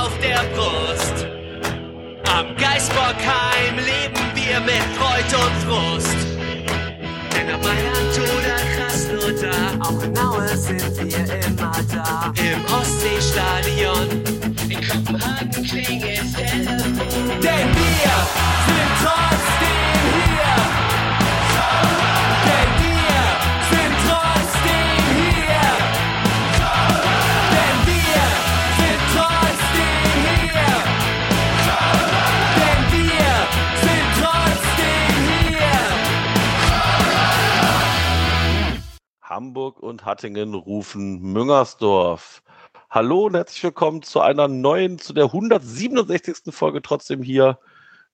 [0.00, 1.26] auf der Brust.
[2.32, 6.16] Am Geisbockheim leben wir mit Freud und Frust.
[7.32, 12.32] Denn ob Mailand oder Krasnodar, auch in Aue sind wir immer da.
[12.36, 14.08] Im Ostseestadion,
[14.68, 17.40] in Kopenhagen klingelt Telefon.
[17.42, 18.16] Denn wir
[18.66, 19.89] sind trotzdem
[39.40, 42.42] Hamburg und Hattingen rufen Müngersdorf.
[42.90, 46.54] Hallo und herzlich willkommen zu einer neuen, zu der 167.
[46.54, 47.58] Folge trotzdem hier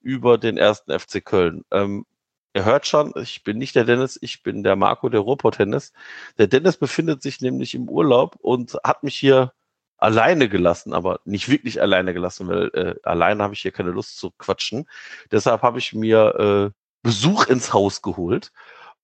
[0.01, 1.65] über den ersten FC Köln.
[1.73, 2.07] Ähm,
[2.55, 5.93] ihr hört schon, ich bin nicht der Dennis, ich bin der Marco der Ruhrpott-Tennis.
[6.39, 9.53] Der Dennis befindet sich nämlich im Urlaub und hat mich hier
[9.97, 14.17] alleine gelassen, aber nicht wirklich alleine gelassen, weil äh, alleine habe ich hier keine Lust
[14.17, 14.89] zu quatschen.
[15.33, 18.53] Deshalb habe ich mir äh, Besuch ins Haus geholt.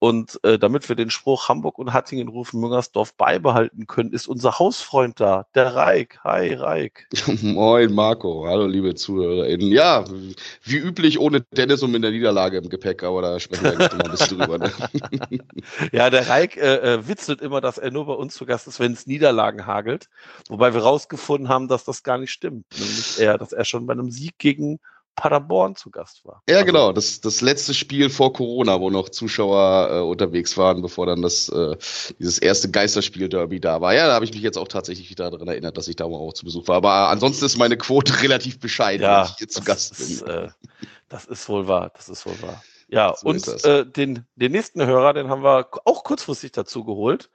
[0.03, 4.59] Und äh, damit wir den Spruch Hamburg und Hattingen rufen Müngersdorf beibehalten können, ist unser
[4.59, 6.19] Hausfreund da, der Reik.
[6.25, 7.07] Hi, Reik.
[7.41, 8.45] Moin, Marco.
[8.49, 9.69] Hallo, liebe ZuhörerInnen.
[9.71, 10.05] Ja,
[10.65, 13.93] wie üblich ohne Dennis und mit der Niederlage im Gepäck, aber da sprechen wir gleich
[13.93, 14.59] noch ein bisschen drüber.
[14.59, 14.73] Ne?
[15.93, 18.81] Ja, der Reik äh, äh, witzelt immer, dass er nur bei uns zu Gast ist,
[18.81, 20.09] wenn es Niederlagen hagelt.
[20.49, 22.67] Wobei wir rausgefunden haben, dass das gar nicht stimmt.
[22.77, 24.81] Nämlich eher, dass er schon bei einem Sieg gegen
[25.15, 26.43] Paderborn zu Gast war.
[26.49, 26.93] Ja, Also, genau.
[26.93, 31.49] Das, das letzte Spiel vor Corona, wo noch Zuschauer äh, unterwegs waren, bevor dann das
[31.51, 31.77] äh,
[32.19, 33.95] dieses erste Geisterspiel-Derby da war.
[33.95, 36.33] Ja, da habe ich mich jetzt auch tatsächlich wieder daran erinnert, dass ich da auch
[36.33, 36.77] zu Besuch war.
[36.77, 40.35] Aber ansonsten ist meine Quote relativ bescheiden, wenn Ja, ich hier zu Gast ist, bin.
[40.35, 40.49] äh,
[41.09, 41.91] das ist wohl wahr.
[41.95, 42.63] Das ist wohl wahr.
[42.89, 47.31] Ja, So und äh, den, den nächsten Hörer, den haben wir auch kurzfristig dazu geholt.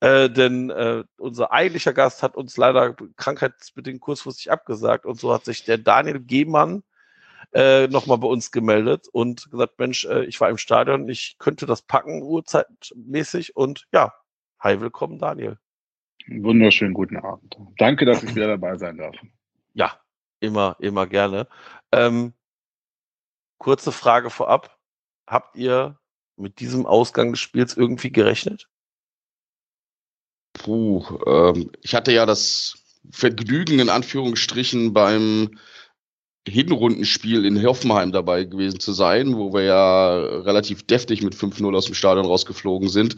[0.00, 5.44] Äh, denn äh, unser eigentlicher Gast hat uns leider krankheitsbedingt kurzfristig abgesagt und so hat
[5.44, 6.82] sich der Daniel Gehmann
[7.52, 11.66] äh, nochmal bei uns gemeldet und gesagt, Mensch, äh, ich war im Stadion, ich könnte
[11.66, 14.14] das packen, uhrzeitmäßig und ja,
[14.58, 15.58] hi, willkommen Daniel.
[16.28, 17.56] Wunderschönen guten Abend.
[17.78, 19.16] Danke, dass ich wieder dabei sein darf.
[19.74, 19.98] Ja,
[20.38, 21.48] immer, immer gerne.
[21.92, 22.34] Ähm,
[23.58, 24.78] kurze Frage vorab.
[25.26, 25.98] Habt ihr
[26.36, 28.68] mit diesem Ausgang des Spiels irgendwie gerechnet?
[30.52, 35.58] Puh, ähm, ich hatte ja das Vergnügen in Anführungsstrichen beim
[36.50, 41.86] Hinrundenspiel in Hoffenheim dabei gewesen zu sein, wo wir ja relativ deftig mit 5-0 aus
[41.86, 43.16] dem Stadion rausgeflogen sind.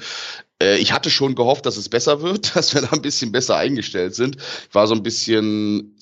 [0.63, 3.57] Äh, ich hatte schon gehofft, dass es besser wird, dass wir da ein bisschen besser
[3.57, 4.37] eingestellt sind.
[4.37, 5.97] Ich war so ein bisschen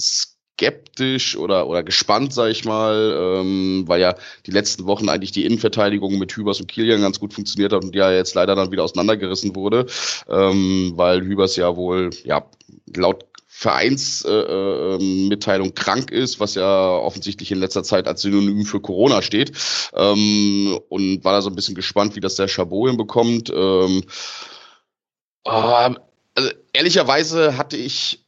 [0.60, 4.14] skeptisch oder, oder gespannt, sag ich mal, ähm, weil ja
[4.46, 7.94] die letzten Wochen eigentlich die Innenverteidigung mit Hübers und Kilian ganz gut funktioniert hat und
[7.94, 9.86] ja jetzt leider dann wieder auseinandergerissen wurde,
[10.28, 12.44] ähm, weil Hübers ja wohl, ja,
[12.94, 19.22] laut Vereinsmitteilung äh, krank ist, was ja offensichtlich in letzter Zeit als Synonym für Corona
[19.22, 19.50] steht.
[19.92, 23.50] Ähm, und war da so ein bisschen gespannt, wie das der Chabot hinbekommt.
[23.50, 24.04] Ähm,
[25.44, 25.96] ah,
[26.36, 28.19] also ehrlicherweise hatte ich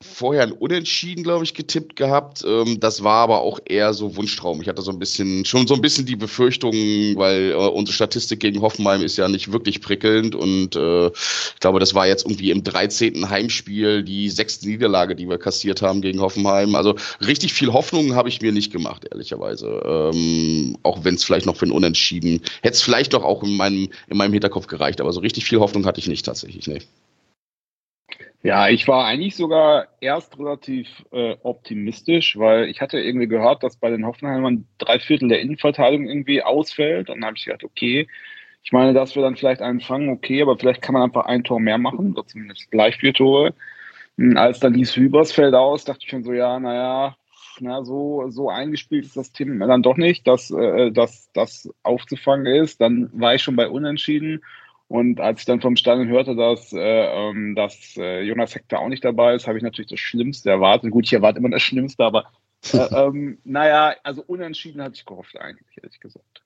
[0.00, 2.44] vorher ein Unentschieden, glaube ich, getippt gehabt.
[2.46, 4.60] Ähm, das war aber auch eher so Wunschtraum.
[4.62, 6.72] Ich hatte so ein bisschen, schon so ein bisschen die Befürchtung,
[7.16, 11.80] weil äh, unsere Statistik gegen Hoffenheim ist ja nicht wirklich prickelnd und äh, ich glaube,
[11.80, 13.28] das war jetzt irgendwie im 13.
[13.28, 16.76] Heimspiel die sechste Niederlage, die wir kassiert haben gegen Hoffenheim.
[16.76, 19.82] Also richtig viel Hoffnung habe ich mir nicht gemacht, ehrlicherweise.
[19.84, 23.56] Ähm, auch wenn es vielleicht noch für ein Unentschieden, hätte es vielleicht doch auch in
[23.56, 26.82] meinem, in meinem Hinterkopf gereicht, aber so richtig viel Hoffnung hatte ich nicht tatsächlich, nee.
[28.42, 33.76] Ja, ich war eigentlich sogar erst relativ äh, optimistisch, weil ich hatte irgendwie gehört, dass
[33.76, 37.10] bei den Hoffenheimern drei Viertel der Innenverteidigung irgendwie ausfällt.
[37.10, 38.06] Und dann habe ich gedacht, okay,
[38.62, 41.42] ich meine, dass wir dann vielleicht einen fangen, okay, aber vielleicht kann man einfach ein
[41.42, 43.54] Tor mehr machen, oder zumindest gleich vier Tore.
[44.16, 47.16] Und als dann hieß Hübers fällt aus, dachte ich schon so, ja, naja,
[47.60, 52.46] na, so, so eingespielt ist das Team dann doch nicht, dass äh, dass das aufzufangen
[52.46, 52.80] ist.
[52.80, 54.42] Dann war ich schon bei Unentschieden.
[54.88, 58.88] Und als ich dann vom Stadion hörte, dass, äh, ähm, dass äh, Jonas Hector auch
[58.88, 60.90] nicht dabei ist, habe ich natürlich das Schlimmste erwartet.
[60.90, 62.24] Gut, ich erwarte immer das Schlimmste, aber
[62.72, 66.42] äh, ähm, naja, also unentschieden hatte ich gehofft eigentlich, ehrlich gesagt.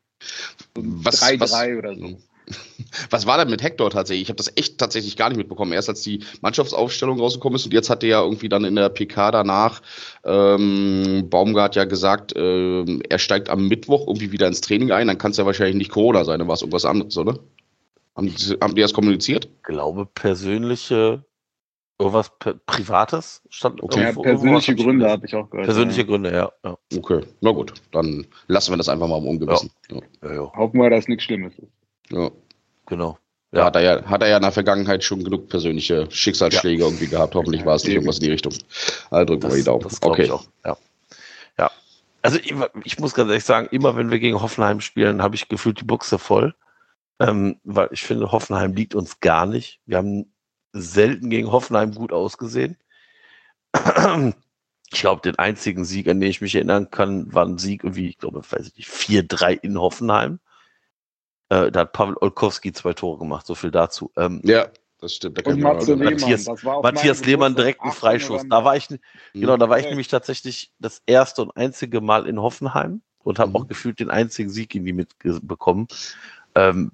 [0.74, 2.18] So ein Was- 3-3 was- oder so.
[3.10, 4.24] Was war denn mit Hector tatsächlich?
[4.24, 5.72] Ich habe das echt tatsächlich gar nicht mitbekommen.
[5.72, 8.88] Erst als die Mannschaftsaufstellung rausgekommen ist und jetzt hat er ja irgendwie dann in der
[8.88, 9.80] PK danach
[10.24, 15.06] ähm, Baumgart ja gesagt, ähm, er steigt am Mittwoch irgendwie wieder ins Training ein.
[15.06, 17.38] Dann kann es ja wahrscheinlich nicht Corona sein, dann war es irgendwas anderes, oder?
[18.16, 19.48] Haben die, haben die das kommuniziert?
[19.62, 21.24] glaube, persönliche,
[21.98, 24.00] irgendwas Pri- Privates stand Okay.
[24.00, 25.66] Ja, irgendwo- persönliche irgendwo Gründe habe ich auch gehört.
[25.66, 26.06] Persönliche ja.
[26.06, 26.52] Gründe, ja.
[26.64, 26.76] ja.
[26.96, 29.70] Okay, na gut, dann lassen wir das einfach mal im Ungewissen.
[29.90, 30.00] Ja.
[30.24, 31.72] ja, ja Hoffen wir, dass nichts Schlimmes ist.
[32.10, 32.30] Ja.
[32.86, 33.18] genau.
[33.54, 33.66] Ja.
[33.66, 36.88] Hat, er ja, hat er ja in der Vergangenheit schon genug persönliche Schicksalsschläge ja.
[36.88, 37.34] irgendwie gehabt.
[37.34, 38.54] Hoffentlich war es nicht irgendwas in die Richtung.
[39.10, 39.86] Also drücken wir die Daumen.
[40.00, 40.22] okay.
[40.24, 40.44] Ich auch.
[40.64, 40.78] Ja.
[41.58, 41.70] ja.
[42.22, 42.54] Also ich,
[42.84, 45.84] ich muss ganz ehrlich sagen, immer wenn wir gegen Hoffenheim spielen, habe ich gefühlt die
[45.84, 46.54] Buchse voll.
[47.22, 49.80] Ähm, weil ich finde, Hoffenheim liegt uns gar nicht.
[49.86, 50.32] Wir haben
[50.72, 52.76] selten gegen Hoffenheim gut ausgesehen.
[54.94, 58.08] Ich glaube, den einzigen Sieg, an den ich mich erinnern kann, war ein Sieg irgendwie,
[58.08, 60.38] ich glaube, weiß ich nicht, 4-3 in Hoffenheim.
[61.48, 64.12] Äh, da hat Pavel Olkowski zwei Tore gemacht, so viel dazu.
[64.16, 65.38] Ähm, ja, das stimmt.
[65.38, 68.42] Da und Matze Lehmann, Matthias, Matthias Lehmann direkt ein Freischuss.
[68.48, 68.98] Da war ich, mhm.
[69.32, 73.50] genau, da war ich nämlich tatsächlich das erste und einzige Mal in Hoffenheim und habe
[73.50, 73.56] mhm.
[73.56, 75.88] auch gefühlt den einzigen Sieg irgendwie mitbekommen.
[76.54, 76.92] Ähm,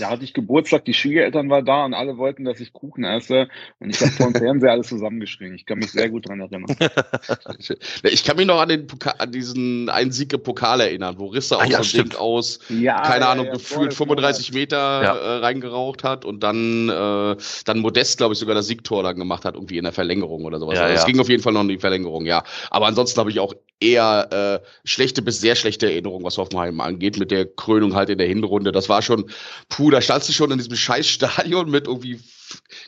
[0.00, 3.48] da hatte ich Geburtstag, die Schwiegereltern waren da und alle wollten, dass ich Kuchen esse.
[3.80, 5.54] Und ich habe vor dem Fernseher alles zusammengeschrien.
[5.54, 6.76] Ich kann mich sehr gut daran erinnern.
[8.02, 11.26] ich kann mich noch an, den Pokal, an diesen einen Sieg im Pokal erinnern, wo
[11.26, 16.04] Risse auch ja, so aus, ja, keine ja, Ahnung, ja, gefühlt 35 Meter äh, reingeraucht
[16.04, 19.78] hat und dann, äh, dann Modest, glaube ich, sogar das Siegtor dann gemacht hat, irgendwie
[19.78, 20.78] in der Verlängerung oder sowas.
[20.78, 22.44] Also es ging auf jeden Fall noch in die Verlängerung, ja.
[22.70, 27.18] Aber ansonsten habe ich auch eher äh, schlechte bis sehr schlechte Erinnerungen, was Hoffenheim angeht,
[27.18, 28.72] mit der Krönung halt in der Hinrunde.
[28.72, 29.30] Das war schon,
[29.68, 32.20] puh, da standst du schon in diesem scheiß Stadion mit irgendwie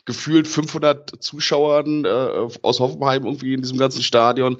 [0.05, 4.57] gefühlt 500 Zuschauern äh, aus Hoffenheim irgendwie in diesem ganzen Stadion.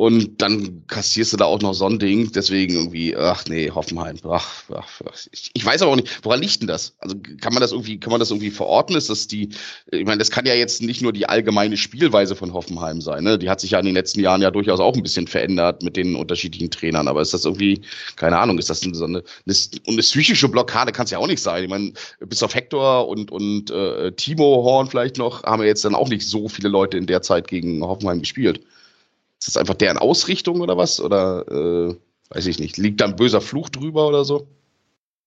[0.00, 2.30] Und dann kassierst du da auch noch so ein Ding.
[2.30, 4.16] Deswegen irgendwie, ach nee, Hoffenheim.
[4.30, 5.00] Ach, ach,
[5.32, 6.94] ich, ich weiß aber auch nicht, woran liegt denn das?
[7.00, 8.94] Also kann man das irgendwie, kann man das irgendwie verorten?
[8.94, 9.48] Ist das die,
[9.90, 13.24] ich meine, das kann ja jetzt nicht nur die allgemeine Spielweise von Hoffenheim sein.
[13.24, 13.40] Ne?
[13.40, 15.96] Die hat sich ja in den letzten Jahren ja durchaus auch ein bisschen verändert mit
[15.96, 17.08] den unterschiedlichen Trainern.
[17.08, 17.80] Aber ist das irgendwie,
[18.14, 21.64] keine Ahnung, ist das eine, eine, eine psychische Blockade kann es ja auch nicht sein.
[21.64, 25.84] Ich meine, bis auf Hector und, und äh, Timo Horn vielleicht noch, haben wir jetzt
[25.84, 28.60] dann auch nicht so viele Leute in der Zeit gegen Hoffenheim gespielt.
[29.40, 31.00] Ist das einfach deren Ausrichtung oder was?
[31.00, 31.96] Oder äh,
[32.30, 32.76] weiß ich nicht.
[32.76, 34.48] Liegt da ein böser Fluch drüber oder so?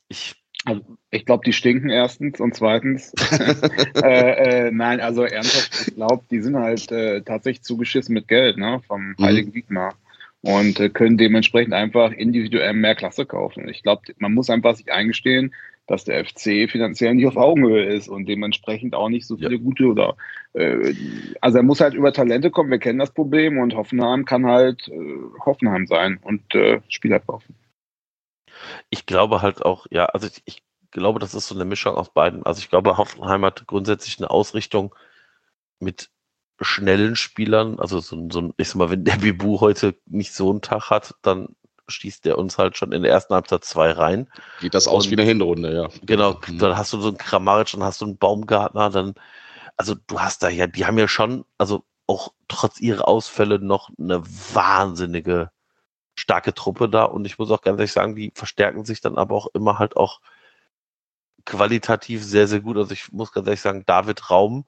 [0.09, 0.35] Ich,
[0.65, 3.13] also, ich glaube, die stinken erstens und zweitens.
[4.03, 8.57] äh, äh, nein, also ernsthaft, ich glaube, die sind halt äh, tatsächlich zugeschissen mit Geld,
[8.57, 8.81] ne?
[8.85, 9.23] Vom mhm.
[9.23, 9.95] Heiligen Wiegmar.
[10.41, 13.69] Und äh, können dementsprechend einfach individuell mehr Klasse kaufen.
[13.69, 15.53] Ich glaube, man muss einfach sich eingestehen,
[15.91, 19.61] dass der FC finanziell nicht auf Augenhöhe ist und dementsprechend auch nicht so viele ja.
[19.61, 20.15] gute oder
[20.53, 20.93] äh,
[21.41, 24.87] also er muss halt über Talente kommen, wir kennen das Problem und Hoffenheim kann halt
[24.87, 27.55] äh, Hoffenheim sein und äh, Spieler kaufen.
[28.89, 32.13] Ich glaube halt auch, ja, also ich, ich glaube, das ist so eine Mischung aus
[32.13, 32.43] beiden.
[32.43, 34.95] Also ich glaube, Hoffenheim hat grundsätzlich eine Ausrichtung
[35.79, 36.09] mit
[36.61, 40.61] schnellen Spielern, also so, so ich sag mal, wenn der Bibu heute nicht so einen
[40.61, 41.49] Tag hat, dann
[41.91, 44.27] schießt der uns halt schon in der ersten Halbzeit zwei rein.
[44.59, 45.89] Geht das aus und, wie eine Hinrunde, ja.
[46.03, 46.57] Genau, mhm.
[46.57, 49.13] dann hast du so einen Kramaric, dann hast du einen Baumgartner, dann,
[49.77, 53.89] also du hast da ja, die haben ja schon, also auch trotz ihrer Ausfälle noch
[53.97, 54.23] eine
[54.53, 55.51] wahnsinnige
[56.15, 59.35] starke Truppe da und ich muss auch ganz ehrlich sagen, die verstärken sich dann aber
[59.35, 60.19] auch immer halt auch
[61.45, 62.77] qualitativ sehr, sehr gut.
[62.77, 64.65] Also ich muss ganz ehrlich sagen, David Raum,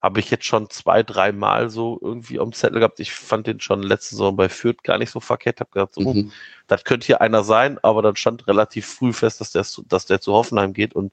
[0.00, 3.00] habe ich jetzt schon zwei, drei Mal so irgendwie am Zettel gehabt.
[3.00, 5.60] Ich fand den schon letzte Saison bei Fürth gar nicht so verkehrt.
[5.60, 6.32] Habe gedacht, so, mhm.
[6.68, 10.20] das könnte hier einer sein, aber dann stand relativ früh fest, dass der, dass der
[10.20, 11.12] zu Hoffenheim geht und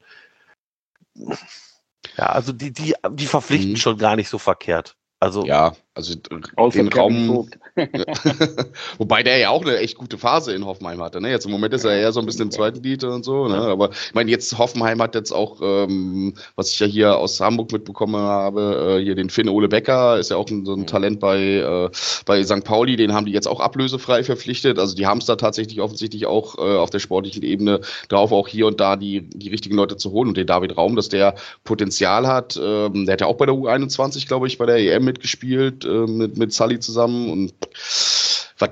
[2.18, 3.78] ja, also die, die, die verpflichten mhm.
[3.78, 4.96] schon gar nicht so verkehrt.
[5.20, 6.14] Also ja, also
[6.58, 7.50] Außer den Raum.
[8.98, 11.22] Wobei der ja auch eine echt gute Phase in Hoffenheim hatte.
[11.22, 11.30] Ne?
[11.30, 13.48] Jetzt im Moment ist er eher so ein bisschen im zweiten Lied und so.
[13.48, 13.56] Ne?
[13.56, 17.72] Aber ich meine, jetzt Hoffenheim hat jetzt auch, ähm, was ich ja hier aus Hamburg
[17.72, 20.86] mitbekommen habe, äh, hier den Finn Ole Becker, ist ja auch ein, so ein.
[20.86, 21.90] Talent bei, äh,
[22.26, 22.64] bei St.
[22.64, 24.78] Pauli, den haben die jetzt auch ablösefrei verpflichtet.
[24.78, 28.48] Also die haben es da tatsächlich offensichtlich auch äh, auf der sportlichen Ebene drauf, auch
[28.50, 30.28] hier und da die, die richtigen Leute zu holen.
[30.28, 33.56] Und den David Raum, dass der Potenzial hat, ähm, der hat ja auch bei der
[33.56, 37.54] U21, glaube ich, bei der EM mitgespielt äh, mit, mit Sully zusammen und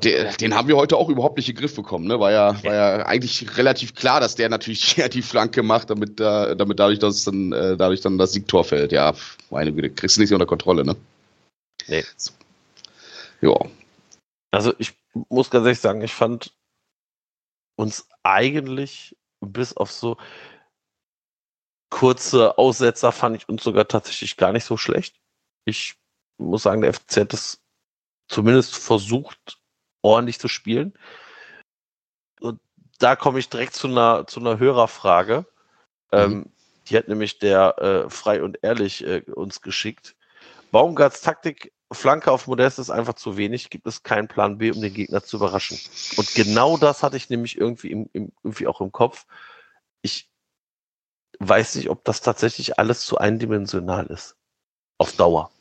[0.01, 2.07] den, den haben wir heute auch überhaupt nicht in den Griff bekommen.
[2.07, 2.19] Ne?
[2.19, 6.55] War, ja, war ja eigentlich relativ klar, dass der natürlich die Flanke macht, damit, äh,
[6.55, 8.91] damit dadurch, dass dann, äh, dadurch dann das Siegtor fällt.
[8.91, 9.13] Ja,
[9.49, 10.95] meine Güte, kriegst du nicht unter Kontrolle, ne?
[11.87, 12.03] Nee.
[12.15, 12.31] So.
[13.41, 13.55] Ja.
[14.51, 14.93] Also ich
[15.29, 16.53] muss ganz ehrlich sagen, ich fand
[17.75, 20.17] uns eigentlich bis auf so
[21.89, 25.19] kurze Aussetzer fand ich uns sogar tatsächlich gar nicht so schlecht.
[25.65, 25.95] Ich
[26.37, 27.61] muss sagen, der FCZ hat es
[28.27, 29.59] zumindest versucht,
[30.01, 30.93] ordentlich zu spielen.
[32.39, 32.59] Und
[32.99, 35.45] da komme ich direkt zu einer, zu einer Hörerfrage.
[36.11, 36.19] Mhm.
[36.19, 36.53] Ähm,
[36.87, 40.15] die hat nämlich der äh, frei und ehrlich äh, uns geschickt.
[40.71, 43.69] Baumgarts Taktik, Flanke auf Modest ist einfach zu wenig.
[43.69, 45.79] Gibt es keinen Plan B, um den Gegner zu überraschen?
[46.17, 49.25] Und genau das hatte ich nämlich irgendwie, im, im, irgendwie auch im Kopf.
[50.01, 50.29] Ich
[51.39, 54.35] weiß nicht, ob das tatsächlich alles zu eindimensional ist.
[54.97, 55.51] Auf Dauer.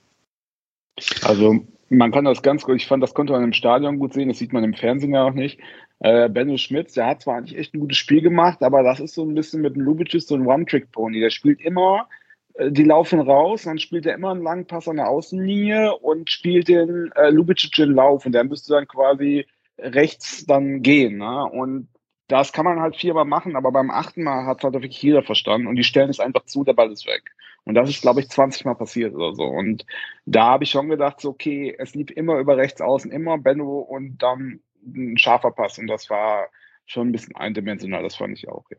[1.24, 4.28] Also man kann das ganz gut, ich fand, das konnte man im Stadion gut sehen,
[4.28, 5.60] das sieht man im Fernsehen ja auch nicht.
[6.00, 9.14] Äh, Benno Schmitz, der hat zwar eigentlich echt ein gutes Spiel gemacht, aber das ist
[9.14, 11.20] so ein bisschen mit dem Lubitsch so ein One-Trick-Pony.
[11.20, 12.08] Der spielt immer,
[12.54, 16.30] äh, die laufen raus, dann spielt er immer einen langen Pass an der Außenlinie und
[16.30, 19.46] spielt den äh, Lubitsch in Lauf und der müsste dann quasi
[19.78, 21.18] rechts dann gehen.
[21.18, 21.44] Ne?
[21.44, 21.88] Und
[22.28, 25.66] das kann man halt viermal machen, aber beim achten Mal hat halt wirklich jeder verstanden
[25.66, 27.30] und die stellen es einfach zu, der Ball ist weg.
[27.64, 29.44] Und das ist, glaube ich, 20 Mal passiert oder so.
[29.44, 29.86] Und
[30.26, 33.78] da habe ich schon gedacht, so, okay, es lief immer über rechts außen, immer Benno
[33.78, 35.78] und dann ein scharfer Pass.
[35.78, 36.48] Und das war
[36.86, 38.64] schon ein bisschen eindimensional, das fand ich auch.
[38.70, 38.76] Ja.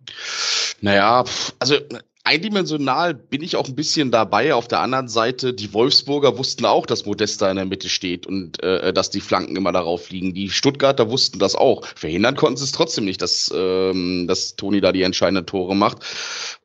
[0.82, 1.24] Naja,
[1.60, 1.78] also
[2.26, 4.54] eindimensional bin ich auch ein bisschen dabei.
[4.54, 8.62] Auf der anderen Seite, die Wolfsburger wussten auch, dass Modesta in der Mitte steht und
[8.62, 10.34] äh, dass die Flanken immer darauf liegen.
[10.34, 11.86] Die Stuttgarter wussten das auch.
[11.96, 16.00] Verhindern konnten sie es trotzdem nicht, dass, ähm, dass Toni da die entscheidenden Tore macht.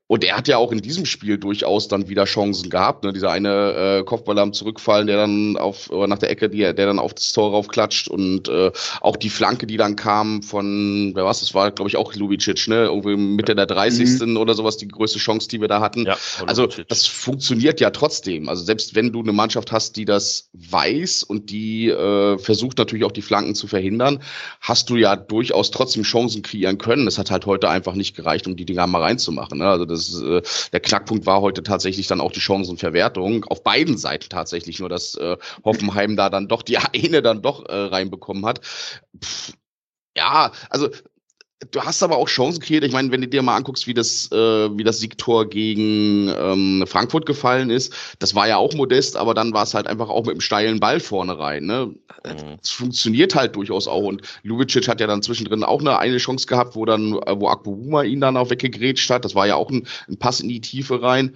[0.09, 3.05] Und er hat ja auch in diesem Spiel durchaus dann wieder Chancen gehabt.
[3.05, 3.13] Ne?
[3.13, 6.73] Dieser eine äh, Kopfball am Zurückfallen, der dann auf oder nach der Ecke, die, der
[6.73, 8.73] dann auf das Tor raufklatscht und äh,
[9.03, 12.69] auch die Flanke, die dann kam von, wer was, das war, glaube ich, auch Lubicic,
[12.69, 12.87] ne?
[12.87, 14.21] Irgendwie Mitte der 30.
[14.21, 14.39] Mhm.
[14.39, 16.07] oder sowas, die größte Chance, die wir da hatten.
[16.07, 18.49] Ja, also das funktioniert ja trotzdem.
[18.49, 23.05] Also selbst wenn du eine Mannschaft hast, die das weiß und die äh, versucht natürlich
[23.05, 24.23] auch die Flanken zu verhindern,
[24.63, 27.07] hast du ja durchaus trotzdem Chancen kreieren können.
[27.07, 29.59] Es hat halt heute einfach nicht gereicht, um die Dinger mal reinzumachen.
[29.59, 29.69] Ne?
[29.69, 33.45] Also das das, äh, der Knackpunkt war heute tatsächlich dann auch die Chancenverwertung.
[33.45, 37.67] Auf beiden Seiten tatsächlich, nur dass äh, Hoffenheim da dann doch die eine dann doch
[37.67, 38.61] äh, reinbekommen hat.
[39.23, 39.53] Pff,
[40.17, 40.89] ja, also
[41.73, 42.85] Du hast aber auch Chancen kreiert.
[42.85, 44.37] Ich meine, wenn du dir mal anguckst, wie das, äh,
[44.79, 49.53] wie das Siegtor gegen ähm, Frankfurt gefallen ist, das war ja auch modest, aber dann
[49.53, 51.67] war es halt einfach auch mit einem steilen Ball vorne rein.
[51.67, 51.87] Ne?
[51.87, 52.59] Mhm.
[52.63, 54.05] Es funktioniert halt durchaus auch.
[54.05, 57.49] Und Lubicic hat ja dann zwischendrin auch eine, eine Chance gehabt, wo dann, äh, wo
[57.49, 59.25] Akbobuma ihn dann auch weggegrätscht hat.
[59.25, 61.35] Das war ja auch ein, ein Pass in die Tiefe rein.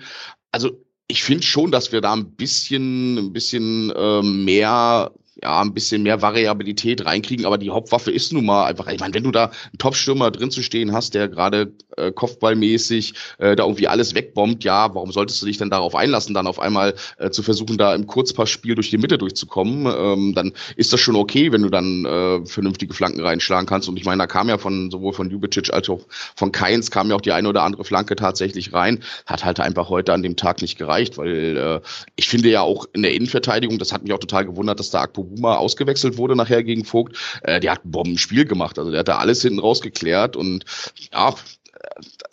[0.53, 0.71] Also
[1.09, 5.11] ich finde schon, dass wir da ein bisschen, ein bisschen äh, mehr
[5.41, 9.15] ja, ein bisschen mehr Variabilität reinkriegen, aber die Hauptwaffe ist nun mal einfach, ich meine,
[9.15, 13.65] wenn du da einen Top-Stürmer drin zu stehen hast, der gerade äh, kopfballmäßig äh, da
[13.65, 17.31] irgendwie alles wegbombt, ja, warum solltest du dich denn darauf einlassen, dann auf einmal äh,
[17.31, 21.51] zu versuchen, da im Kurzpassspiel durch die Mitte durchzukommen, ähm, dann ist das schon okay,
[21.51, 23.89] wenn du dann äh, vernünftige Flanken reinschlagen kannst.
[23.89, 26.01] Und ich meine, da kam ja von sowohl von Jubicic als auch
[26.37, 29.89] von Keins kam ja auch die eine oder andere Flanke tatsächlich rein, hat halt einfach
[29.89, 31.81] heute an dem Tag nicht gereicht, weil äh,
[32.17, 35.01] ich finde ja auch in der Innenverteidigung, das hat mich auch total gewundert, dass da
[35.01, 38.79] Akpo Buma ausgewechselt wurde nachher gegen Vogt, äh, der hat ein Bombenspiel gemacht.
[38.79, 40.65] Also der hat da alles hinten rausgeklärt und
[41.13, 41.35] ja,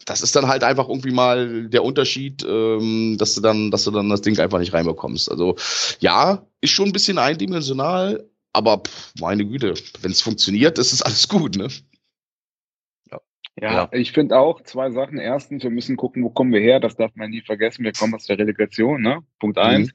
[0.05, 3.91] das ist dann halt einfach irgendwie mal der Unterschied, ähm, dass du dann, dass du
[3.91, 5.29] dann das Ding einfach nicht reinbekommst.
[5.29, 5.55] Also
[5.99, 11.01] ja, ist schon ein bisschen eindimensional, aber pff, meine Güte, wenn es funktioniert, ist es
[11.01, 11.67] alles gut, ne?
[13.11, 13.19] Ja,
[13.61, 13.89] ja, ja.
[13.91, 15.19] ich finde auch zwei Sachen.
[15.19, 16.79] Erstens, wir müssen gucken, wo kommen wir her.
[16.79, 17.83] Das darf man nie vergessen.
[17.83, 19.21] Wir kommen aus der Relegation, ne?
[19.39, 19.89] Punkt eins.
[19.89, 19.93] Mhm.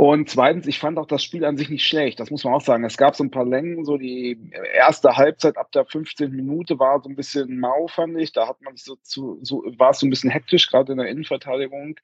[0.00, 2.20] Und zweitens, ich fand auch das Spiel an sich nicht schlecht.
[2.20, 2.84] Das muss man auch sagen.
[2.84, 4.40] Es gab so ein paar Längen, so die
[4.72, 6.30] erste Halbzeit ab der 15.
[6.30, 8.32] Minute war so ein bisschen mau, fand ich.
[8.32, 11.08] Da hat man so zu, so war es so ein bisschen hektisch, gerade in der
[11.08, 12.00] Innenverteidigung.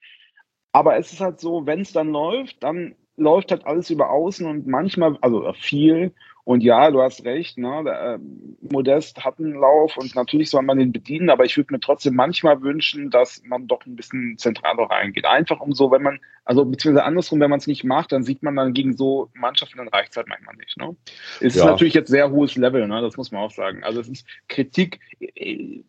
[0.73, 4.45] Aber es ist halt so, wenn es dann läuft, dann läuft halt alles über außen
[4.45, 6.13] und manchmal, also viel.
[6.47, 7.81] Und ja, du hast recht, ne?
[7.83, 8.19] Der, äh,
[8.71, 12.15] Modest hat einen Lauf und natürlich soll man den bedienen, aber ich würde mir trotzdem
[12.15, 15.25] manchmal wünschen, dass man doch ein bisschen zentraler reingeht.
[15.25, 18.43] Einfach um so, wenn man, also beziehungsweise andersrum, wenn man es nicht macht, dann sieht
[18.43, 20.77] man dann gegen so Mannschaften, dann reicht es halt manchmal nicht.
[20.77, 20.95] Ne?
[21.41, 21.63] Es ja.
[21.63, 23.01] ist natürlich jetzt sehr hohes Level, ne?
[23.01, 23.83] das muss man auch sagen.
[23.83, 25.83] Also es ist Kritik äh,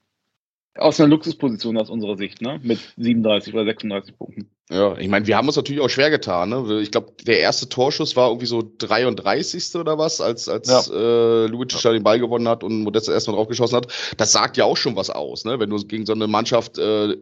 [0.77, 2.61] aus einer Luxusposition aus unserer Sicht, ne?
[2.63, 4.51] Mit 37 oder 36 Punkten.
[4.71, 6.51] Ja, ich meine, wir haben uns natürlich auch schwer getan.
[6.51, 6.81] Ne?
[6.83, 9.77] Ich glaube, der erste Torschuss war irgendwie so 33.
[9.77, 10.81] oder was, als, als ja.
[10.95, 11.93] äh, Lucic ja.
[11.93, 13.89] den Ball gewonnen hat und Modeste erstmal draufgeschossen hat.
[14.19, 15.59] Das sagt ja auch schon was aus, ne?
[15.59, 17.17] Wenn du gegen so eine Mannschaft äh,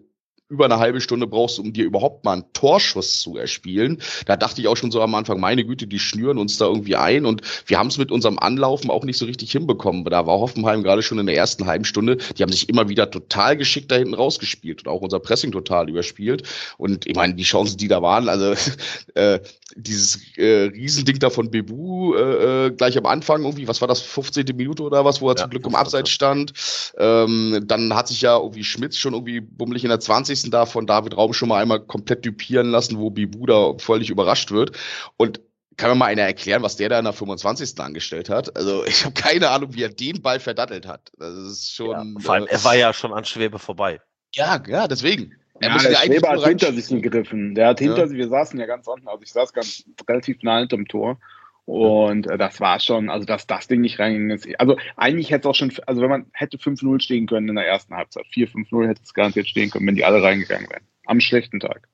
[0.49, 4.01] über eine halbe Stunde brauchst, um dir überhaupt mal einen Torschuss zu erspielen.
[4.27, 6.95] Da dachte ich auch schon so am Anfang, meine Güte, die schnüren uns da irgendwie
[6.95, 10.05] ein und wir haben es mit unserem Anlaufen auch nicht so richtig hinbekommen.
[10.05, 13.11] Da war Hoffenheim gerade schon in der ersten halben Stunde, die haben sich immer wieder
[13.11, 16.45] total geschickt da hinten rausgespielt und auch unser Pressing total überspielt.
[16.79, 18.55] Und ich meine, die Chancen, die da waren, also
[19.15, 19.41] äh,
[19.75, 24.01] dieses äh, Riesending da von Bebu äh, äh gleich am Anfang irgendwie, was war das,
[24.01, 24.47] 15.
[24.55, 26.53] Minute oder was, wo er ja, zum Glück im Abseits stand.
[26.99, 30.51] Ähm, dann hat sich ja irgendwie Schmitz schon irgendwie bummelig in der 20 20.
[30.51, 34.51] da von David Raum schon mal einmal komplett dupieren lassen, wo Bibu da völlig überrascht
[34.51, 34.77] wird.
[35.17, 35.41] Und
[35.77, 37.79] kann mir mal einer erklären, was der da in der 25.
[37.81, 38.57] angestellt hat?
[38.57, 41.11] Also ich habe keine Ahnung, wie er den Ball verdattelt hat.
[41.19, 42.15] Das ist schon.
[42.15, 44.01] Ja, vor allem, äh, er war ja schon an Schwebe vorbei.
[44.35, 45.35] Ja, ja, deswegen.
[45.61, 47.55] Er ja, der Schwebe hat hinter sich gegriffen.
[47.55, 48.09] Der hat hinter ja.
[48.09, 51.19] sich, wir saßen ja ganz unten, also ich saß ganz relativ nah hinterm Tor.
[51.67, 54.49] Und äh, das war schon, also dass das Ding nicht reingegangen ist.
[54.61, 57.67] Also eigentlich hätte es auch schon, also wenn man hätte 5-0 stehen können in der
[57.67, 60.87] ersten Halbzeit, 4-5-0 hätte es garantiert stehen können, wenn die alle reingegangen wären.
[61.07, 61.89] Am schlechten Tag.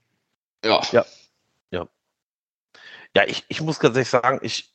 [0.63, 0.83] Ja.
[0.93, 1.07] Ja.
[1.71, 1.89] Ja.
[3.17, 4.75] Ja, ich, ich muss ganz ehrlich sagen, ich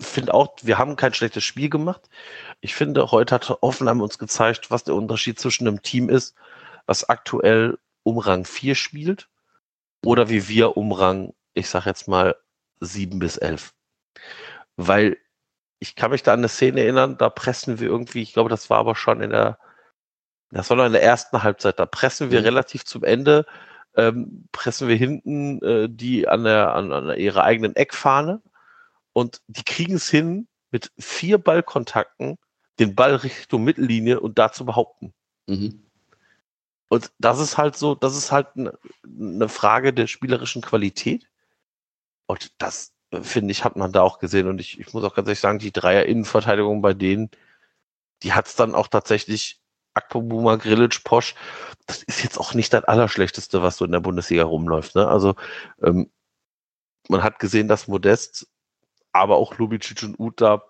[0.00, 2.10] finde auch, wir haben kein schlechtes Spiel gemacht.
[2.60, 6.34] Ich finde, heute hat Hoffenheim uns gezeigt, was der Unterschied zwischen einem Team ist,
[6.86, 9.28] was aktuell um Rang 4 spielt
[10.04, 12.34] oder wie wir um Rang, ich sag jetzt mal,
[12.80, 13.72] 7 bis 11.
[14.76, 15.16] Weil
[15.78, 18.70] ich kann mich da an eine Szene erinnern, da pressen wir irgendwie, ich glaube, das
[18.70, 19.58] war aber schon in der,
[20.50, 22.46] das war noch in der ersten Halbzeit, da pressen wir mhm.
[22.46, 23.46] relativ zum Ende,
[23.96, 28.42] ähm, pressen wir hinten äh, die an, der, an, an ihrer eigenen Eckfahne
[29.12, 32.38] und die kriegen es hin, mit vier Ballkontakten
[32.78, 35.12] den Ball Richtung Mittellinie und da zu behaupten.
[35.46, 35.86] Mhm.
[36.88, 41.28] Und das ist halt so, das ist halt eine ne Frage der spielerischen Qualität.
[42.26, 44.48] Und das, finde ich, hat man da auch gesehen.
[44.48, 47.30] Und ich, ich muss auch ganz ehrlich sagen, die Dreier-Innenverteidigung bei denen,
[48.22, 49.60] die hat es dann auch tatsächlich
[49.94, 51.34] Akpobuma, Grilic, Posch,
[51.86, 54.94] das ist jetzt auch nicht das Allerschlechteste, was so in der Bundesliga rumläuft.
[54.94, 55.06] Ne?
[55.06, 55.34] Also
[55.82, 56.10] ähm,
[57.08, 58.48] man hat gesehen, dass Modest,
[59.12, 60.64] aber auch Lubicic und Uta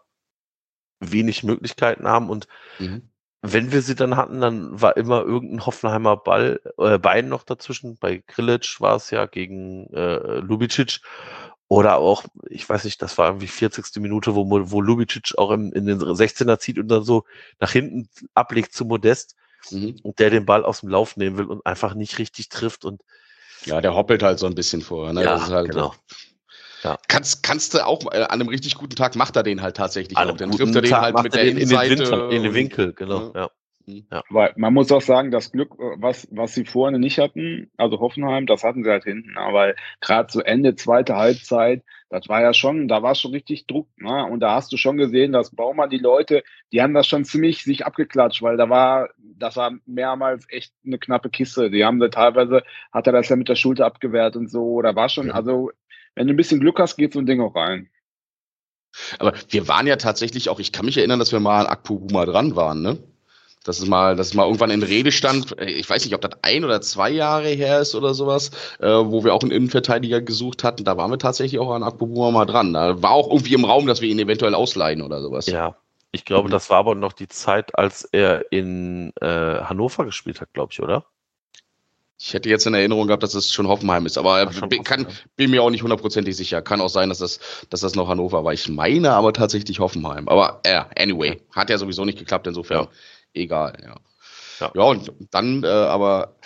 [0.99, 3.11] wenig Möglichkeiten haben und mhm.
[3.43, 7.99] wenn wir sie dann hatten, dann war immer irgendein Hoffenheimer Ball, äh, Bein noch dazwischen.
[7.99, 11.01] Bei Grilic war es ja gegen äh, Lubicic
[11.73, 13.97] oder auch, ich weiß nicht, das war irgendwie 40.
[13.97, 17.25] Minute, wo, wo Lubicic auch im, in den 16er zieht und dann so
[17.61, 19.37] nach hinten ablegt zu Modest
[19.71, 19.97] mhm.
[20.03, 22.85] und der den Ball aus dem Lauf nehmen will und einfach nicht richtig trifft.
[22.85, 23.01] Und
[23.65, 25.15] ja, der hoppelt halt so ein bisschen vor.
[25.15, 25.25] Ne?
[25.25, 25.95] Ja, halt genau.
[26.83, 26.99] Ja.
[27.09, 30.19] Kannst, kannst du auch, äh, an einem richtig guten Tag macht er den halt tatsächlich
[30.19, 30.37] an auch.
[30.37, 32.93] Dann trifft er den Tag halt mit der in, in, den Winter, in den Winkel,
[32.93, 33.33] genau.
[33.35, 33.51] Ja.
[33.87, 34.07] Mhm.
[34.11, 34.23] Ja.
[34.31, 38.01] Weil man muss auch sagen, das Glück, äh, was, was sie vorne nicht hatten, also
[38.01, 39.37] Hoffenheim, das hatten sie halt hinten.
[39.37, 43.89] Aber gerade zu Ende zweite Halbzeit, das war ja schon, da war schon richtig Druck.
[43.97, 44.25] Ne?
[44.27, 47.65] Und da hast du schon gesehen, dass Baumann, die Leute, die haben das schon ziemlich
[47.65, 51.71] sich abgeklatscht, weil da war, das war mehrmals echt eine knappe Kiste.
[51.71, 52.63] Die haben da teilweise,
[52.93, 54.83] hat er das ja mit der Schulter abgewehrt und so.
[54.83, 55.35] Da war schon, ja.
[55.35, 55.71] also,
[56.15, 57.89] wenn du ein bisschen Glück hast, geht so ein Ding auch rein.
[59.19, 61.99] Aber wir waren ja tatsächlich auch, ich kann mich erinnern, dass wir mal an Akpu
[61.99, 62.99] Buma dran waren, ne?
[63.65, 65.61] Das ist mal, das ist mal irgendwann in Rede stand.
[65.61, 69.25] Ich weiß nicht, ob das ein oder zwei Jahre her ist oder sowas, äh, wo
[69.25, 70.85] wir auch einen Innenverteidiger gesucht hatten.
[70.85, 72.73] Da waren wir tatsächlich auch an Akpobuma mal dran.
[72.73, 75.47] Da war auch irgendwie im Raum, dass wir ihn eventuell ausleihen oder sowas.
[75.47, 75.77] Ja,
[76.11, 76.53] ich glaube, mhm.
[76.53, 80.83] das war aber noch die Zeit, als er in äh, Hannover gespielt hat, glaube ich,
[80.83, 81.05] oder?
[82.19, 85.09] Ich hätte jetzt in Erinnerung gehabt, dass es schon Hoffenheim ist, aber Ach, bin, kann,
[85.35, 86.63] bin mir auch nicht hundertprozentig sicher.
[86.63, 88.53] Kann auch sein, dass das, dass das noch Hannover war.
[88.53, 90.29] Ich meine aber tatsächlich Hoffenheim.
[90.29, 92.85] Aber äh, anyway, hat ja sowieso nicht geklappt, insofern.
[92.85, 92.91] Ja
[93.35, 93.97] egal, ja.
[94.61, 96.37] Ja, ja und dann äh, aber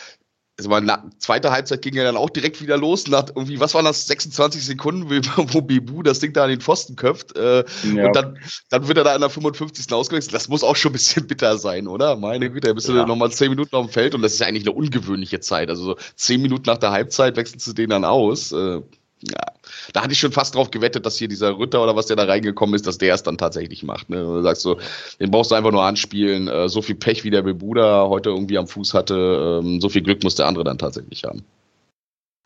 [0.59, 3.07] also meine zweite Halbzeit ging ja dann auch direkt wieder los.
[3.09, 6.97] Nach irgendwie, was waren das, 26 Sekunden, wo Bibu das Ding da an den Pfosten
[6.97, 7.37] köpft.
[7.37, 8.07] Äh, ja.
[8.07, 8.39] Und dann,
[8.71, 9.93] dann wird er da in der 55.
[9.93, 10.35] ausgewechselt.
[10.35, 12.17] Das muss auch schon ein bisschen bitter sein, oder?
[12.17, 13.05] Meine Güte, da bist du ja.
[13.05, 15.69] nochmal 10 Minuten auf dem Feld und das ist ja eigentlich eine ungewöhnliche Zeit.
[15.69, 18.53] Also so 10 Minuten nach der Halbzeit wechselst du den dann aus.
[18.53, 18.81] Äh,
[19.23, 19.47] ja,
[19.93, 22.25] da hatte ich schon fast drauf gewettet, dass hier dieser Ritter oder was der da
[22.25, 24.11] reingekommen ist, dass der es dann tatsächlich macht.
[24.11, 24.19] Ne?
[24.19, 24.79] Du sagst so,
[25.19, 26.49] den brauchst du einfach nur anspielen.
[26.49, 30.03] Äh, so viel Pech, wie der Bebuda heute irgendwie am Fuß hatte, ähm, so viel
[30.03, 31.45] Glück muss der andere dann tatsächlich haben.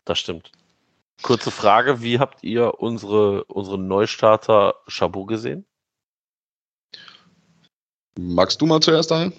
[0.05, 0.51] Das stimmt.
[1.21, 5.65] Kurze Frage, wie habt ihr unsere, unsere Neustarter Chabot gesehen?
[8.17, 9.33] Magst du mal zuerst ein?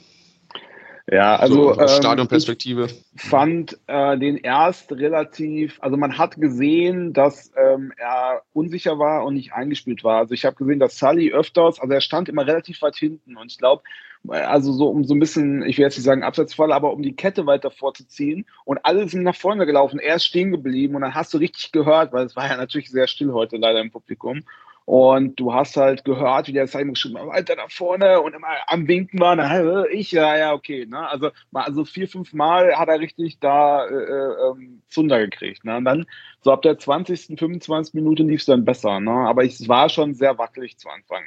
[1.11, 2.89] Ja, also so, ähm, Stadionperspektive.
[3.17, 9.35] fand äh, den erst relativ, also man hat gesehen, dass ähm, er unsicher war und
[9.35, 10.19] nicht eingespielt war.
[10.19, 13.51] Also ich habe gesehen, dass Sully öfters, also er stand immer relativ weit hinten und
[13.51, 13.83] ich glaube,
[14.29, 17.17] also so um so ein bisschen, ich will jetzt nicht sagen Abseitsfall, aber um die
[17.17, 19.99] Kette weiter vorzuziehen und alle sind nach vorne gelaufen.
[19.99, 22.91] Er ist stehen geblieben und dann hast du richtig gehört, weil es war ja natürlich
[22.91, 24.45] sehr still heute leider im Publikum.
[24.85, 28.49] Und du hast halt gehört, wie der Simon geschrieben hat, weiter nach vorne und immer
[28.67, 30.87] am Winken war, na, ich, ja, ja, okay.
[30.87, 31.09] Ne?
[31.09, 35.65] Also, also vier, fünf Mal hat er richtig da äh, äh, ähm, Zunder gekriegt.
[35.65, 35.77] Ne?
[35.77, 36.07] Und dann,
[36.41, 37.95] so ab der 20., 25.
[37.95, 39.01] Minute lief es dann besser.
[39.01, 39.13] Ne?
[39.13, 41.25] Aber es war schon sehr wackelig zu Anfang.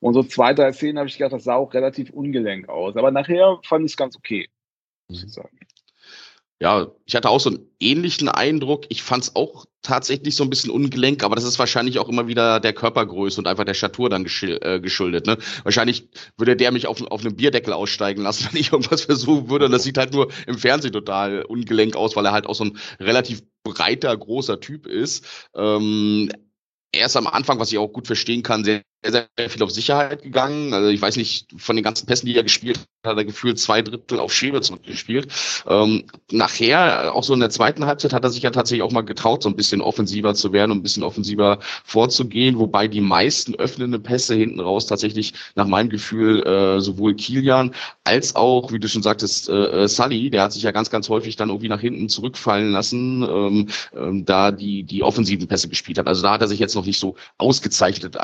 [0.00, 2.96] Und so zwei, drei Szenen habe ich gedacht, das sah auch relativ ungelenk aus.
[2.96, 4.48] Aber nachher fand ich es ganz okay,
[5.08, 5.58] muss ich sagen
[6.60, 8.86] ja, ich hatte auch so einen ähnlichen Eindruck.
[8.88, 12.26] Ich fand es auch tatsächlich so ein bisschen ungelenk, aber das ist wahrscheinlich auch immer
[12.26, 15.26] wieder der Körpergröße und einfach der Statur dann äh, geschuldet.
[15.26, 15.38] Ne?
[15.62, 19.66] Wahrscheinlich würde der mich auf, auf einem Bierdeckel aussteigen lassen, wenn ich irgendwas versuchen würde.
[19.66, 22.64] Und das sieht halt nur im Fernsehen total ungelenk aus, weil er halt auch so
[22.64, 25.24] ein relativ breiter, großer Typ ist.
[25.54, 26.28] Ähm,
[26.90, 29.70] er ist am Anfang, was ich auch gut verstehen kann, sehr sehr, sehr viel auf
[29.70, 30.72] Sicherheit gegangen.
[30.74, 33.58] Also ich weiß nicht, von den ganzen Pässen, die er gespielt hat, hat er gefühlt
[33.58, 35.28] zwei Drittel auf Schäbe zurückgespielt.
[35.66, 39.02] Ähm, nachher, auch so in der zweiten Halbzeit, hat er sich ja tatsächlich auch mal
[39.02, 43.54] getraut, so ein bisschen offensiver zu werden und ein bisschen offensiver vorzugehen, wobei die meisten
[43.54, 48.88] öffnenden Pässe hinten raus tatsächlich nach meinem Gefühl äh, sowohl Kilian als auch, wie du
[48.88, 51.80] schon sagtest, äh, äh, Sully, der hat sich ja ganz, ganz häufig dann irgendwie nach
[51.80, 56.08] hinten zurückfallen lassen, ähm, ähm, da die, die offensiven Pässe gespielt hat.
[56.08, 58.16] Also da hat er sich jetzt noch nicht so ausgezeichnet,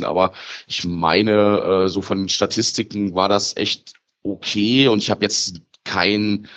[0.01, 0.33] Anführungsstrichen, aber
[0.67, 5.61] ich meine, äh, so von den Statistiken war das echt okay und ich habe jetzt
[5.83, 6.47] kein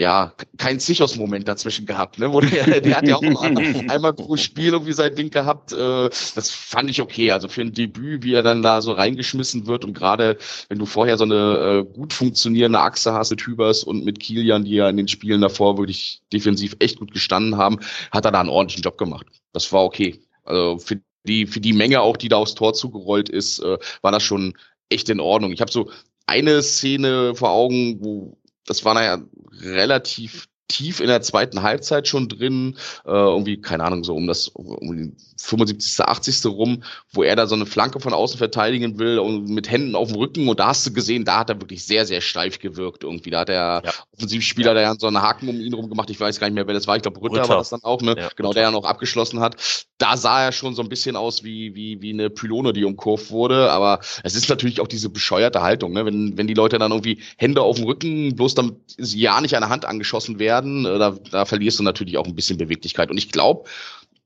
[0.00, 2.32] ja, kein Zichos-Moment dazwischen gehabt, ne?
[2.32, 3.22] Wo der, der hat ja auch
[3.88, 5.72] einmal pro Spiel irgendwie sein Ding gehabt.
[5.72, 7.32] Äh, das fand ich okay.
[7.32, 10.86] Also für ein Debüt, wie er dann da so reingeschmissen wird und gerade wenn du
[10.86, 14.88] vorher so eine äh, gut funktionierende Achse hast mit Hübers und mit Kilian, die ja
[14.88, 17.80] in den Spielen davor wirklich defensiv echt gut gestanden haben,
[18.12, 19.26] hat er da einen ordentlichen Job gemacht.
[19.52, 20.20] Das war okay.
[20.44, 24.12] Also für die, für die Menge auch, die da aufs Tor zugerollt ist, äh, war
[24.12, 24.54] das schon
[24.88, 25.52] echt in Ordnung.
[25.52, 25.90] Ich habe so
[26.26, 29.22] eine Szene vor Augen, wo das war naja
[29.60, 32.76] relativ tief in der zweiten Halbzeit schon drin,
[33.06, 36.44] äh, irgendwie, keine Ahnung, so um das um die 75., 80.
[36.46, 40.08] rum, wo er da so eine Flanke von außen verteidigen will und mit Händen auf
[40.08, 43.02] dem Rücken und da hast du gesehen, da hat er wirklich sehr, sehr steif gewirkt
[43.02, 43.30] irgendwie.
[43.30, 43.92] Da hat der ja.
[44.14, 46.66] Offensivspieler, der hat so einen Haken um ihn rum gemacht, ich weiß gar nicht mehr,
[46.66, 48.14] wer das war, ich glaube Rütter, Rütter, war das dann auch, ne?
[48.18, 49.86] Ja, genau, der ja noch abgeschlossen hat.
[49.98, 53.30] Da sah er schon so ein bisschen aus wie, wie, wie eine Pylone, die umkurvt
[53.30, 56.06] wurde, aber es ist natürlich auch diese bescheuerte Haltung, ne?
[56.06, 59.54] Wenn, wenn die Leute dann irgendwie Hände auf dem Rücken, bloß damit sie ja nicht
[59.54, 63.10] an der Hand angeschossen werden, äh, da, da verlierst du natürlich auch ein bisschen Beweglichkeit.
[63.10, 63.68] Und ich glaube,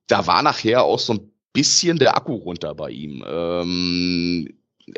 [0.07, 3.25] da war nachher auch so ein bisschen der Akku runter bei ihm.
[3.27, 4.49] Ähm,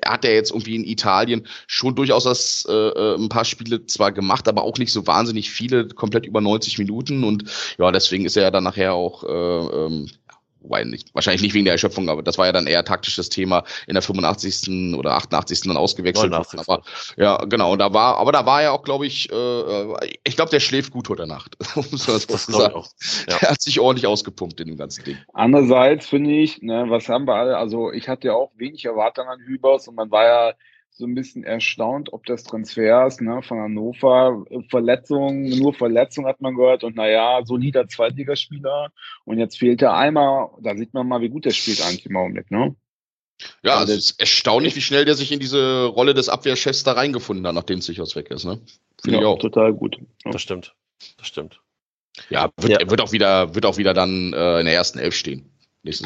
[0.02, 3.86] er hat ja jetzt irgendwie in Italien schon durchaus das, äh, äh, ein paar Spiele
[3.86, 7.24] zwar gemacht, aber auch nicht so wahnsinnig viele, komplett über 90 Minuten.
[7.24, 7.44] Und
[7.78, 9.28] ja, deswegen ist er ja dann nachher auch äh,
[9.86, 10.10] ähm,
[10.64, 13.64] wobei nicht, wahrscheinlich nicht wegen der Erschöpfung, aber das war ja dann eher taktisches Thema
[13.86, 14.94] in der 85.
[14.96, 15.60] oder 88.
[15.62, 16.32] dann ausgewechselt.
[16.32, 16.60] 89.
[16.60, 16.82] Aber
[17.16, 20.50] ja, genau, und da war, aber da war ja auch, glaube ich, äh, ich glaube,
[20.50, 21.56] der schläft gut heute Nacht.
[21.74, 22.88] das, das auch.
[23.28, 23.38] Ja.
[23.38, 25.18] Der hat sich ordentlich ausgepumpt in dem ganzen Ding.
[25.32, 29.28] Andererseits finde ich, ne, was haben wir alle, also ich hatte ja auch wenig Erwartungen
[29.28, 30.52] an Hübers und man war ja
[30.96, 36.54] so ein bisschen erstaunt, ob das Transfers ne, von Hannover, Verletzungen, nur Verletzungen hat man
[36.54, 38.92] gehört und naja, solider Zweitligaspieler.
[39.24, 42.16] Und jetzt fehlt er einmal, da sieht man mal, wie gut er spielt eigentlich im
[42.16, 42.76] Augenblick, ne?
[43.64, 46.92] Ja, also es ist erstaunlich, wie schnell der sich in diese Rolle des Abwehrchefs da
[46.92, 48.60] reingefunden hat, nachdem Sichos weg ist, ne?
[49.02, 49.38] Finde ja, ich auch.
[49.40, 49.98] Total gut.
[50.24, 50.30] Ja.
[50.30, 50.76] Das stimmt.
[51.18, 51.60] Das stimmt.
[52.30, 52.88] Ja, wird, ja.
[52.88, 55.50] wird auch wieder, wird auch wieder dann äh, in der ersten Elf stehen.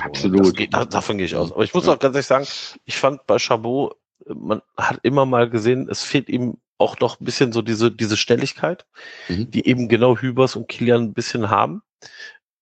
[0.01, 0.57] Absolut.
[0.57, 1.53] Geht, davon gehe ich aus.
[1.53, 2.47] Aber ich muss auch ganz ehrlich sagen,
[2.87, 3.95] ich fand bei Chabot
[4.35, 8.17] man hat immer mal gesehen, es fehlt ihm auch noch ein bisschen so diese, diese
[8.17, 8.87] Schnelligkeit,
[9.29, 9.51] mhm.
[9.51, 11.83] die eben genau Hübers und Kilian ein bisschen haben.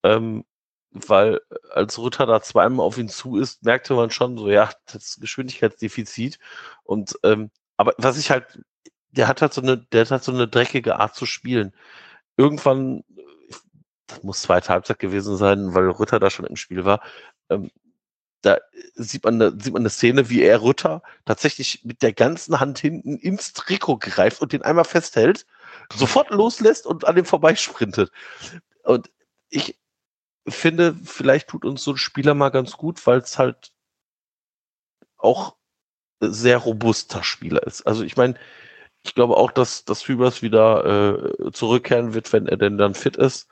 [0.03, 0.43] Ähm,
[0.91, 5.17] weil als Rütter da zweimal auf ihn zu ist, merkte man schon so, ja, das
[5.19, 6.39] Geschwindigkeitsdefizit.
[6.83, 8.59] Und ähm, aber was ich halt,
[9.11, 11.73] der hat halt so eine, der hat halt so eine dreckige Art zu spielen.
[12.37, 13.03] Irgendwann,
[14.07, 17.01] das muss zweite Halbzeit gewesen sein, weil Rütter da schon im Spiel war,
[17.49, 17.69] ähm,
[18.41, 18.59] da
[18.95, 22.79] sieht man, eine, sieht man eine Szene, wie er Rütter tatsächlich mit der ganzen Hand
[22.79, 25.45] hinten ins Trikot greift und den einmal festhält,
[25.93, 28.11] sofort loslässt und an dem vorbeisprintet.
[28.83, 29.09] Und
[29.49, 29.77] ich
[30.47, 33.71] finde, vielleicht tut uns so ein Spieler mal ganz gut, weil es halt
[35.17, 35.55] auch
[36.19, 37.85] sehr robuster Spieler ist.
[37.85, 38.35] Also ich meine,
[39.03, 43.15] ich glaube auch, dass, dass Hübers wieder äh, zurückkehren wird, wenn er denn dann fit
[43.15, 43.47] ist.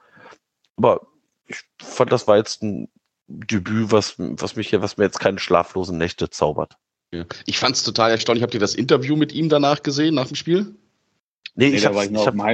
[0.78, 1.08] Aber
[1.48, 2.90] ich fand, das war jetzt ein
[3.28, 6.78] Debüt, was, was mich hier, was mir jetzt keine schlaflosen Nächte zaubert.
[7.46, 8.44] Ich fand es total erstaunlich.
[8.44, 10.76] Habt ihr das Interview mit ihm danach gesehen, nach dem Spiel?
[11.56, 12.04] Nee, nee ich habe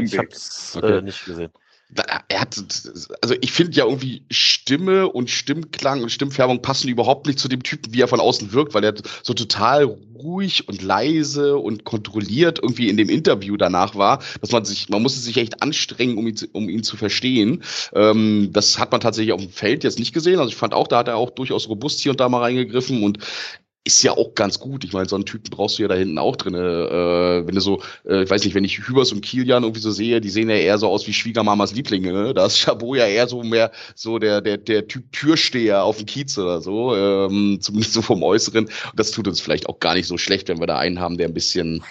[0.04, 0.98] ich hab's, okay.
[0.98, 1.52] äh, nicht gesehen
[1.96, 2.56] er hat,
[3.22, 7.64] also ich finde ja irgendwie Stimme und Stimmklang und Stimmfärbung passen überhaupt nicht zu dem
[7.64, 12.60] Typen, wie er von außen wirkt, weil er so total ruhig und leise und kontrolliert
[12.62, 16.28] irgendwie in dem Interview danach war, dass man sich, man musste sich echt anstrengen, um
[16.28, 17.64] ihn, um ihn zu verstehen.
[17.94, 20.40] Ähm, das hat man tatsächlich auf dem Feld jetzt nicht gesehen.
[20.40, 23.04] Also ich fand auch, da hat er auch durchaus robust hier und da mal reingegriffen
[23.04, 23.20] und
[23.84, 24.84] ist ja auch ganz gut.
[24.84, 26.54] Ich meine, so einen Typen brauchst du ja da hinten auch drin.
[26.54, 29.90] Äh, wenn du so, äh, ich weiß nicht, wenn ich Hübers und Kilian irgendwie so
[29.90, 32.14] sehe, die sehen ja eher so aus wie Schwiegermamas Lieblinge.
[32.14, 32.34] Ne?
[32.36, 36.06] Da ist Chabot ja eher so mehr so der, der, der Typ Türsteher auf dem
[36.06, 38.66] Kiez oder so, ähm, zumindest so vom Äußeren.
[38.66, 41.18] Und das tut uns vielleicht auch gar nicht so schlecht, wenn wir da einen haben,
[41.18, 41.84] der ein bisschen,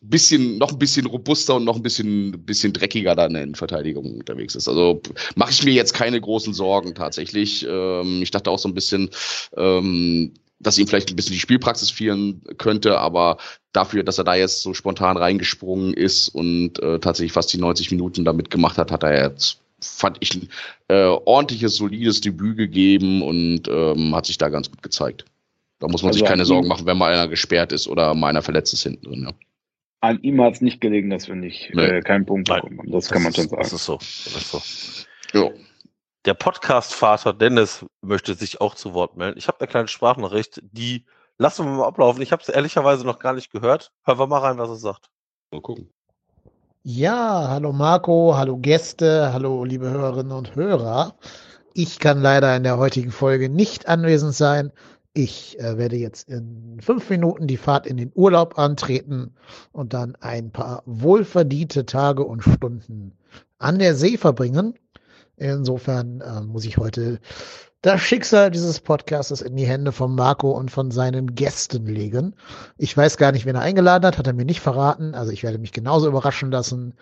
[0.00, 4.54] bisschen, noch ein bisschen robuster und noch ein bisschen, bisschen dreckiger dann in Verteidigung unterwegs
[4.54, 4.66] ist.
[4.66, 5.02] Also
[5.34, 7.66] mache ich mir jetzt keine großen Sorgen tatsächlich.
[7.68, 9.10] Ähm, ich dachte auch so ein bisschen,
[9.58, 13.38] ähm, dass ihm vielleicht ein bisschen die Spielpraxis fehlen könnte, aber
[13.72, 17.90] dafür, dass er da jetzt so spontan reingesprungen ist und äh, tatsächlich fast die 90
[17.90, 20.48] Minuten damit gemacht hat, hat er jetzt, fand ich, ein
[20.88, 25.24] äh, ordentliches, solides Debüt gegeben und ähm, hat sich da ganz gut gezeigt.
[25.80, 28.28] Da muss man Also sich keine Sorgen machen, wenn mal einer gesperrt ist oder mal
[28.28, 29.22] einer verletzt ist hinten drin.
[29.24, 29.32] Ja.
[30.00, 31.82] An ihm hat es nicht gelegen, dass wir nicht Nee.
[31.82, 32.60] äh, keinen Punkt Nein.
[32.60, 32.92] bekommen haben.
[32.92, 33.62] Das, kann man ist, schon sagen.
[33.62, 33.96] Das ist so.
[33.96, 34.62] Das ist so.
[35.38, 35.50] Ja.
[36.24, 39.36] Der Podcast-Vater Dennis möchte sich auch zu Wort melden.
[39.36, 41.04] Ich habe eine kleine Sprachnachricht, die
[41.36, 42.22] lassen wir mal ablaufen.
[42.22, 43.92] Ich habe es ehrlicherweise noch gar nicht gehört.
[44.04, 45.10] Hören wir mal rein, was er sagt.
[45.50, 45.90] Mal gucken.
[46.82, 51.14] Ja, hallo Marco, hallo Gäste, hallo liebe Hörerinnen und Hörer.
[51.74, 54.72] Ich kann leider in der heutigen Folge nicht anwesend sein.
[55.12, 59.34] Ich äh, werde jetzt in fünf Minuten die Fahrt in den Urlaub antreten
[59.72, 63.12] und dann ein paar wohlverdiente Tage und Stunden
[63.58, 64.78] an der See verbringen.
[65.36, 67.20] Insofern äh, muss ich heute
[67.84, 72.34] das Schicksal dieses Podcasts in die Hände von Marco und von seinen Gästen legen.
[72.78, 75.14] Ich weiß gar nicht, wen er eingeladen hat, hat er mir nicht verraten.
[75.14, 76.94] Also ich werde mich genauso überraschen lassen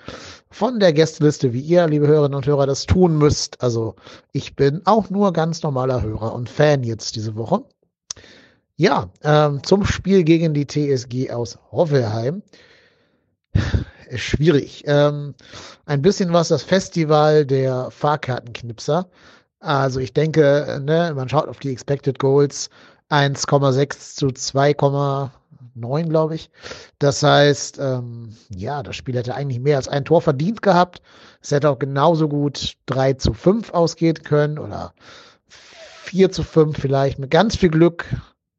[0.50, 3.62] von der Gästeliste, wie ihr, liebe Hörerinnen und Hörer, das tun müsst.
[3.62, 3.94] Also
[4.32, 7.62] ich bin auch nur ganz normaler Hörer und Fan jetzt diese Woche.
[8.74, 12.42] Ja, ähm, zum Spiel gegen die TSG aus Hoffenheim.
[14.14, 14.84] Schwierig.
[14.86, 15.34] Ähm,
[15.86, 19.08] ein bisschen was das Festival der Fahrkartenknipser.
[19.60, 22.68] Also ich denke, ne, man schaut auf die Expected Goals
[23.10, 26.50] 1,6 zu 2,9, glaube ich.
[26.98, 31.00] Das heißt, ähm, ja, das Spiel hätte eigentlich mehr als ein Tor verdient gehabt.
[31.40, 34.94] Es hätte auch genauso gut 3 zu 5 ausgehen können oder
[35.48, 38.06] 4 zu 5 vielleicht mit ganz viel Glück.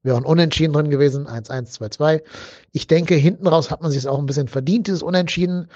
[0.04, 2.22] Wäre ein Unentschieden drin gewesen, 1-1, 2-2.
[2.72, 5.70] Ich denke, hinten raus hat man sich auch ein bisschen verdient, dieses Unentschieden.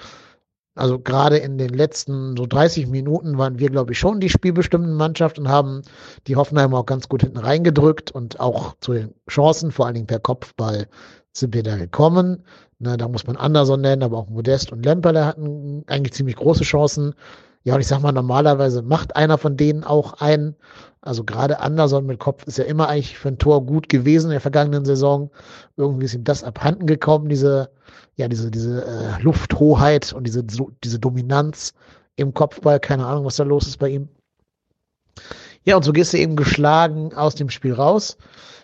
[0.74, 4.94] Also gerade in den letzten so 30 Minuten waren wir, glaube ich, schon die spielbestimmende
[4.94, 5.82] Mannschaft und haben
[6.28, 10.06] die Hoffenheimer auch ganz gut hinten reingedrückt und auch zu den Chancen, vor allen Dingen
[10.06, 10.86] per Kopfball,
[11.32, 12.44] sind wir da gekommen.
[12.78, 16.62] Na, da muss man Anderson nennen, aber auch Modest und Lemperle hatten eigentlich ziemlich große
[16.62, 17.14] Chancen.
[17.64, 20.54] Ja, und ich sag mal, normalerweise macht einer von denen auch einen.
[21.00, 24.32] Also gerade Anderson mit Kopf ist ja immer eigentlich für ein Tor gut gewesen in
[24.32, 25.30] der vergangenen Saison.
[25.76, 27.70] Irgendwie ist ihm das abhanden gekommen, diese,
[28.16, 31.74] ja, diese, diese äh, Lufthoheit und diese, diese Dominanz
[32.16, 32.80] im Kopfball.
[32.80, 34.08] Keine Ahnung, was da los ist bei ihm.
[35.64, 38.16] Ja, und so gehst du eben geschlagen aus dem Spiel raus.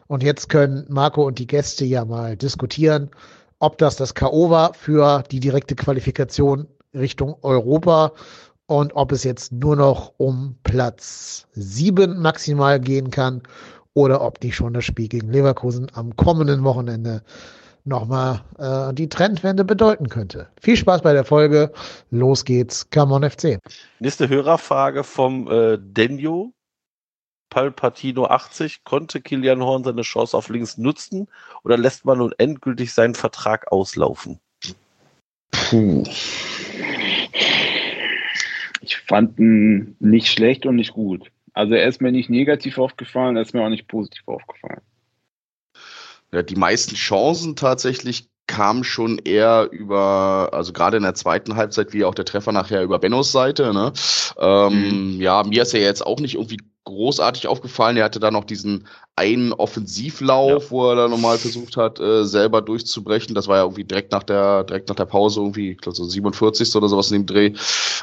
[0.07, 3.11] Und jetzt können Marco und die Gäste ja mal diskutieren,
[3.59, 4.51] ob das das K.O.
[4.51, 8.13] war für die direkte Qualifikation Richtung Europa
[8.67, 13.43] und ob es jetzt nur noch um Platz sieben maximal gehen kann
[13.95, 17.23] oder ob nicht schon das Spiel gegen Leverkusen am kommenden Wochenende
[17.85, 20.49] nochmal äh, die Trendwende bedeuten könnte.
[20.61, 21.73] Viel Spaß bei der Folge.
[22.11, 22.89] Los geht's.
[22.91, 23.59] Come on FC.
[24.01, 26.53] Nächste Hörerfrage vom äh, Denjo.
[27.51, 28.83] Palpatino 80.
[28.83, 31.29] Konnte Kilian Horn seine Chance auf links nutzen
[31.63, 34.41] oder lässt man nun endgültig seinen Vertrag auslaufen?
[35.53, 36.03] Puh.
[38.85, 41.31] Ich fand ihn nicht schlecht und nicht gut.
[41.55, 44.81] Also er ist mir nicht negativ aufgefallen, er ist mir auch nicht positiv aufgefallen.
[46.33, 51.93] Ja, die meisten Chancen tatsächlich kamen schon eher über, also gerade in der zweiten Halbzeit,
[51.93, 53.73] wie auch der Treffer nachher über Bennos Seite.
[53.73, 53.93] Ne?
[54.39, 57.97] Ähm, Ja, mir ist er jetzt auch nicht irgendwie großartig aufgefallen.
[57.97, 62.61] Er hatte da noch diesen einen Offensivlauf, wo er da nochmal versucht hat, äh, selber
[62.61, 63.35] durchzubrechen.
[63.35, 66.05] Das war ja irgendwie direkt nach der, direkt nach der Pause, irgendwie, ich glaube so
[66.05, 66.75] 47.
[66.75, 67.53] oder sowas in dem Dreh.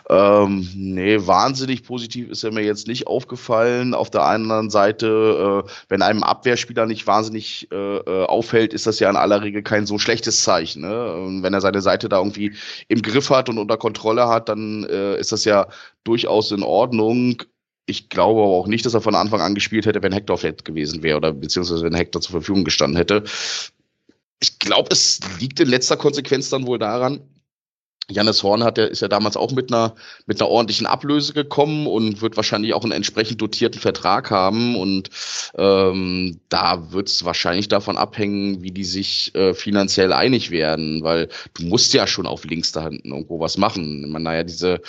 [0.10, 3.94] Ähm, nee, wahnsinnig positiv ist er mir jetzt nicht aufgefallen.
[3.94, 9.00] Auf der anderen Seite, äh, wenn einem Abwehrspieler nicht wahnsinnig äh, äh, auffällt, ist das
[9.00, 10.84] ja in aller Regel kein so schlechtes Zeichen.
[10.84, 11.13] Ne?
[11.13, 12.54] Und wenn er seine Seite da irgendwie
[12.88, 15.67] im Griff hat und unter Kontrolle hat, dann äh, ist das ja
[16.06, 17.44] durchaus in Ordnung.
[17.91, 20.63] Ich glaube aber auch nicht, dass er von Anfang an gespielt hätte, wenn Hector fit
[20.63, 23.23] gewesen wäre oder beziehungsweise wenn Hector zur Verfügung gestanden hätte.
[24.39, 27.21] Ich glaube, es liegt in letzter Konsequenz dann wohl daran,
[28.12, 31.88] Jannis Horn hat ja, ist ja damals auch mit einer, mit einer ordentlichen Ablöse gekommen
[31.88, 34.75] und wird wahrscheinlich auch einen entsprechend dotierten Vertrag haben.
[34.75, 35.10] Und
[35.58, 41.30] ähm, da wird es wahrscheinlich davon abhängen, wie die sich äh, finanziell einig werden, weil
[41.54, 44.10] du musst ja schon auf links da hinten irgendwo was machen.
[44.10, 44.82] Man, naja, diese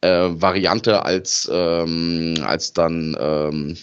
[0.00, 3.76] äh, Variante, als, ähm, als dann ähm,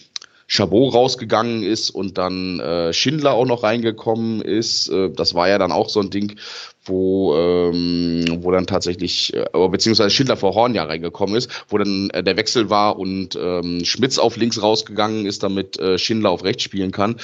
[0.48, 4.90] Chabot rausgegangen ist und dann äh, Schindler auch noch reingekommen ist.
[4.90, 6.40] Äh, das war ja dann auch so ein Ding,
[6.86, 12.10] wo, ähm, wo dann tatsächlich, äh, beziehungsweise Schindler vor Horn ja reingekommen ist, wo dann
[12.12, 16.46] äh, der Wechsel war und ähm, Schmitz auf links rausgegangen ist, damit äh, Schindler auf
[16.46, 17.18] rechts spielen kann.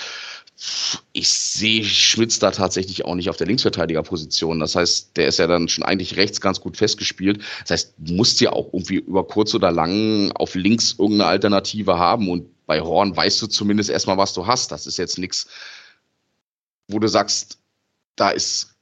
[1.12, 4.60] Ich sehe Schmitz da tatsächlich auch nicht auf der Linksverteidigerposition.
[4.60, 7.42] Das heißt, der ist ja dann schon eigentlich rechts ganz gut festgespielt.
[7.62, 11.98] Das heißt, du musst ja auch irgendwie über kurz oder lang auf links irgendeine Alternative
[11.98, 12.30] haben.
[12.30, 14.72] Und bei Horn weißt du zumindest erstmal, was du hast.
[14.72, 15.48] Das ist jetzt nichts,
[16.88, 17.60] wo du sagst,
[18.16, 18.73] da ist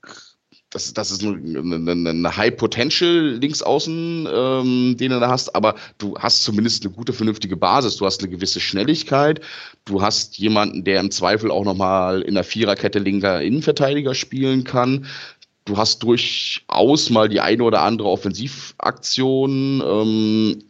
[0.72, 5.54] das, das ist ein, ein, ein High Potential links außen, ähm, den du da hast,
[5.54, 7.98] aber du hast zumindest eine gute, vernünftige Basis.
[7.98, 9.42] Du hast eine gewisse Schnelligkeit.
[9.84, 15.06] Du hast jemanden, der im Zweifel auch nochmal in der Viererkette linker Innenverteidiger spielen kann.
[15.66, 19.84] Du hast durchaus mal die eine oder andere Offensivaktion.
[19.86, 20.64] Ähm,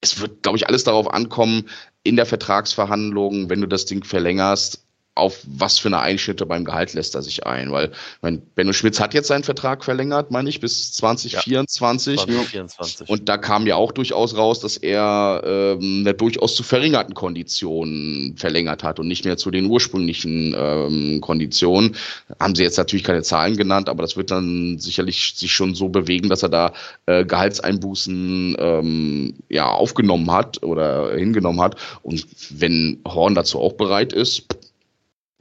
[0.00, 1.68] es wird, glaube ich, alles darauf ankommen,
[2.04, 4.81] in der Vertragsverhandlung, wenn du das Ding verlängerst,
[5.14, 7.70] auf was für eine Einschnitte beim Gehalt lässt er sich ein?
[7.70, 12.20] Weil mein, Benno Schmitz hat jetzt seinen Vertrag verlängert, meine ich, bis 2024.
[12.20, 13.08] Ja, 2024.
[13.08, 18.82] Und da kam ja auch durchaus raus, dass er ähm, durchaus zu verringerten Konditionen verlängert
[18.82, 21.94] hat und nicht mehr zu den ursprünglichen ähm, Konditionen.
[22.40, 25.90] Haben sie jetzt natürlich keine Zahlen genannt, aber das wird dann sicherlich sich schon so
[25.90, 26.72] bewegen, dass er da
[27.06, 31.76] äh, Gehaltseinbußen ähm, ja, aufgenommen hat oder hingenommen hat.
[32.02, 34.46] Und wenn Horn dazu auch bereit ist,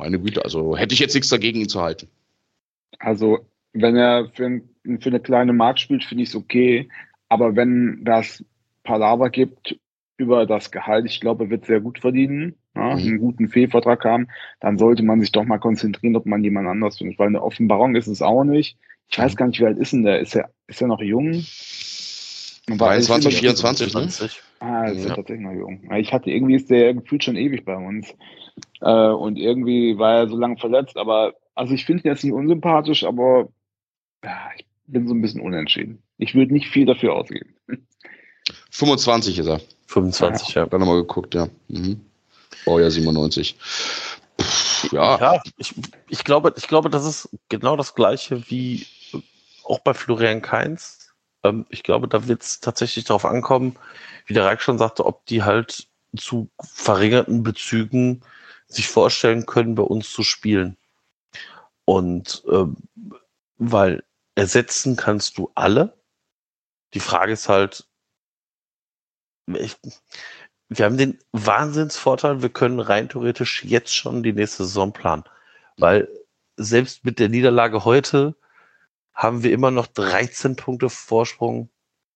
[0.01, 2.07] meine Güte, also hätte ich jetzt nichts dagegen, ihn zu halten.
[2.97, 6.89] Also, wenn er für, ein, für eine kleine Markt spielt, finde ich es okay.
[7.29, 8.43] Aber wenn das
[8.83, 9.77] Palaver gibt
[10.17, 13.01] über das Gehalt, ich glaube, er wird sehr gut verdienen, ja, mhm.
[13.01, 14.27] einen guten Fehlvertrag haben,
[14.59, 17.19] dann sollte man sich doch mal konzentrieren, ob man jemand anders findet.
[17.19, 18.77] Weil eine Offenbarung ist es auch nicht.
[19.07, 20.19] Ich weiß gar nicht, wie alt ist denn der?
[20.19, 21.43] Ist er, ist er noch jung?
[22.77, 24.09] 23, 24, ne?
[24.59, 25.15] Ah, ist ja.
[25.15, 25.89] tatsächlich noch jung.
[25.95, 28.13] Ich hatte irgendwie ist der gefühlt schon ewig bei uns.
[28.81, 32.33] Äh, und irgendwie war er so lange verletzt, aber also ich finde ihn jetzt nicht
[32.33, 33.49] unsympathisch, aber
[34.23, 36.01] ja, ich bin so ein bisschen unentschieden.
[36.17, 37.55] Ich würde nicht viel dafür ausgeben.
[38.71, 39.61] 25 ist er.
[39.87, 40.61] 25, ja.
[40.63, 40.67] ja.
[40.67, 41.47] Dann nochmal geguckt, ja.
[41.67, 42.01] Mhm.
[42.65, 43.55] Baujahr 97.
[44.39, 45.19] Pff, ja.
[45.19, 45.73] ja ich,
[46.09, 48.85] ich, glaube, ich glaube, das ist genau das Gleiche wie
[49.63, 51.00] auch bei Florian Kainz.
[51.43, 53.77] Ähm, ich glaube, da wird es tatsächlich darauf ankommen,
[54.25, 58.21] wie der Reich schon sagte, ob die halt zu verringerten Bezügen
[58.67, 60.77] sich vorstellen können, bei uns zu spielen.
[61.85, 62.77] Und ähm,
[63.57, 64.03] weil
[64.35, 65.97] ersetzen kannst du alle.
[66.93, 67.87] Die Frage ist halt,
[69.47, 69.75] ich,
[70.69, 75.23] wir haben den Wahnsinnsvorteil, wir können rein theoretisch jetzt schon die nächste Saison planen.
[75.77, 76.07] Weil
[76.57, 78.35] selbst mit der Niederlage heute
[79.13, 81.69] haben wir immer noch 13 Punkte Vorsprung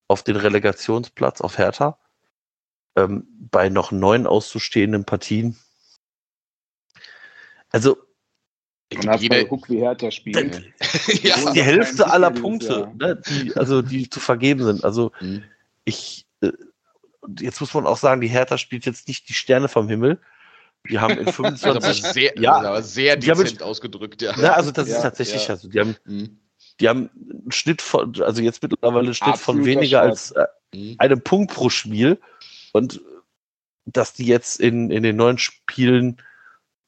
[0.08, 1.98] auf den Relegationsplatz auf Hertha.
[2.96, 5.56] Ähm, bei noch neun auszustehenden Partien
[7.70, 7.96] also
[8.94, 10.62] man hat jeder, geguckt, wie Hertha spielt.
[11.22, 11.52] ja.
[11.52, 14.84] Die Hälfte aller Punkte, ne, die, also die zu vergeben sind.
[14.84, 15.42] Also mhm.
[15.84, 16.52] ich, äh,
[17.40, 20.20] jetzt muss man auch sagen, die Hertha spielt jetzt nicht die Sterne vom Himmel.
[20.88, 24.36] Die haben in 25 also sehr, ja, aber sehr dezent haben, ausgedrückt, ja.
[24.36, 25.54] Ne, also das ja, ist tatsächlich, ja.
[25.54, 26.38] also die haben, mhm.
[26.80, 30.32] Die haben einen Schnitt von, also jetzt mittlerweile einen Schnitt Absoluter von weniger Schmerz.
[30.32, 30.94] als äh, mhm.
[30.98, 32.20] einem Punkt pro Spiel.
[32.72, 33.00] Und
[33.86, 36.20] dass die jetzt in, in den neuen Spielen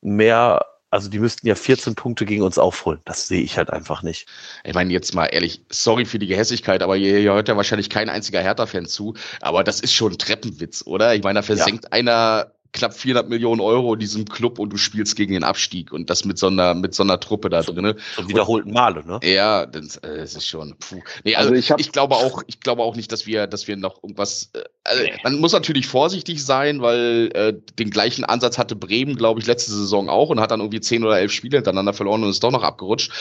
[0.01, 3.01] mehr also die müssten ja 14 Punkte gegen uns aufholen.
[3.05, 4.27] Das sehe ich halt einfach nicht.
[4.65, 7.91] Ich meine, jetzt mal ehrlich, sorry für die Gehässigkeit, aber hier, hier hört ja wahrscheinlich
[7.91, 9.15] kein einziger Hertha-Fan zu.
[9.41, 11.15] Aber das ist schon ein Treppenwitz, oder?
[11.15, 11.93] Ich meine, da versenkt ja.
[11.93, 16.11] einer knapp 400 Millionen Euro in diesem Club und du spielst gegen den Abstieg und
[16.11, 17.95] das mit so einer, mit so einer Truppe da drin.
[18.17, 19.21] So wiederholten Male, ne?
[19.23, 21.01] Ja, das, äh, das ist schon, puh.
[21.25, 23.69] Nee, also, also ich, hab, ich glaube auch, ich glaube auch nicht, dass wir, dass
[23.69, 25.13] wir noch irgendwas, äh, also nee.
[25.23, 29.73] man muss natürlich vorsichtig sein, weil äh, den gleichen Ansatz hatte Bremen, glaube ich, letzte
[29.73, 32.51] Saison auch und hat dann irgendwie zehn oder elf Spiele hintereinander verloren und ist doch
[32.51, 33.13] noch abgerutscht.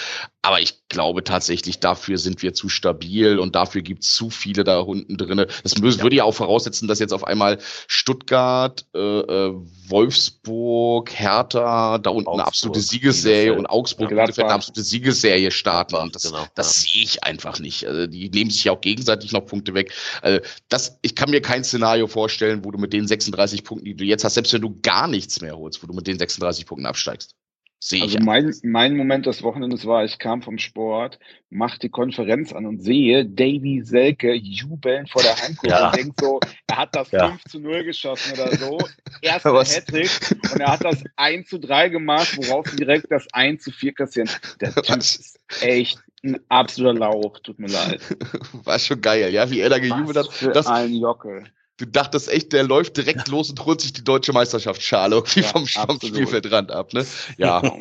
[0.41, 4.63] Aber ich glaube tatsächlich, dafür sind wir zu stabil und dafür gibt es zu viele
[4.63, 5.45] da unten drin.
[5.63, 5.81] Das ja.
[6.01, 9.55] würde ja auch voraussetzen, dass jetzt auf einmal Stuttgart, äh, äh
[9.89, 15.95] Wolfsburg, Hertha, da unten Augsburg, eine absolute Siegesserie und Augsburg ja, eine absolute Siegesserie starten.
[15.95, 16.89] Und das, genau, das ja.
[16.89, 17.85] sehe ich einfach nicht.
[17.85, 19.93] Also die nehmen sich ja auch gegenseitig noch Punkte weg.
[20.21, 23.95] Also das, ich kann mir kein Szenario vorstellen, wo du mit den 36 Punkten, die
[23.95, 26.65] du jetzt hast, selbst wenn du gar nichts mehr holst, wo du mit den 36
[26.65, 27.35] Punkten absteigst.
[27.79, 31.19] Sehe also mein, mein Moment des Wochenendes war, ich kam vom Sport,
[31.51, 35.87] mach die Konferenz an und sehe Davy Selke jubeln vor der Heimkurve ja.
[35.87, 37.27] und denk so, er hat das ja.
[37.27, 38.79] 5 zu 0 geschossen oder so.
[39.21, 40.09] Erster Hattrick
[40.53, 44.29] und er hat das 1 zu 3 gemacht, worauf direkt das 1 zu 4 kassieren.
[44.59, 48.01] Der Typ ist echt ein absoluter Lauch, tut mir leid.
[48.63, 50.33] War schon geil, ja, wie er da gejubelt hat.
[50.33, 51.43] Für das, ein Jockel
[51.77, 55.47] du dachtest echt, der läuft direkt los und holt sich die deutsche Meisterschaftsschale irgendwie ja,
[55.47, 57.05] vom, vom Spielfeldrand ab, ne?
[57.37, 57.61] Ja.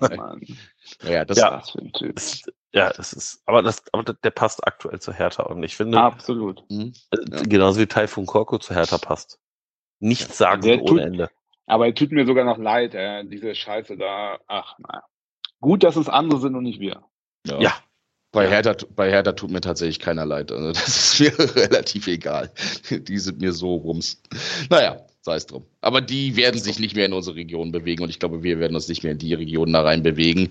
[1.03, 1.63] Oh, ja, das, ja,
[2.15, 5.99] das, ja, das ist, aber das, aber der passt aktuell zu Hertha und ich finde.
[5.99, 6.63] Absolut.
[6.71, 7.43] Mh, ja.
[7.43, 9.41] Genauso wie Taifun Korko zu Hertha passt.
[9.99, 11.31] Nichts sagen der ohne tut, Ende.
[11.67, 14.39] Aber er tut mir sogar noch leid, äh, diese Scheiße da.
[14.47, 15.03] Ach, naja.
[15.61, 17.03] Gut, dass es andere sind und nicht wir.
[17.45, 17.61] Ja.
[17.61, 17.73] ja.
[18.37, 20.53] Bei, Hertha, bei Hertha tut mir tatsächlich keiner leid.
[20.53, 22.51] Also das ist mir relativ egal.
[22.91, 24.21] Die sind mir so rums.
[24.69, 25.65] Naja, sei es drum.
[25.81, 28.75] Aber die werden sich nicht mehr in unsere Region bewegen und ich glaube, wir werden
[28.75, 30.51] uns nicht mehr in die Region da rein bewegen.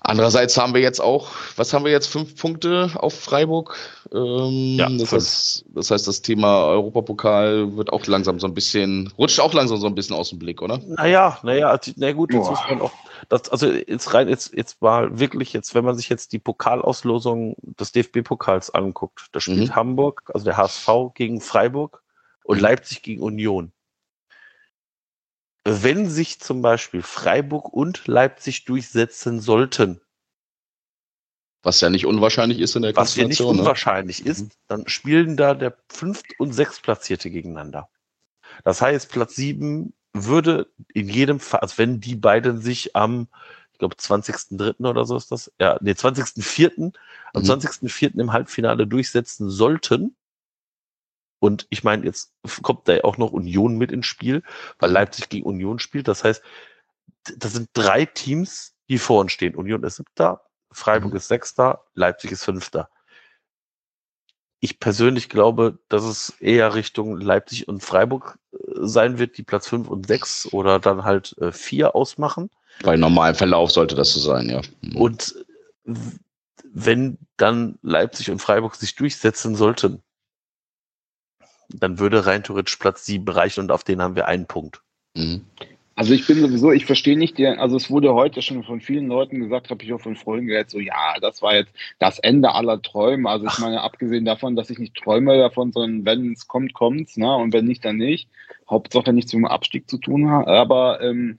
[0.00, 3.76] Andererseits haben wir jetzt auch, was haben wir jetzt, fünf Punkte auf Freiburg?
[4.12, 9.12] Ähm, Ja, das, heißt, das heißt, das Thema Europapokal wird auch langsam so ein bisschen,
[9.18, 10.80] rutscht auch langsam so ein bisschen aus dem Blick, oder?
[10.86, 12.50] Naja, naja, also, na gut, jetzt Boah.
[12.50, 12.92] muss man auch,
[13.28, 17.56] das, also jetzt rein, jetzt, jetzt mal wirklich jetzt, wenn man sich jetzt die Pokalauslosung
[17.62, 19.74] des DFB-Pokals anguckt, da spielt Mhm.
[19.76, 22.02] Hamburg, also der HSV gegen Freiburg
[22.44, 22.62] und Mhm.
[22.62, 23.72] Leipzig gegen Union.
[25.64, 30.00] Wenn sich zum Beispiel Freiburg und Leipzig durchsetzen sollten,
[31.64, 33.46] Was ja nicht unwahrscheinlich ist in der was ja nicht ne?
[33.46, 34.50] unwahrscheinlich ist, Mhm.
[34.68, 37.88] dann spielen da der fünft und sechstplatzierte gegeneinander.
[38.62, 39.92] Das heißt, Platz sieben
[40.24, 43.28] würde in jedem Fall, also wenn die beiden sich am,
[43.72, 44.88] ich glaube, 20.3.
[44.88, 46.92] oder so ist das, ja, nee, 20.4.,
[47.34, 47.46] am Mhm.
[47.46, 48.18] 20.4.
[48.20, 50.16] im Halbfinale durchsetzen sollten.
[51.42, 54.42] Und ich meine, jetzt kommt da ja auch noch Union mit ins Spiel,
[54.78, 54.90] weil.
[54.90, 56.08] Leipzig gegen Union spielt.
[56.08, 56.42] Das heißt,
[57.36, 59.54] das sind drei Teams, die vor uns stehen.
[59.54, 60.42] Union ist siebter,
[60.72, 61.16] Freiburg Mhm.
[61.18, 62.88] ist sechster, Leipzig ist fünfter.
[64.66, 69.68] Ich persönlich glaube, dass es eher Richtung Leipzig und Freiburg äh, sein wird, die Platz
[69.68, 72.50] fünf und sechs oder dann halt äh, vier ausmachen.
[72.82, 74.62] Bei normalem Verlauf sollte das so sein, ja.
[74.80, 74.96] Mhm.
[74.96, 75.44] Und
[76.64, 80.02] wenn dann Leipzig und Freiburg sich durchsetzen sollten,
[81.68, 84.82] dann würde rein theoretisch Platz sieben reichen und auf den haben wir einen Punkt.
[85.14, 85.46] Mhm.
[85.98, 89.08] Also ich bin sowieso, ich verstehe nicht, der, also es wurde heute schon von vielen
[89.08, 92.52] Leuten gesagt, habe ich auch von Freunden gehört, so ja, das war jetzt das Ende
[92.52, 93.30] aller Träume.
[93.30, 97.16] Also ich meine, abgesehen davon, dass ich nicht träume davon, sondern wenn es kommt, kommt's,
[97.16, 97.34] ne?
[97.34, 98.28] Und wenn nicht, dann nicht.
[98.68, 100.46] Hauptsache nichts mit dem Abstieg zu tun hat.
[100.48, 101.38] Aber ähm,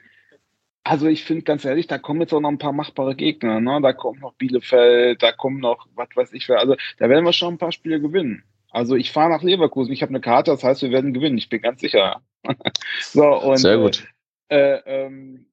[0.84, 3.80] also ich finde ganz ehrlich, da kommen jetzt auch noch ein paar machbare Gegner, ne?
[3.84, 6.60] Da kommt noch Bielefeld, da kommen noch, was weiß ich, wer.
[6.60, 8.44] also da werden wir schon ein paar Spiele gewinnen.
[8.72, 11.50] Also ich fahre nach Leverkusen, ich habe eine Karte, das heißt, wir werden gewinnen, ich
[11.50, 12.22] bin ganz sicher.
[13.02, 14.08] so, und, Sehr äh, gut.
[14.50, 15.48] Äh, ähm,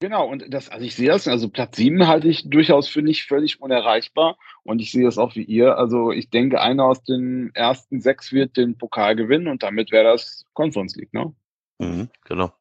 [0.00, 3.24] genau, und das, also ich sehe das, also Platz 7 halte ich durchaus für nicht
[3.24, 4.38] völlig unerreichbar.
[4.64, 5.76] Und ich sehe das auch wie ihr.
[5.76, 10.04] Also ich denke, einer aus den ersten sechs wird den Pokal gewinnen und damit wäre
[10.04, 11.34] das Conference League, ne?
[11.78, 12.52] Mhm, genau.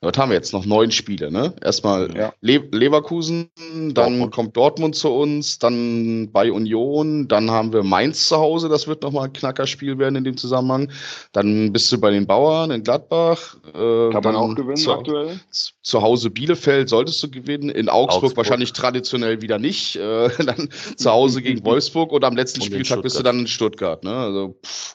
[0.00, 0.52] Was haben wir jetzt?
[0.52, 1.52] Noch neun Spiele, ne?
[1.60, 2.32] Erstmal Ja.
[2.40, 4.32] Le Leverkusen, dann Dortmund.
[4.32, 9.02] kommt Dortmund zu uns, dann bei Union, dann haben wir Mainz zu Hause, das wird
[9.02, 10.92] nochmal ein Knackerspiel werden in dem Zusammenhang.
[11.32, 13.56] Dann bist du bei den Bauern in Gladbach.
[13.74, 15.40] Äh, Kann man auch gewinnen zu, aktuell.
[15.82, 18.36] zu Hause Bielefeld solltest du gewinnen, in Augsburg, Augsburg.
[18.36, 19.96] wahrscheinlich traditionell wieder nicht.
[19.96, 23.46] Äh, dann zu Hause gegen Wolfsburg und am letzten Und Spieltag bist du dann in
[23.48, 24.04] Stuttgart.
[24.04, 24.14] Ne?
[24.14, 24.94] Also pff,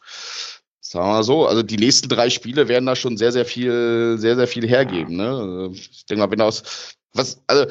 [0.93, 4.15] sagen wir mal so, also die nächsten drei Spiele werden da schon sehr, sehr viel,
[4.19, 5.17] sehr, sehr viel hergeben.
[5.17, 5.71] Ne?
[5.73, 7.65] Ich denke mal, wenn aus was, also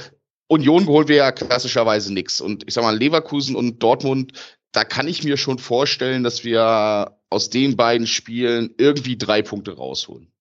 [0.48, 2.40] Union holen wir ja klassischerweise nichts.
[2.40, 4.32] Und ich sag mal, Leverkusen und Dortmund,
[4.72, 9.76] da kann ich mir schon vorstellen, dass wir aus den beiden Spielen irgendwie drei Punkte
[9.76, 10.31] rausholen.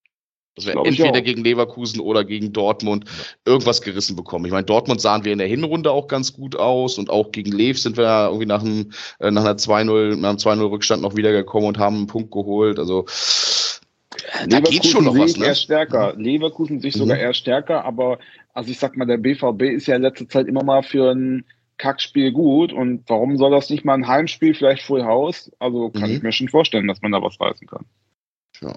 [0.55, 3.05] Dass wir Glaub entweder gegen Leverkusen oder gegen Dortmund
[3.45, 4.45] irgendwas gerissen bekommen.
[4.45, 7.51] Ich meine, Dortmund sahen wir in der Hinrunde auch ganz gut aus und auch gegen
[7.53, 11.15] Lev sind wir irgendwie nach, einem, äh, nach einer 2-0, nach einem 2-0 Rückstand noch
[11.15, 12.79] wiedergekommen und haben einen Punkt geholt.
[12.79, 13.05] Also
[14.47, 15.55] da geht schon noch was, ich eher ne?
[15.55, 16.13] stärker.
[16.17, 16.99] Leverkusen sehe ich Mhm.
[16.99, 18.19] sogar eher stärker, aber
[18.53, 21.45] also ich sag mal, der BVB ist ja in letzter Zeit immer mal für ein
[21.77, 25.49] Kackspiel gut und warum soll das nicht mal ein Heimspiel, vielleicht Full House?
[25.59, 26.15] Also kann Mhm.
[26.17, 27.85] ich mir schon vorstellen, dass man da was reißen kann.
[28.61, 28.73] Ja.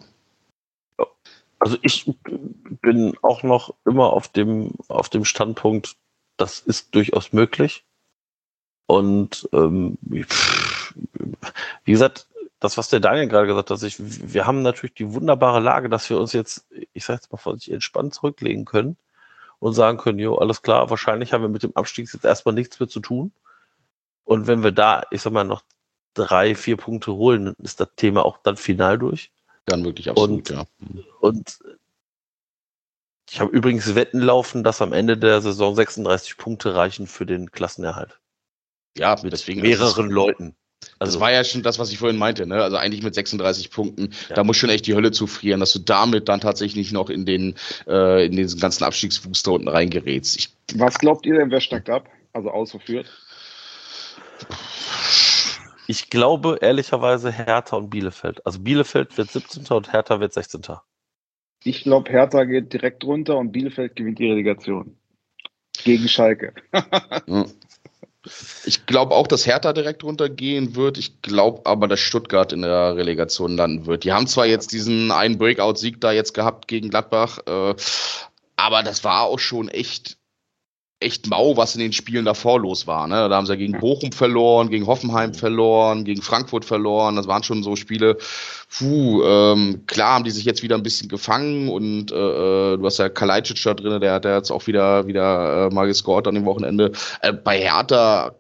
[1.65, 2.13] Also ich
[2.83, 5.97] bin auch noch immer auf dem, auf dem Standpunkt,
[6.37, 7.87] das ist durchaus möglich.
[8.85, 10.27] Und ähm, wie
[11.87, 12.27] gesagt,
[12.61, 16.11] das, was der Daniel gerade gesagt hat, ich, wir haben natürlich die wunderbare Lage, dass
[16.11, 18.99] wir uns jetzt, ich sage jetzt mal vorsichtig, entspannt zurücklegen können
[19.59, 22.79] und sagen können, jo, alles klar, wahrscheinlich haben wir mit dem Abstieg jetzt erstmal nichts
[22.79, 23.33] mehr zu tun.
[24.25, 25.63] Und wenn wir da, ich sag mal, noch
[26.13, 29.33] drei, vier Punkte holen, dann ist das Thema auch dann final durch.
[29.67, 30.67] Dann wirklich absolut, Und- ja.
[31.21, 31.59] Und
[33.31, 37.51] ich habe übrigens Wetten laufen, dass am Ende der Saison 36 Punkte reichen für den
[37.51, 38.21] Klassenerhalt.
[38.97, 40.55] Ja, Mit deswegen mehreren Leuten.
[40.81, 42.63] Das Also, war ja schon das, was ich vorhin meinte, ne?
[42.63, 44.37] Also eigentlich mit 36 Punkten, Ja.
[44.37, 47.55] da muss schon echt die Hölle zufrieren, dass du damit dann tatsächlich noch in den
[47.87, 50.37] äh, in diesen ganzen Abstiegsfuß da unten reingerätst.
[50.37, 52.07] Ich, Was glaubt ihr denn, wer steigt ab?
[52.35, 53.07] Also außer Fürth?
[55.87, 58.45] Ich glaube ehrlicherweise Hertha und Bielefeld.
[58.47, 59.67] Also Bielefeld wird 17.
[59.69, 60.63] und Hertha wird 16.
[61.65, 64.97] Ich glaube, Hertha geht direkt runter und Bielefeld gewinnt die Relegation.
[65.83, 66.53] Gegen Schalke.
[67.27, 67.47] ja.
[68.65, 70.99] ich glaube auch, dass Hertha direkt runtergehen wird.
[70.99, 74.05] Ich glaube aber, dass Stuttgart in der Relegation landen wird.
[74.05, 77.75] Die haben zwar jetzt diesen einen Breakout-Sieg da jetzt gehabt gegen Gladbach, äh,
[78.57, 80.17] aber das war auch schon echt
[81.01, 83.07] echt mau, was in den Spielen davor los war.
[83.07, 83.29] Ne?
[83.29, 87.17] Da haben sie gegen Bochum verloren, gegen Hoffenheim verloren, gegen Frankfurt verloren.
[87.17, 88.17] Das waren schon so Spiele.
[88.79, 92.85] Puh, ähm, klar haben die sich jetzt wieder ein bisschen gefangen und äh, äh du
[92.85, 96.27] hast ja Kalajdzic da drin, der hat ja jetzt auch wieder wieder äh, mal gescored
[96.27, 96.93] an dem Wochenende.
[97.21, 98.35] Äh, bei Hertha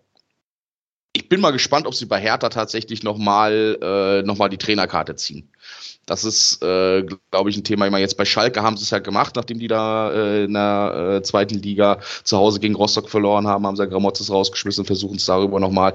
[1.15, 5.49] ich bin mal gespannt, ob sie bei Hertha tatsächlich nochmal äh, noch die Trainerkarte ziehen.
[6.07, 7.87] Das ist, äh, glaube ich, ein Thema.
[7.87, 10.53] Ich meine, jetzt bei Schalke haben sie es ja gemacht, nachdem die da äh, in
[10.53, 14.85] der äh, zweiten Liga zu Hause gegen Rostock verloren haben, haben sie ja Gramotzes rausgeschmissen,
[14.85, 15.95] versuchen es darüber nochmal.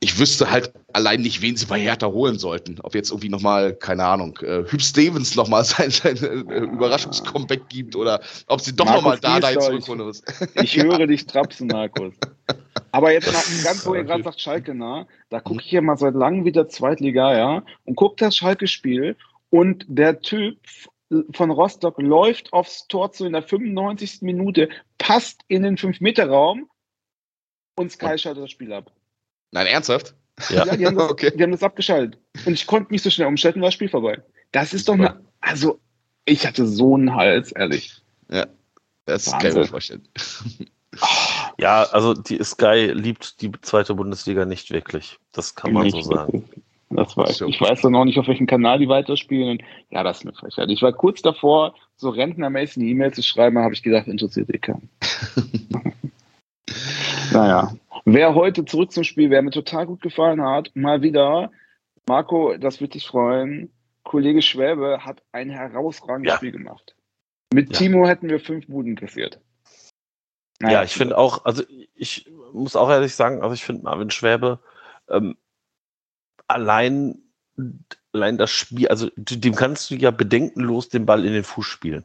[0.00, 2.78] Ich wüsste halt allein nicht, wen sie bei Hertha holen sollten.
[2.82, 7.96] Ob jetzt irgendwie nochmal, keine Ahnung, äh, Hüb Stevens nochmal sein, sein äh, Überraschungscomeback gibt
[7.96, 10.24] oder ob sie doch nochmal da dahin zurückholen müssen.
[10.62, 12.14] Ich höre dich trapsen, Markus.
[12.92, 15.96] Aber jetzt mal, ganz wo ihr gerade sagt, Schalke nah, da gucke ich ja mal
[15.96, 19.16] seit langem wieder Zweitliga, ja, und gucke das Schalke-Spiel
[19.50, 20.58] und der Typ
[21.32, 24.22] von Rostock läuft aufs Tor zu in der 95.
[24.22, 24.68] Minute,
[24.98, 26.68] passt in den 5-Meter-Raum
[27.78, 28.90] und Sky schaltet das Spiel ab.
[29.52, 30.14] Nein, ernsthaft?
[30.50, 31.32] Ja, ja die, haben das, okay.
[31.34, 32.20] die haben das abgeschaltet.
[32.44, 34.20] Und ich konnte nicht so schnell umschalten, war das Spiel vorbei.
[34.52, 35.78] Das ist doch eine, also,
[36.24, 38.02] ich hatte so einen Hals, ehrlich.
[38.30, 38.46] Ja,
[39.06, 39.38] das Wahnsinn.
[39.38, 40.08] kann ich mir vorstellen.
[41.58, 45.18] Ja, also die Sky liebt die zweite Bundesliga nicht wirklich.
[45.32, 46.44] Das kann man nicht so sagen.
[46.90, 47.48] Das weiß ich.
[47.48, 49.62] Ich weiß dann auch nicht, auf welchem Kanal die weiterspielen.
[49.90, 50.70] Ja, das ist eine Frechheit.
[50.70, 54.58] Ich war kurz davor, so rentnermäßig eine E-Mail zu schreiben, habe ich gedacht, interessiert eh
[54.58, 54.88] keinen.
[57.32, 57.74] naja.
[58.08, 61.50] Wer heute zurück zum Spiel, wer mir total gut gefallen hat, mal wieder,
[62.06, 63.72] Marco, das wird dich freuen.
[64.04, 66.36] Kollege Schwäbe hat ein herausragendes ja.
[66.36, 66.94] Spiel gemacht.
[67.52, 67.78] Mit ja.
[67.78, 69.40] Timo hätten wir fünf Buden kassiert.
[70.60, 71.64] Naja, ja, ich finde auch, also
[71.96, 74.60] ich muss auch ehrlich sagen, also ich finde Marvin Schwäbe
[75.10, 75.36] ähm,
[76.46, 77.18] allein,
[78.12, 82.04] allein das Spiel, also dem kannst du ja bedenkenlos den Ball in den Fuß spielen.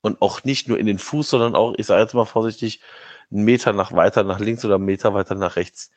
[0.00, 2.80] Und auch nicht nur in den Fuß, sondern auch, ich sage jetzt mal vorsichtig,
[3.30, 5.90] einen Meter nach weiter nach links oder einen Meter weiter nach rechts.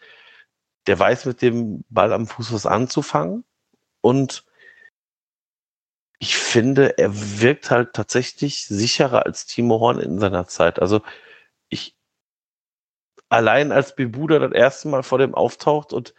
[0.87, 3.43] Der weiß mit dem Ball am Fuß was anzufangen
[4.01, 4.45] und
[6.19, 7.11] ich finde, er
[7.41, 10.79] wirkt halt tatsächlich sicherer als Timo Horn in seiner Zeit.
[10.79, 11.01] Also
[11.69, 11.97] ich
[13.29, 16.13] allein als Bebuda das erste Mal vor dem auftaucht und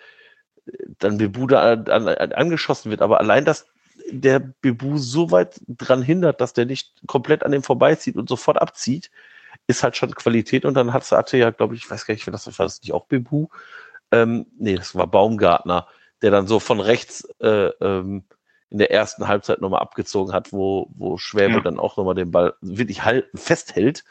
[0.67, 3.67] äh, dann Bebuda an, an, angeschossen wird, aber allein, dass
[4.11, 8.61] der Bebu so weit dran hindert, dass der nicht komplett an dem vorbeizieht und sofort
[8.61, 9.11] abzieht,
[9.67, 10.65] ist halt schon Qualität.
[10.65, 12.93] Und dann hat hatte ja, glaube ich, ich weiß gar nicht, das war, das nicht
[12.93, 13.49] auch Bebu?
[14.13, 15.89] Ähm, nee, das war Baumgartner,
[16.23, 18.25] der dann so von rechts äh, ähm,
[18.71, 21.61] in der ersten Halbzeit nochmal abgezogen hat, wo, wo Schwäbe ja.
[21.61, 24.05] dann auch nochmal den Ball wirklich halt, festhält.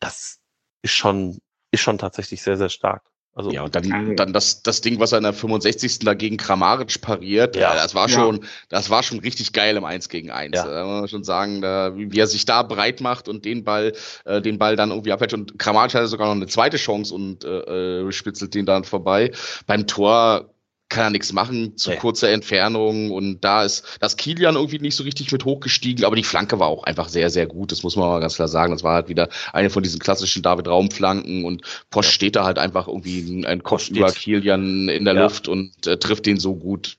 [0.00, 0.40] Das
[0.82, 1.38] ist schon,
[1.70, 3.11] ist schon tatsächlich sehr, sehr stark.
[3.34, 6.00] Also, ja, und dann, dann das, das Ding, was er in der 65.
[6.00, 8.48] dagegen Kramaric pariert, ja, das war schon, ja.
[8.68, 10.54] das war schon richtig geil im 1 gegen 1.
[10.54, 10.66] Ja.
[10.66, 13.64] Da muss man schon sagen, da, wie, wie, er sich da breit macht und den
[13.64, 13.94] Ball,
[14.26, 15.32] äh, den Ball dann irgendwie abfällt.
[15.32, 19.30] Und Kramaric hatte sogar noch eine zweite Chance und äh, äh spitzelt den dann vorbei.
[19.66, 20.51] Beim Tor
[20.92, 21.96] kann er nichts machen, zu nee.
[21.96, 23.10] kurzer Entfernung.
[23.10, 26.68] Und da ist das Kilian irgendwie nicht so richtig mit hochgestiegen, aber die Flanke war
[26.68, 27.72] auch einfach sehr, sehr gut.
[27.72, 28.72] Das muss man mal ganz klar sagen.
[28.72, 32.12] Das war halt wieder eine von diesen klassischen David-Raum-Flanken und Post ja.
[32.12, 35.22] steht da halt einfach irgendwie ein Kopf über Kilian in der ja.
[35.22, 36.98] Luft und äh, trifft den so gut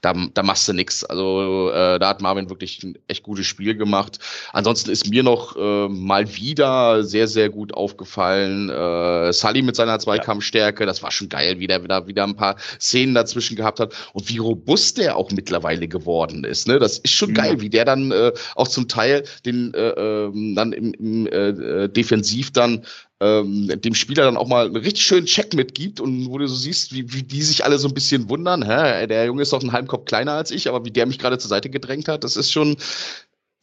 [0.00, 1.04] da, da machst du nix.
[1.04, 4.18] Also äh, da hat Marvin wirklich ein echt gutes Spiel gemacht.
[4.52, 8.70] Ansonsten ist mir noch äh, mal wieder sehr, sehr gut aufgefallen.
[8.70, 12.56] Äh, Sully mit seiner Zweikampfstärke, das war schon geil, wie der wieder, wieder ein paar
[12.80, 16.68] Szenen dazwischen gehabt hat und wie robust der auch mittlerweile geworden ist.
[16.68, 16.78] Ne?
[16.78, 17.34] Das ist schon mhm.
[17.34, 21.48] geil, wie der dann äh, auch zum Teil den äh, äh, dann im, im äh,
[21.48, 22.84] äh Defensiv dann
[23.24, 26.54] ähm, dem Spieler dann auch mal einen richtig schönen Check mitgibt und wo du so
[26.54, 29.62] siehst, wie, wie die sich alle so ein bisschen wundern, hä, der Junge ist doch
[29.62, 32.22] ein halben Kopf kleiner als ich, aber wie der mich gerade zur Seite gedrängt hat,
[32.22, 32.76] das ist schon,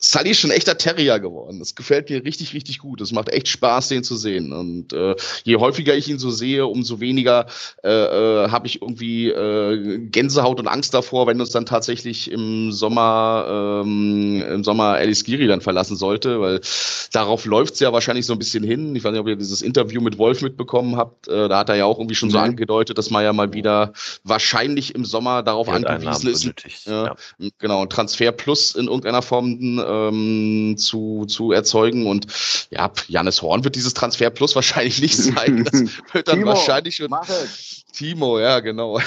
[0.04, 1.60] Sully ist schon echter Terrier geworden.
[1.60, 3.02] Das gefällt mir richtig, richtig gut.
[3.02, 4.52] Es macht echt Spaß, den zu sehen.
[4.52, 7.46] Und äh, je häufiger ich ihn so sehe, umso weniger
[7.84, 12.72] äh, äh, habe ich irgendwie äh, Gänsehaut und Angst davor, wenn uns dann tatsächlich im
[12.72, 16.62] Sommer ähm, im Sommer Alice Giri dann verlassen sollte, weil
[17.12, 18.96] darauf läuft es ja wahrscheinlich so ein bisschen hin.
[18.96, 21.28] Ich weiß nicht, ob ihr dieses Interview mit Wolf mitbekommen habt.
[21.28, 22.34] Äh, da hat er ja auch irgendwie schon mhm.
[22.34, 23.94] so angedeutet, dass man ja mal wieder
[24.24, 26.86] wahrscheinlich im Sommer darauf angewiesen ist.
[26.88, 27.16] Ja, ja.
[27.60, 29.60] Genau, ein Transfer Plus in irgendeiner Form
[29.92, 32.08] ähm, zu, zu erzeugen.
[32.08, 32.28] Und
[32.70, 35.66] ja, Janis Horn wird dieses Transfer Plus wahrscheinlich nicht sein.
[35.66, 35.82] Das
[36.14, 37.14] wird dann Timo, wahrscheinlich schon.
[37.94, 39.00] Timo, ja, genau.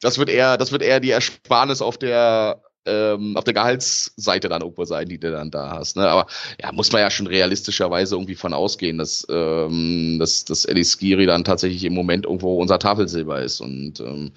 [0.00, 4.62] Das wird eher, das wird eher die Ersparnis auf der ähm, auf der Gehaltsseite dann
[4.62, 5.96] irgendwo sein, die du dann da hast.
[5.96, 6.08] Ne?
[6.08, 6.26] Aber
[6.62, 11.26] ja, muss man ja schon realistischerweise irgendwie von ausgehen, dass, ähm, dass, dass Eddie Skiri
[11.26, 14.32] dann tatsächlich im Moment irgendwo unser Tafelsilber ist und ähm,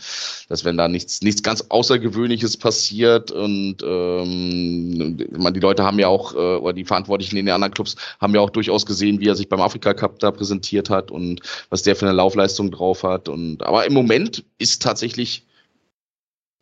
[0.50, 6.08] dass wenn da nichts, nichts ganz Außergewöhnliches passiert und ähm, man, die Leute haben ja
[6.08, 9.28] auch, äh, oder die Verantwortlichen in den anderen Clubs haben ja auch durchaus gesehen, wie
[9.28, 13.04] er sich beim Afrika Cup da präsentiert hat und was der für eine Laufleistung drauf
[13.04, 13.30] hat.
[13.30, 15.47] Und aber im Moment ist tatsächlich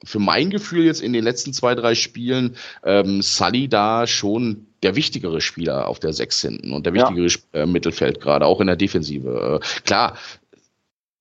[0.04, 4.96] für mein Gefühl jetzt in den letzten zwei, drei Spielen ähm, Sully da schon der
[4.96, 7.62] wichtigere Spieler auf der Sechs hinten und der wichtigere ja.
[7.62, 9.60] äh, Mittelfeld gerade, auch in der Defensive.
[9.62, 10.18] Äh, klar,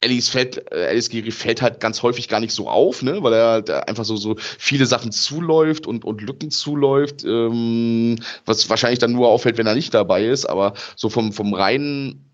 [0.05, 3.33] Ellis fällt, äh, Ellis Giri fällt halt ganz häufig gar nicht so auf, ne, weil
[3.33, 8.99] er halt einfach so, so viele Sachen zuläuft und, und Lücken zuläuft, ähm, was wahrscheinlich
[8.99, 12.31] dann nur auffällt, wenn er nicht dabei ist, aber so vom, vom reinen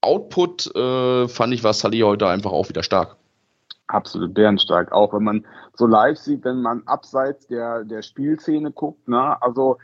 [0.00, 3.16] Output äh, fand ich, war Sully heute einfach auch wieder stark.
[3.86, 4.92] Absolut bärenstark.
[4.92, 9.40] Auch wenn man so live sieht, wenn man abseits der, der Spielszene guckt, ne?
[9.42, 9.78] Also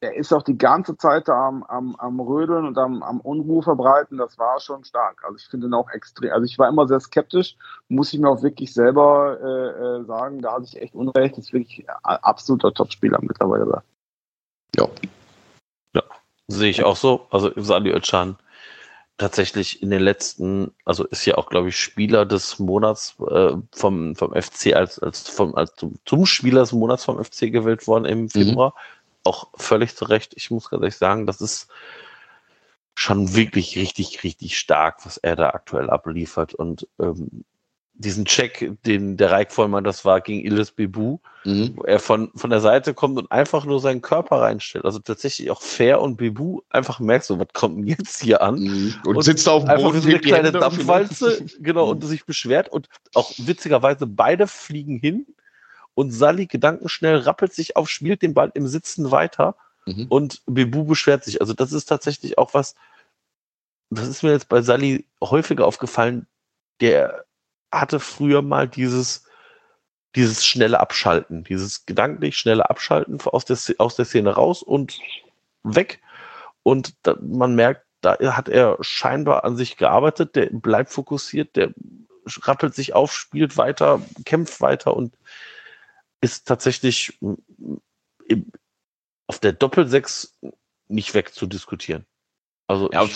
[0.00, 4.18] er ist auch die ganze Zeit am, am, am Rödeln und am, am Unruhe verbreiten.
[4.18, 5.22] Das war schon stark.
[5.24, 6.32] Also ich finde ihn auch extrem.
[6.32, 7.56] Also ich war immer sehr skeptisch,
[7.88, 10.42] muss ich mir auch wirklich selber äh, äh sagen.
[10.42, 11.36] Da hatte ich echt Unrecht.
[11.36, 13.82] Das ist wirklich ein absoluter Topspieler mittlerweile.
[14.76, 14.88] Ja.
[15.94, 16.02] Ja,
[16.48, 17.26] sehe ich auch so.
[17.30, 18.36] Also Sali Özcan
[19.18, 24.16] tatsächlich in den letzten, also ist ja auch, glaube ich, Spieler des Monats äh, vom,
[24.16, 28.04] vom FC als, als, vom, als zum, zum Spieler des Monats vom FC gewählt worden
[28.06, 28.30] im mhm.
[28.30, 28.70] Februar.
[28.70, 29.20] Mhm.
[29.24, 30.34] Auch völlig zu Recht.
[30.36, 31.68] Ich muss ganz ehrlich sagen, das ist
[32.94, 36.54] schon wirklich richtig, richtig stark, was er da aktuell abliefert.
[36.54, 37.44] Und ähm,
[37.96, 41.74] diesen Check, den der Reik Vollmann das war gegen Ilis Bebu, mhm.
[41.76, 44.84] wo er von, von der Seite kommt und einfach nur seinen Körper reinstellt.
[44.84, 48.58] Also tatsächlich auch fair und Bebu einfach merkt so, was kommt denn jetzt hier an?
[48.58, 48.94] Mhm.
[49.06, 50.00] Und, und, sitzt auf dem einfach Boden.
[50.00, 55.26] so eine kleine Dampfwalze, genau, und sich beschwert und auch witzigerweise beide fliegen hin
[55.94, 59.54] und Sally gedankenschnell rappelt sich auf, spielt den Ball im Sitzen weiter
[59.86, 60.06] mhm.
[60.08, 61.40] und Bebu beschwert sich.
[61.40, 62.74] Also das ist tatsächlich auch was,
[63.90, 66.26] das ist mir jetzt bei Sally häufiger aufgefallen,
[66.80, 67.24] der
[67.80, 69.24] hatte früher mal dieses,
[70.14, 74.98] dieses schnelle Abschalten, dieses gedanklich schnelle Abschalten aus der, aus der Szene raus und
[75.62, 76.00] weg.
[76.62, 81.72] Und da, man merkt, da hat er scheinbar an sich gearbeitet, der bleibt fokussiert, der
[82.42, 85.16] rappelt sich auf, spielt weiter, kämpft weiter und
[86.20, 87.18] ist tatsächlich
[89.26, 90.38] auf der Doppelsechs
[90.88, 92.06] nicht wegzudiskutieren.
[92.66, 93.06] Also ja,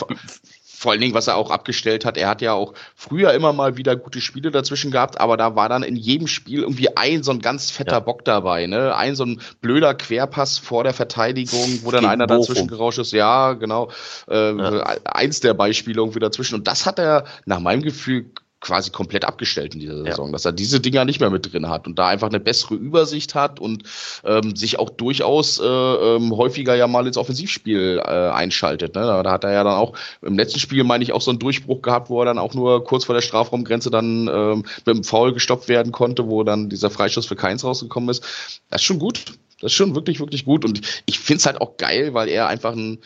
[0.78, 3.76] vor allen Dingen, was er auch abgestellt hat, er hat ja auch früher immer mal
[3.76, 7.32] wieder gute Spiele dazwischen gehabt, aber da war dann in jedem Spiel irgendwie ein so
[7.32, 8.00] ein ganz fetter ja.
[8.00, 8.94] Bock dabei, ne?
[8.94, 12.42] Ein so ein blöder Querpass vor der Verteidigung, wo dann Gegen einer Bochum.
[12.42, 13.12] dazwischen gerauscht ist.
[13.12, 13.90] Ja, genau.
[14.30, 14.84] Äh, ja.
[15.04, 16.54] Eins der Beispiele irgendwie dazwischen.
[16.54, 18.30] Und das hat er nach meinem Gefühl
[18.60, 20.32] quasi komplett abgestellt in dieser Saison, ja.
[20.32, 23.34] dass er diese Dinger nicht mehr mit drin hat und da einfach eine bessere Übersicht
[23.34, 23.84] hat und
[24.24, 28.94] ähm, sich auch durchaus äh, ähm, häufiger ja mal ins Offensivspiel äh, einschaltet.
[28.94, 29.02] Ne?
[29.02, 31.82] Da, hat er ja dann auch im letzten Spiel, meine ich, auch so einen Durchbruch
[31.82, 35.32] gehabt, wo er dann auch nur kurz vor der Strafraumgrenze dann ähm, mit dem Foul
[35.32, 38.24] gestoppt werden konnte, wo dann dieser Freischuss für Keins rausgekommen ist.
[38.70, 39.24] Das ist schon gut.
[39.60, 40.64] Das ist schon wirklich, wirklich gut.
[40.64, 42.98] Und ich finde es halt auch geil, weil er einfach ein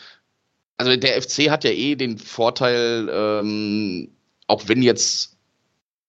[0.77, 4.09] also der FC hat ja eh den Vorteil, ähm,
[4.47, 5.32] auch wenn jetzt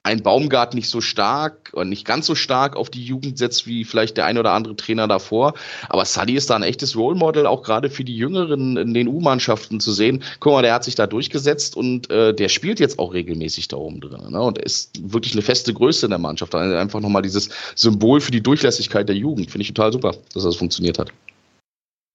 [0.05, 3.85] ein Baumgart nicht so stark und nicht ganz so stark auf die Jugend setzt wie
[3.85, 5.55] vielleicht der ein oder andere Trainer davor.
[5.89, 9.09] Aber Sully ist da ein echtes Role Model, auch gerade für die Jüngeren in den
[9.09, 10.23] U-Mannschaften zu sehen.
[10.41, 13.79] Guck mal, der hat sich da durchgesetzt und äh, der spielt jetzt auch regelmäßig da
[13.79, 14.31] oben drin.
[14.31, 14.43] Ne?
[14.43, 16.55] Und ist wirklich eine feste Größe in der Mannschaft.
[16.55, 19.51] Also einfach nochmal dieses Symbol für die Durchlässigkeit der Jugend.
[19.51, 21.13] Finde ich total super, dass das funktioniert hat.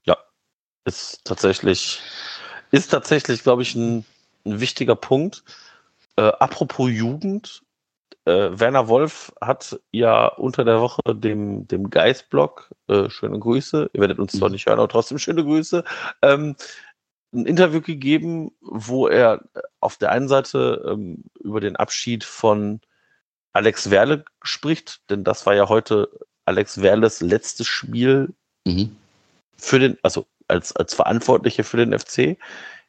[0.05, 0.15] Ja,
[0.85, 2.01] ist tatsächlich,
[2.69, 4.05] ist tatsächlich, glaube ich, ein,
[4.45, 5.43] ein wichtiger Punkt.
[6.17, 7.63] Äh, apropos Jugend,
[8.25, 14.01] äh, Werner Wolf hat ja unter der Woche dem, dem Geistblog, äh, schöne Grüße, ihr
[14.01, 14.53] werdet uns zwar mhm.
[14.53, 15.83] nicht hören, aber trotzdem schöne Grüße,
[16.21, 16.55] ähm,
[17.33, 19.43] ein Interview gegeben, wo er
[19.79, 22.81] auf der einen Seite ähm, über den Abschied von
[23.53, 26.09] Alex Werle spricht, denn das war ja heute
[26.45, 28.33] Alex Werles letztes Spiel
[28.65, 28.95] mhm.
[29.57, 32.37] für den, also als, als Verantwortlicher für den FC.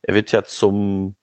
[0.03, 1.15] Er wird ja zum,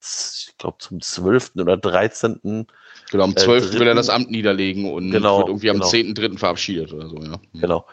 [0.00, 1.52] ich glaube, zum 12.
[1.56, 2.66] oder 13.
[3.10, 3.74] Genau, am 12.
[3.74, 5.88] Äh, will er das Amt niederlegen und genau, wird irgendwie am genau.
[5.88, 6.38] 10.3.
[6.38, 7.40] verabschiedet oder so, ja.
[7.54, 7.86] Genau.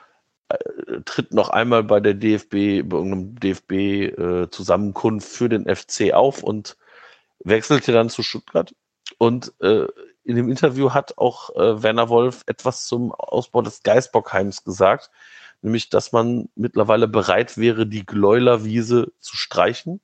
[0.49, 6.43] Äh, tritt noch einmal bei der DFB, bei irgendeinem DFB-Zusammenkunft äh, für den FC auf
[6.43, 6.78] und
[7.43, 8.74] wechselte dann zu Stuttgart.
[9.18, 9.88] Und äh,
[10.24, 15.10] in dem Interview hat auch äh, Werner Wolf etwas zum Ausbau des Geisbockheims gesagt,
[15.62, 20.01] nämlich, dass man mittlerweile bereit wäre, die Gläulerwiese zu streichen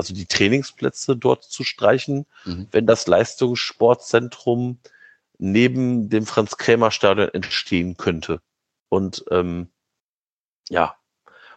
[0.00, 2.68] also die Trainingsplätze dort zu streichen, mhm.
[2.72, 4.78] wenn das Leistungssportzentrum
[5.38, 8.40] neben dem Franz-Krämer-Stadion entstehen könnte.
[8.88, 9.68] und ähm,
[10.68, 10.96] ja,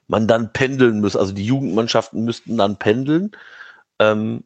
[0.07, 1.15] man dann pendeln muss.
[1.15, 3.31] Also die Jugendmannschaften müssten dann pendeln.
[3.99, 4.43] Ähm,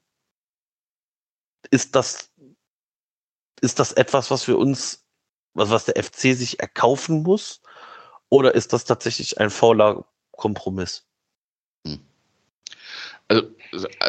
[1.70, 2.32] ist das
[3.62, 5.06] ist das etwas, was wir uns,
[5.54, 7.62] was, was der FC sich erkaufen muss?
[8.30, 11.06] Oder ist das tatsächlich ein fauler Kompromiss?
[11.86, 12.00] Hm.
[13.30, 13.48] Also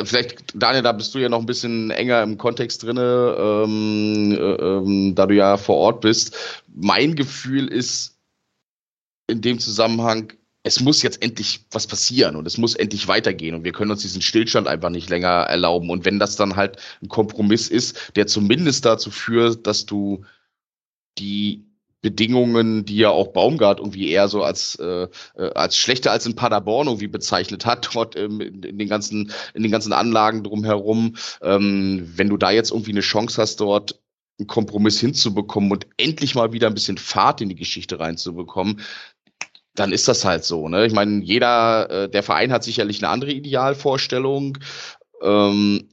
[0.05, 4.37] vielleicht, Daniel, da bist du ja noch ein bisschen enger im Kontext drinne, ähm, äh,
[4.37, 6.63] ähm, da du ja vor Ort bist.
[6.75, 8.17] Mein Gefühl ist
[9.27, 13.65] in dem Zusammenhang, es muss jetzt endlich was passieren und es muss endlich weitergehen und
[13.65, 15.91] wir können uns diesen Stillstand einfach nicht länger erlauben.
[15.91, 20.25] Und wenn das dann halt ein Kompromiss ist, der zumindest dazu führt, dass du
[21.19, 21.68] die
[22.01, 26.37] Bedingungen, die ja auch Baumgart irgendwie eher so als äh, äh als schlechter als in
[26.37, 32.11] Paderborn irgendwie bezeichnet hat, dort ähm, in, den ganzen in den ganzen Anlagen drumherum, ähm,
[32.15, 34.01] wenn du da jetzt irgendwie eine Chance hast, dort
[34.39, 38.81] einen Kompromiss hinzubekommen und endlich mal wieder ein bisschen Fahrt in die Geschichte reinzubekommen,
[39.75, 40.69] dann ist das halt so.
[40.69, 40.87] Ne?
[40.87, 44.59] Ich meine, jeder, äh, der Verein hat sicherlich eine andere Idealvorstellung.
[45.23, 45.89] Ähm,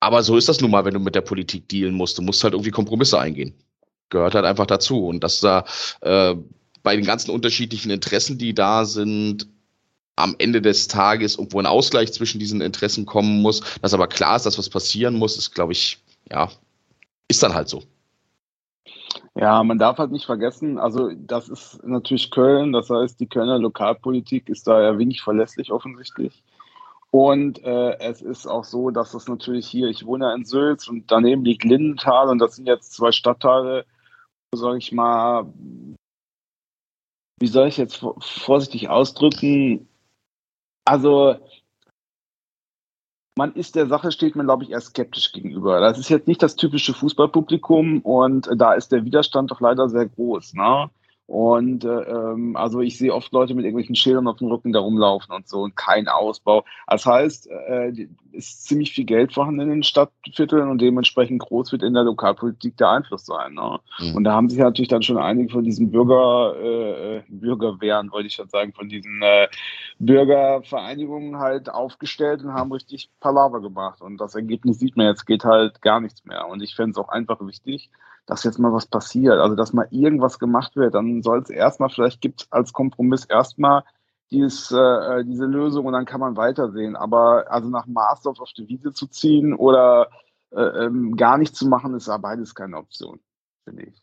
[0.00, 2.18] aber so ist das nun mal, wenn du mit der Politik dealen musst.
[2.18, 3.54] Du musst halt irgendwie Kompromisse eingehen.
[4.10, 5.06] Gehört halt einfach dazu.
[5.06, 5.64] Und dass da
[6.02, 6.36] äh,
[6.82, 9.48] bei den ganzen unterschiedlichen Interessen, die da sind,
[10.16, 13.62] am Ende des Tages irgendwo ein Ausgleich zwischen diesen Interessen kommen muss.
[13.80, 15.98] Dass aber klar ist, dass was passieren muss, ist, glaube ich,
[16.30, 16.50] ja,
[17.28, 17.82] ist dann halt so.
[19.34, 23.58] Ja, man darf halt nicht vergessen, also das ist natürlich Köln, das heißt, die Kölner
[23.58, 26.42] Lokalpolitik ist da ja wenig verlässlich offensichtlich.
[27.12, 30.88] Und äh, es ist auch so, dass es natürlich hier, ich wohne ja in Sülz
[30.88, 33.84] und daneben liegt Lindenthal und das sind jetzt zwei Stadtteile,
[34.54, 35.52] sage ich mal,
[37.38, 39.88] wie soll ich jetzt vorsichtig ausdrücken?
[40.84, 41.36] Also
[43.38, 45.80] man ist der Sache, steht man, glaube ich, eher skeptisch gegenüber.
[45.80, 50.06] Das ist jetzt nicht das typische Fußballpublikum und da ist der Widerstand doch leider sehr
[50.06, 50.54] groß.
[50.54, 50.90] Ne?
[51.30, 54.80] Und äh, ähm, also ich sehe oft Leute mit irgendwelchen Schildern auf dem Rücken da
[54.80, 56.64] rumlaufen und so und kein Ausbau.
[56.88, 61.84] Das heißt, äh, ist ziemlich viel Geld vorhanden in den Stadtvierteln und dementsprechend groß wird
[61.84, 63.54] in der Lokalpolitik der Einfluss sein.
[63.54, 63.78] Ne?
[64.00, 64.16] Mhm.
[64.16, 68.34] Und da haben sich natürlich dann schon einige von diesen Bürger, äh, Bürgerwehren, wollte ich
[68.34, 69.46] schon sagen, von diesen äh,
[70.00, 74.02] Bürgervereinigungen halt aufgestellt und haben richtig Palaver gemacht.
[74.02, 76.48] Und das Ergebnis sieht man jetzt, geht halt gar nichts mehr.
[76.48, 77.88] Und ich fände es auch einfach wichtig,
[78.30, 81.90] dass jetzt mal was passiert, also dass mal irgendwas gemacht wird, dann soll es erstmal,
[81.90, 83.82] vielleicht gibt es als Kompromiss erstmal
[84.30, 86.94] dieses, äh, diese Lösung und dann kann man weitersehen.
[86.94, 90.10] Aber also nach Marsdorf auf die Wiese zu ziehen oder
[90.52, 93.18] äh, ähm, gar nichts zu machen, ist beides keine Option,
[93.64, 94.00] finde ich.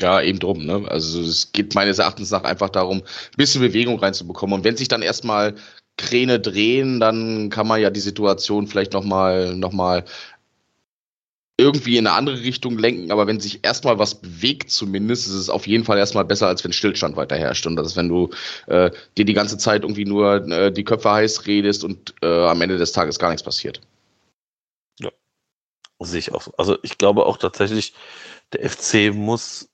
[0.00, 0.66] Ja, eben drum.
[0.66, 0.84] Ne?
[0.88, 4.56] Also es geht meines Erachtens nach einfach darum, ein bisschen Bewegung reinzubekommen.
[4.56, 5.54] Und wenn sich dann erstmal
[5.96, 10.04] Kräne drehen, dann kann man ja die Situation vielleicht nochmal noch mal
[11.60, 15.50] irgendwie in eine andere Richtung lenken, aber wenn sich erstmal was bewegt, zumindest, ist es
[15.50, 17.66] auf jeden Fall erstmal besser, als wenn Stillstand weiter herrscht.
[17.66, 18.30] Und das ist, wenn du
[18.68, 22.62] äh, dir die ganze Zeit irgendwie nur äh, die Köpfe heiß redest und äh, am
[22.62, 23.80] Ende des Tages gar nichts passiert.
[25.00, 25.10] Ja,
[25.98, 26.52] sehe ich auch so.
[26.56, 27.92] Also ich glaube auch tatsächlich,
[28.52, 29.68] der FC muss,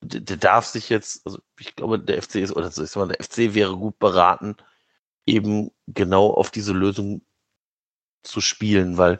[0.00, 3.08] der, der darf sich jetzt, also ich glaube, der FC ist, oder ich sag mal,
[3.08, 4.56] der FC wäre gut beraten,
[5.26, 7.22] eben genau auf diese Lösung
[8.22, 9.18] zu spielen, weil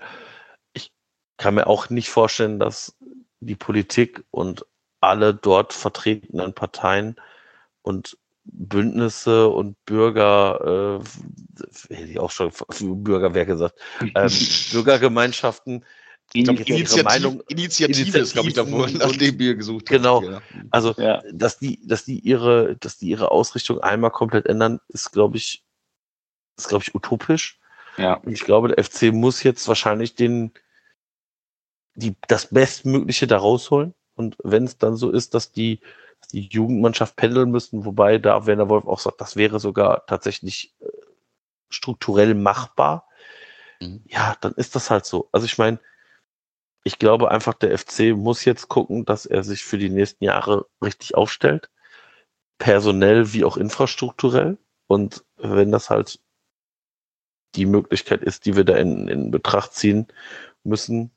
[1.38, 2.96] kann mir auch nicht vorstellen, dass
[3.40, 4.66] die Politik und
[5.00, 7.16] alle dort vertretenen Parteien
[7.82, 11.00] und Bündnisse und Bürger,
[11.90, 12.52] äh, hätte ich auch schon
[13.04, 14.30] Bürgerwehr gesagt, ähm,
[14.72, 15.84] Bürgergemeinschaften,
[16.34, 19.96] Initiative, Meinung, Initiative ist, glaube ich, da, wo nach dem wir gesucht haben.
[19.96, 20.22] Genau.
[20.22, 20.42] Ja.
[20.70, 21.22] Also, ja.
[21.32, 25.64] dass die, dass die ihre, dass die ihre Ausrichtung einmal komplett ändern, ist, glaube ich,
[26.58, 27.58] ist, glaube ich, utopisch.
[27.96, 28.14] Ja.
[28.14, 30.52] Und ich glaube, der FC muss jetzt wahrscheinlich den,
[31.98, 33.94] die, das Bestmögliche da rausholen.
[34.14, 35.80] Und wenn es dann so ist, dass die,
[36.32, 40.86] die Jugendmannschaft pendeln müssen, wobei da Werner Wolf auch sagt, das wäre sogar tatsächlich äh,
[41.68, 43.08] strukturell machbar,
[43.80, 44.02] mhm.
[44.06, 45.28] ja, dann ist das halt so.
[45.32, 45.80] Also ich meine,
[46.84, 50.66] ich glaube einfach, der FC muss jetzt gucken, dass er sich für die nächsten Jahre
[50.82, 51.68] richtig aufstellt.
[52.58, 54.58] Personell wie auch infrastrukturell.
[54.86, 56.20] Und wenn das halt
[57.56, 60.06] die Möglichkeit ist, die wir da in, in Betracht ziehen
[60.64, 61.10] müssen,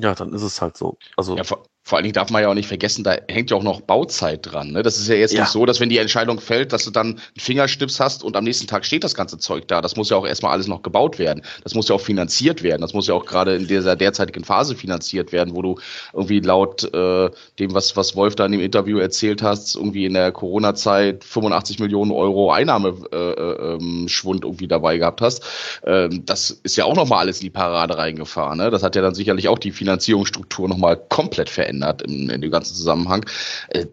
[0.00, 0.98] ja, dann ist es halt so.
[1.16, 3.56] Also ja, vor, vor allen Dingen darf man ja auch nicht vergessen, da hängt ja
[3.56, 4.72] auch noch Bauzeit dran.
[4.72, 4.82] Ne?
[4.82, 5.42] Das ist ja jetzt ja.
[5.42, 8.42] nicht so, dass wenn die Entscheidung fällt, dass du dann einen Fingerstips hast und am
[8.42, 9.80] nächsten Tag steht das ganze Zeug da.
[9.80, 11.44] Das muss ja auch erstmal alles noch gebaut werden.
[11.62, 12.82] Das muss ja auch finanziert werden.
[12.82, 15.78] Das muss ja auch gerade in dieser derzeitigen Phase finanziert werden, wo du
[16.12, 17.30] irgendwie laut äh,
[17.60, 21.78] dem, was, was Wolf da in dem Interview erzählt hast, irgendwie in der Corona-Zeit 85
[21.78, 25.44] Millionen Euro Einnahmeschwund äh, ähm, irgendwie dabei gehabt hast.
[25.86, 28.58] Ähm, das ist ja auch nochmal alles in die Parade reingefahren.
[28.58, 28.72] Ne?
[28.72, 32.50] Das hat ja dann sicherlich auch die Finanzierungsstruktur nochmal komplett verändert verändert in, in dem
[32.50, 33.24] ganzen Zusammenhang.
[33.68, 33.86] Äh,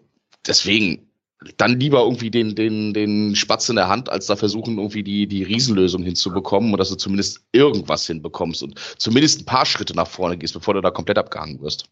[0.46, 1.10] deswegen,
[1.56, 5.26] dann lieber irgendwie den, den, den Spatz in der Hand, als da versuchen, irgendwie die,
[5.26, 10.08] die Riesenlösung hinzubekommen und dass du zumindest irgendwas hinbekommst und zumindest ein paar Schritte nach
[10.08, 11.86] vorne gehst, bevor du da komplett abgehangen wirst.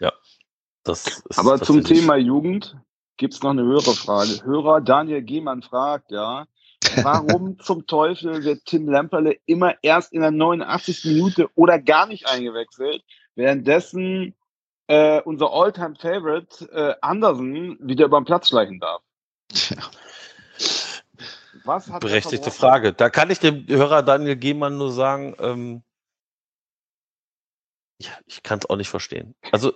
[0.00, 0.12] Ja.
[0.84, 2.76] Das ist Aber zum Thema Jugend
[3.18, 4.42] gibt es noch eine höhere Frage.
[4.44, 6.46] Hörer Daniel Gehmann fragt, ja,
[7.02, 11.04] warum zum Teufel wird Tim Lemperle immer erst in der 89.
[11.04, 13.02] Minute oder gar nicht eingewechselt,
[13.34, 14.34] währenddessen
[14.88, 19.02] äh, unser All-Time-Favorite äh, Andersen wieder über den Platz schleichen darf?
[21.64, 22.50] Was hat er Berechtigte?
[22.50, 22.92] Frage.
[22.92, 25.82] Da kann ich dem Hörer Daniel Gehmann nur sagen, ähm,
[28.00, 29.34] ja, ich kann es auch nicht verstehen.
[29.52, 29.72] Also,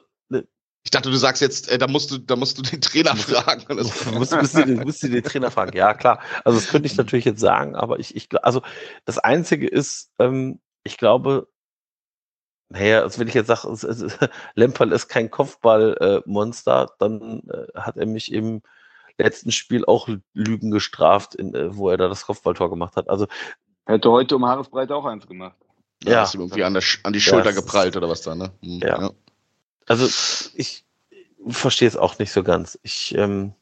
[0.85, 3.77] Ich dachte, du sagst jetzt, äh, da musst du, da musst du den Trainer fragen.
[3.77, 5.77] Das- du musst, musst, du, den- musst du den Trainer fragen.
[5.77, 6.21] Ja, klar.
[6.45, 8.63] Also, das könnte ich natürlich jetzt sagen, aber ich, ich also,
[9.05, 11.49] das Einzige ist, ähm, ich glaube,
[12.73, 13.69] naja, also wenn ich jetzt sage,
[14.55, 18.63] Lemperl ist kein Kopfballmonster, dann äh, hat er mich im
[19.19, 23.09] letzten Spiel auch Lügen gestraft, in, äh, wo er da das Kopfballtor gemacht hat.
[23.11, 23.27] Also,
[23.87, 25.57] Hätte heute um Haaresbreite auch eins gemacht.
[26.05, 28.09] Ja, ja, hast du irgendwie an, der, Sch- an die Ja, Schulter ist- geprallt oder
[28.09, 28.51] was da, ne?
[28.63, 29.11] Hm, Ja.
[29.87, 30.07] also
[30.57, 30.85] ich
[31.47, 32.79] verstehe es auch nicht so ganz.
[32.83, 33.53] Ich, ähm,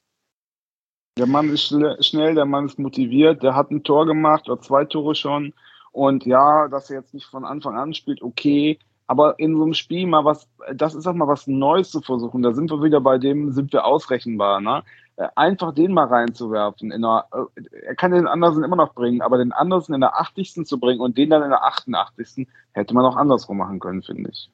[1.18, 4.84] Der Mann ist schnell, der Mann ist motiviert, der hat ein Tor gemacht oder zwei
[4.84, 5.52] Tore schon.
[5.92, 8.78] Und ja, dass er jetzt nicht von Anfang an spielt, okay.
[9.10, 12.42] Aber in so einem Spiel mal was, das ist auch mal was Neues zu versuchen.
[12.42, 14.84] Da sind wir wieder bei dem, sind wir ausrechenbar, ne?
[15.16, 16.92] Äh, Einfach den mal reinzuwerfen.
[16.92, 20.20] In einer, äh, er kann den Andersen immer noch bringen, aber den Andersen in der
[20.20, 20.64] 80.
[20.64, 22.46] zu bringen und den dann in der 88.
[22.70, 24.48] hätte man auch andersrum machen können, finde ich.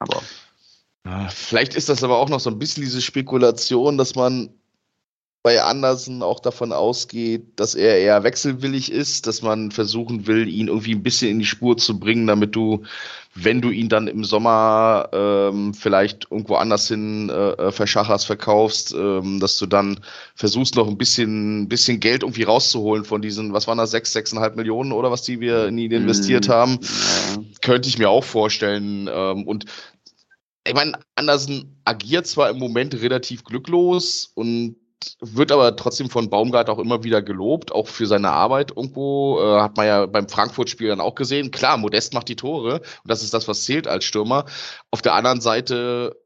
[0.00, 0.20] Aber
[1.28, 4.50] Vielleicht ist das aber auch noch so ein bisschen diese Spekulation, dass man
[5.44, 10.68] bei Andersen auch davon ausgeht, dass er eher wechselwillig ist, dass man versuchen will, ihn
[10.68, 12.82] irgendwie ein bisschen in die Spur zu bringen, damit du,
[13.34, 18.94] wenn du ihn dann im Sommer ähm, vielleicht irgendwo anders hin äh, äh, verschacherst, verkaufst,
[18.94, 20.00] ähm, dass du dann
[20.34, 24.56] versuchst noch ein bisschen, bisschen Geld irgendwie rauszuholen von diesen, was waren das, sechs, sechseinhalb
[24.56, 26.52] Millionen oder was die wir in ihn investiert Mhm.
[26.52, 27.42] haben ja.
[27.60, 29.10] könnte ich mir auch vorstellen.
[29.12, 29.66] Ähm, und
[30.66, 34.76] ich meine, Andersen agiert zwar im Moment relativ glücklos und
[35.20, 39.40] wird aber trotzdem von Baumgart auch immer wieder gelobt, auch für seine Arbeit irgendwo.
[39.40, 41.50] Äh, hat man ja beim Frankfurt-Spiel dann auch gesehen.
[41.50, 44.44] Klar, Modest macht die Tore und das ist das, was zählt als Stürmer.
[44.90, 46.16] Auf der anderen Seite,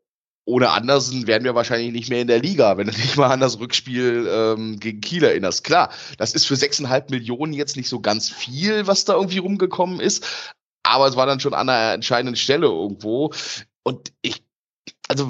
[0.44, 3.40] ohne Andersen wären wir wahrscheinlich nicht mehr in der Liga, wenn du dich mal an
[3.40, 5.64] das Rückspiel ähm, gegen Kiel erinnerst.
[5.64, 10.00] Klar, das ist für 6,5 Millionen jetzt nicht so ganz viel, was da irgendwie rumgekommen
[10.00, 13.32] ist, aber es war dann schon an einer entscheidenden Stelle irgendwo.
[13.82, 14.42] Und ich,
[15.08, 15.28] also,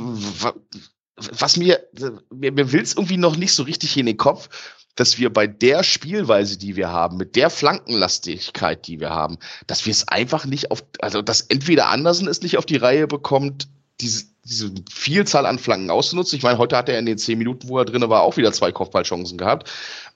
[1.33, 1.81] was mir,
[2.31, 4.49] mir, mir will es irgendwie noch nicht so richtig in den Kopf,
[4.95, 9.87] dass wir bei der Spielweise, die wir haben, mit der Flankenlastigkeit, die wir haben, dass
[9.87, 13.69] wir es einfach nicht auf, also dass entweder Andersen es nicht auf die Reihe bekommt,
[14.01, 16.37] diese, diese Vielzahl an Flanken auszunutzen.
[16.37, 18.53] Ich meine, heute hat er in den zehn Minuten, wo er drin war, auch wieder
[18.53, 19.71] zwei Kopfballchancen gehabt.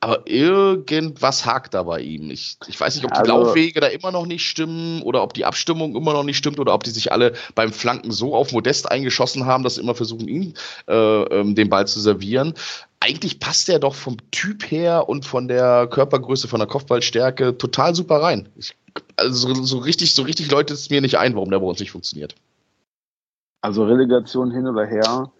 [0.05, 2.33] Aber irgendwas hakt da bei ihm.
[2.33, 5.33] Ich, ich weiß nicht, ob die Also- Laufwege da immer noch nicht stimmen oder ob
[5.33, 8.51] die Abstimmung immer noch nicht stimmt oder ob die sich alle beim Flanken so auf
[8.51, 10.55] Modest eingeschossen haben, dass sie immer versuchen, ihn
[10.89, 12.55] äh, ähm, den Ball zu servieren.
[12.99, 17.95] Eigentlich passt er doch vom Typ her und von der Körpergröße, von der Kopfballstärke total
[17.95, 18.49] super rein.
[18.57, 18.75] Ich,
[19.15, 21.79] also so, so richtig, so richtig läutet es mir nicht ein, warum der bei uns
[21.79, 22.35] nicht funktioniert.
[23.61, 25.31] Also Relegation hin oder her.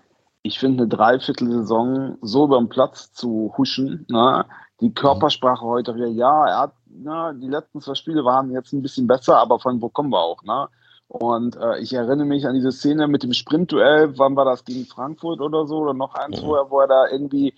[0.43, 4.45] Ich finde eine Dreiviertelsaison so über den Platz zu huschen, ne?
[4.81, 8.83] die Körpersprache heute wieder, ja, er hat, ne, die letzten zwei Spiele waren jetzt ein
[8.83, 10.69] bisschen besser, aber von wo kommen wir auch, ne?
[11.07, 14.87] Und äh, ich erinnere mich an diese Szene mit dem Sprintduell, wann war das gegen
[14.87, 16.47] Frankfurt oder so, oder noch eins Mhm.
[16.47, 17.55] vorher, wo er da irgendwie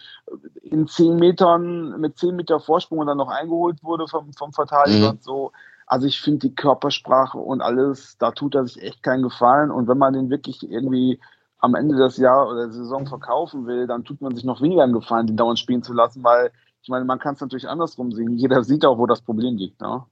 [0.63, 5.07] in zehn Metern, mit zehn Meter Vorsprung und dann noch eingeholt wurde vom, vom Verteidiger
[5.07, 5.11] Mhm.
[5.13, 5.53] und so.
[5.87, 9.71] Also ich finde die Körpersprache und alles, da tut er sich echt keinen Gefallen.
[9.71, 11.21] Und wenn man den wirklich irgendwie
[11.65, 14.83] am Ende des Jahres oder der Saison verkaufen will, dann tut man sich noch weniger
[14.83, 16.53] einen Gefallen, den dauernd spielen zu lassen, weil
[16.83, 18.35] ich meine, man kann es natürlich andersrum sehen.
[18.35, 19.81] Jeder sieht auch, wo das Problem liegt.
[19.81, 20.05] Ne?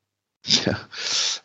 [0.44, 0.76] Ja.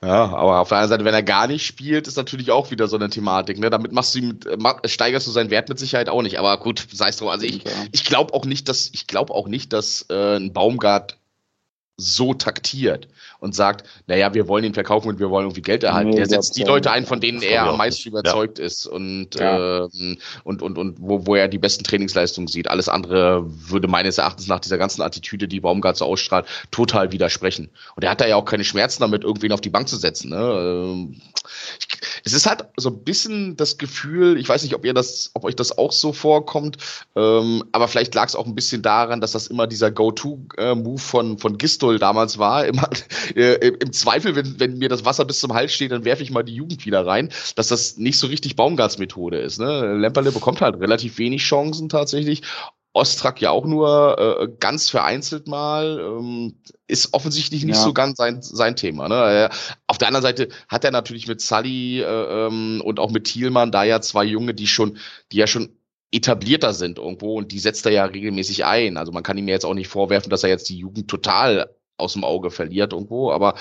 [0.01, 2.87] ja, aber auf der anderen Seite, wenn er gar nicht spielt, ist natürlich auch wieder
[2.87, 3.59] so eine Thematik.
[3.59, 3.69] Ne?
[3.69, 4.39] Damit machst du ihm,
[4.85, 6.39] steigerst du seinen Wert mit Sicherheit auch nicht.
[6.39, 7.27] Aber gut, sei es drum.
[7.27, 11.17] Also ich, ich glaube auch nicht, dass ich glaube auch nicht, dass äh, ein Baumgart
[11.97, 13.07] so taktiert
[13.39, 16.11] und sagt, naja, wir wollen ihn verkaufen und wir wollen irgendwie Geld erhalten.
[16.11, 18.19] Nee, Der setzt die Leute ein, von denen er am meisten nicht.
[18.19, 19.85] überzeugt ist und, Ja.
[19.85, 22.67] ähm, und, und, und wo, wo er die besten Trainingsleistungen sieht.
[22.69, 27.69] Alles andere würde meines Erachtens nach dieser ganzen Attitüde, die Baumgart so ausstrahlt, total widersprechen.
[27.95, 30.29] Und er hat da ja auch keine Schmerzen damit, irgendwen auf die Bank zu setzen.
[30.29, 30.37] Ne?
[30.37, 31.21] Ähm,
[31.79, 31.87] ich,
[32.25, 35.45] es ist halt so ein bisschen das Gefühl, ich weiß nicht, ob ihr das, ob
[35.45, 36.77] euch das auch so vorkommt,
[37.15, 41.37] ähm, aber vielleicht lag es auch ein bisschen daran, dass das immer dieser Go-To-Move von,
[41.39, 42.65] von Gisto Futsal damals war.
[42.65, 42.89] Immer,
[43.35, 46.31] äh, Im Zweifel, wenn, wenn mir das Wasser bis zum Hals steht, dann werfe ich
[46.31, 49.59] mal die Jugend wieder rein, dass das nicht so richtig Baumgarts Methode ist.
[49.59, 49.95] Ne?
[49.95, 52.43] Lemperle bekommt halt relativ wenig Chancen tatsächlich.
[52.93, 56.55] Ostrak ja auch nur äh, ganz vereinzelt mal, ähm,
[56.87, 57.83] ist offensichtlich nicht ja.
[57.83, 59.07] so ganz sein, sein Thema.
[59.07, 59.49] Ne?
[59.85, 63.71] Auf der anderen Seite hat er natürlich mit Sully äh, ähm, und auch mit Thielmann
[63.71, 64.97] da ja zwei Junge, die schon,
[65.31, 65.77] die ja schon
[66.11, 68.97] etablierter sind irgendwo und die setzt er ja regelmäßig ein.
[68.97, 72.13] Also man kann ihm jetzt auch nicht vorwerfen, dass er jetzt die Jugend total aus
[72.13, 73.55] dem Auge verliert irgendwo, aber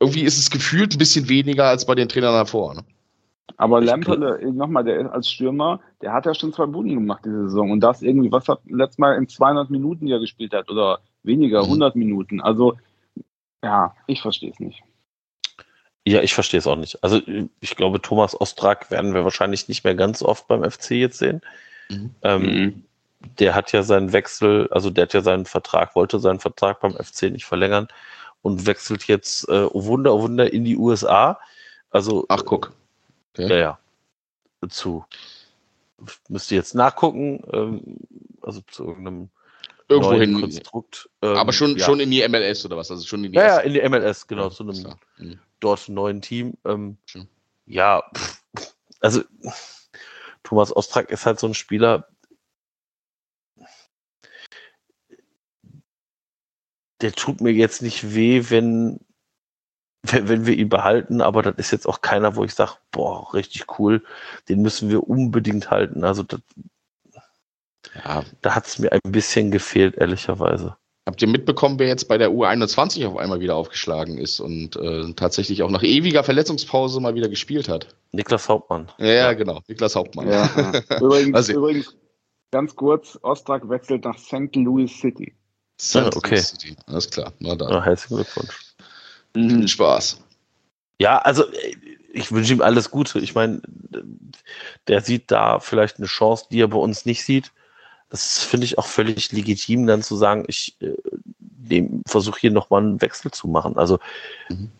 [0.00, 2.74] irgendwie ist es gefühlt ein bisschen weniger als bei den Trainern davor.
[2.74, 2.84] Ne?
[3.56, 7.70] Aber Lemperle, nochmal, der als Stürmer, der hat ja schon zwei Bunden gemacht diese Saison.
[7.70, 11.60] Und das irgendwie, was hat letztes Mal in 200 Minuten ja gespielt hat oder weniger,
[11.60, 11.66] mhm.
[11.66, 12.40] 100 Minuten.
[12.40, 12.76] Also,
[13.62, 14.82] ja, ich verstehe es nicht.
[16.06, 17.02] Ja, ich verstehe es auch nicht.
[17.02, 17.20] Also,
[17.60, 21.40] ich glaube, Thomas Ostrak werden wir wahrscheinlich nicht mehr ganz oft beim FC jetzt sehen.
[21.88, 22.10] Mhm.
[22.22, 22.84] Ähm, mhm.
[23.38, 26.92] Der hat ja seinen Wechsel, also der hat ja seinen Vertrag, wollte seinen Vertrag beim
[26.92, 27.88] FC nicht verlängern
[28.42, 31.38] und wechselt jetzt, äh, oh Wunder, oh Wunder, in die USA.
[31.90, 32.72] Also, Ach, guck.
[33.34, 33.48] Okay.
[33.48, 33.78] Ja, ja.
[34.68, 35.04] Zu.
[36.28, 37.98] Müsste jetzt nachgucken, ähm,
[38.42, 39.30] also zu irgendeinem
[39.88, 41.08] Irgendwo neuen Konstrukt.
[41.22, 41.84] Ähm, aber schon, ja.
[41.84, 42.90] schon in die MLS oder was?
[42.90, 45.38] Also schon in die ja, ja, in die MLS, genau, ja, zu einem mhm.
[45.60, 46.54] dort neuen Team.
[46.64, 46.96] Ähm,
[47.66, 48.42] ja, pff,
[49.00, 49.22] also
[50.42, 52.08] Thomas Ostrak ist halt so ein Spieler,
[57.00, 59.00] der tut mir jetzt nicht weh, wenn
[60.12, 63.32] wenn, wenn wir ihn behalten, aber das ist jetzt auch keiner, wo ich sage, boah,
[63.34, 64.04] richtig cool,
[64.48, 66.04] den müssen wir unbedingt halten.
[66.04, 66.40] Also das,
[68.04, 70.76] ja, da hat es mir ein bisschen gefehlt, ehrlicherweise.
[71.08, 75.12] Habt ihr mitbekommen, wer jetzt bei der U21 auf einmal wieder aufgeschlagen ist und äh,
[75.14, 77.94] tatsächlich auch nach ewiger Verletzungspause mal wieder gespielt hat?
[78.10, 78.90] Niklas Hauptmann.
[78.98, 79.32] Ja, ja.
[79.34, 80.28] genau, Niklas Hauptmann.
[80.28, 80.50] Ja,
[81.00, 81.96] übrigens, also, übrigens,
[82.50, 84.56] ganz kurz, Ostrak wechselt nach St.
[84.56, 85.32] Louis City.
[85.94, 86.36] Ah, okay.
[86.38, 87.32] City, alles klar.
[87.38, 87.70] Na dann.
[87.70, 88.74] Ja, herzlichen Glückwunsch.
[89.34, 89.50] Mhm.
[89.50, 90.20] Viel Spaß.
[90.98, 91.44] Ja, also
[92.12, 93.18] ich wünsche ihm alles Gute.
[93.18, 93.60] Ich meine,
[94.88, 97.52] der sieht da vielleicht eine Chance, die er bei uns nicht sieht.
[98.08, 103.02] Das finde ich auch völlig legitim, dann zu sagen, ich äh, versuche hier nochmal einen
[103.02, 103.76] Wechsel zu machen.
[103.76, 103.98] Also,
[104.48, 104.70] mhm.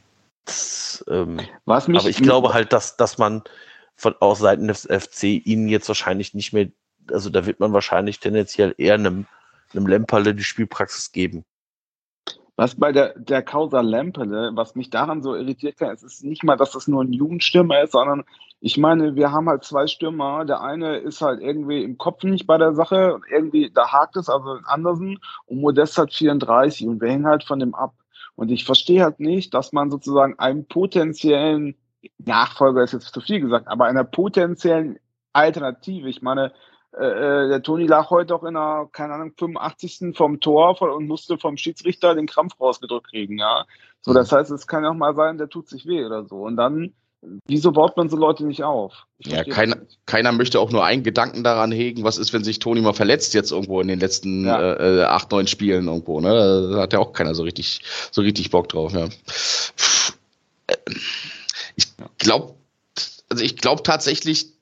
[0.44, 3.42] das, ähm, Was mich aber ich glaube halt, dass, dass man
[3.96, 6.68] von aus Seiten des FC ihnen jetzt wahrscheinlich nicht mehr,
[7.10, 9.26] also da wird man wahrscheinlich tendenziell eher einem,
[9.74, 11.44] einem Lemperle die Spielpraxis geben.
[12.56, 16.42] Was bei der, der Causa Lempele, was mich daran so irritiert kann, es ist nicht
[16.42, 18.24] mal, dass das nur ein Jugendstürmer ist, sondern
[18.60, 20.46] ich meine, wir haben halt zwei Stürmer.
[20.46, 24.16] Der eine ist halt irgendwie im Kopf nicht bei der Sache und irgendwie, da hakt
[24.16, 27.94] es, also Andersen und Modest hat 34 und wir hängen halt von dem ab.
[28.36, 31.76] Und ich verstehe halt nicht, dass man sozusagen einem potenziellen
[32.18, 34.98] Nachfolger ist jetzt zu viel gesagt, aber einer potenziellen
[35.32, 36.52] Alternative, ich meine,
[36.98, 40.16] äh, äh, der Toni lag heute auch in der, keine Ahnung, 85.
[40.16, 43.66] vom Tor und musste vom Schiedsrichter den Krampf rausgedrückt kriegen, ja.
[44.00, 44.36] So, das mhm.
[44.36, 46.36] heißt, es kann ja auch mal sein, der tut sich weh oder so.
[46.36, 46.94] Und dann,
[47.46, 49.06] wieso baut man so Leute nicht auf?
[49.18, 49.76] ja, keiner,
[50.06, 53.34] keiner möchte auch nur einen Gedanken daran hegen, was ist, wenn sich Toni mal verletzt
[53.34, 54.76] jetzt irgendwo in den letzten ja.
[54.76, 56.70] äh, acht, neun Spielen irgendwo, ne?
[56.72, 59.08] Da hat ja auch keiner so richtig, so richtig Bock drauf, ja.
[61.74, 62.54] Ich glaube,
[63.28, 64.54] also ich glaube tatsächlich,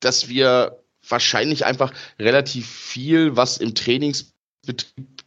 [0.00, 0.81] dass wir
[1.12, 5.22] wahrscheinlich einfach relativ viel, was im Trainingsbetrieb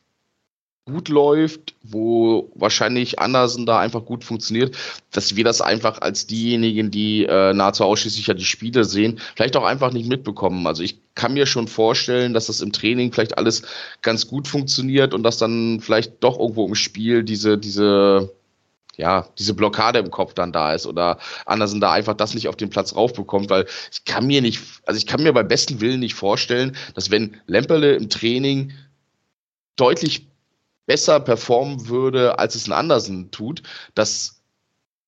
[0.87, 4.77] gut läuft, wo wahrscheinlich Andersen da einfach gut funktioniert,
[5.11, 9.57] dass wir das einfach als diejenigen, die äh, nahezu ausschließlich ja die Spiele sehen, vielleicht
[9.57, 10.67] auch einfach nicht mitbekommen.
[10.67, 13.63] Also ich kann mir schon vorstellen, dass das im Training vielleicht alles
[14.03, 18.31] ganz gut funktioniert und dass dann vielleicht doch irgendwo im Spiel diese, diese
[18.97, 22.55] ja, diese Blockade im Kopf dann da ist oder Andersen da einfach das nicht auf
[22.55, 25.99] den Platz raufbekommt, weil ich kann mir nicht, also ich kann mir beim besten Willen
[25.99, 28.73] nicht vorstellen, dass wenn Lemperle im Training
[29.75, 30.27] deutlich
[30.85, 33.63] besser performen würde, als es ein Andersen tut,
[33.95, 34.35] dass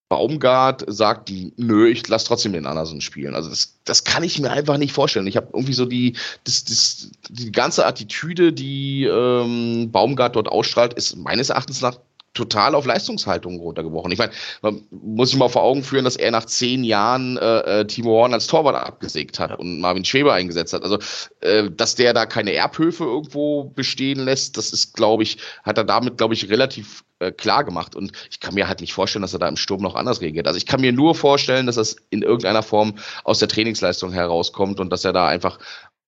[0.10, 3.36] Baumgart sagt, nö, ich lasse trotzdem den Andersen spielen.
[3.36, 5.28] Also das, das kann ich mir einfach nicht vorstellen.
[5.28, 6.16] Ich habe irgendwie so die,
[6.46, 11.98] das, das, die ganze Attitüde, die ähm, Baumgart dort ausstrahlt, ist meines Erachtens nach
[12.38, 14.12] total auf Leistungshaltung runtergebrochen.
[14.12, 14.32] Ich meine,
[14.62, 18.12] man muss sich mal vor Augen führen, dass er nach zehn Jahren äh, äh, Timo
[18.12, 20.84] Horn als Torwart abgesägt hat und Marvin Schweber eingesetzt hat.
[20.84, 21.00] Also,
[21.42, 25.84] äh, dass der da keine Erbhöfe irgendwo bestehen lässt, das ist, glaube ich, hat er
[25.84, 27.96] damit, glaube ich, relativ äh, klar gemacht.
[27.96, 30.48] Und ich kann mir halt nicht vorstellen, dass er da im Sturm noch anders reagiert.
[30.48, 34.80] Also ich kann mir nur vorstellen, dass das in irgendeiner Form aus der Trainingsleistung herauskommt
[34.80, 35.60] und dass er da einfach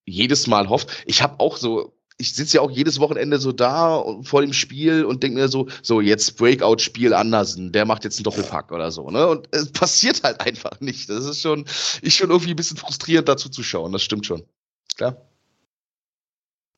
[0.05, 1.03] jedes Mal hofft.
[1.05, 5.05] Ich habe auch so ich sitze ja auch jedes Wochenende so da vor dem Spiel
[5.05, 9.09] und denke mir so, so jetzt Breakout-Spiel Andersen, der macht jetzt einen Doppelpack oder so,
[9.09, 9.26] ne?
[9.26, 11.09] Und es passiert halt einfach nicht.
[11.09, 11.63] Das ist schon,
[12.01, 14.43] ist schon irgendwie ein bisschen frustrierend dazu zu schauen, das stimmt schon.
[14.97, 15.15] Klar.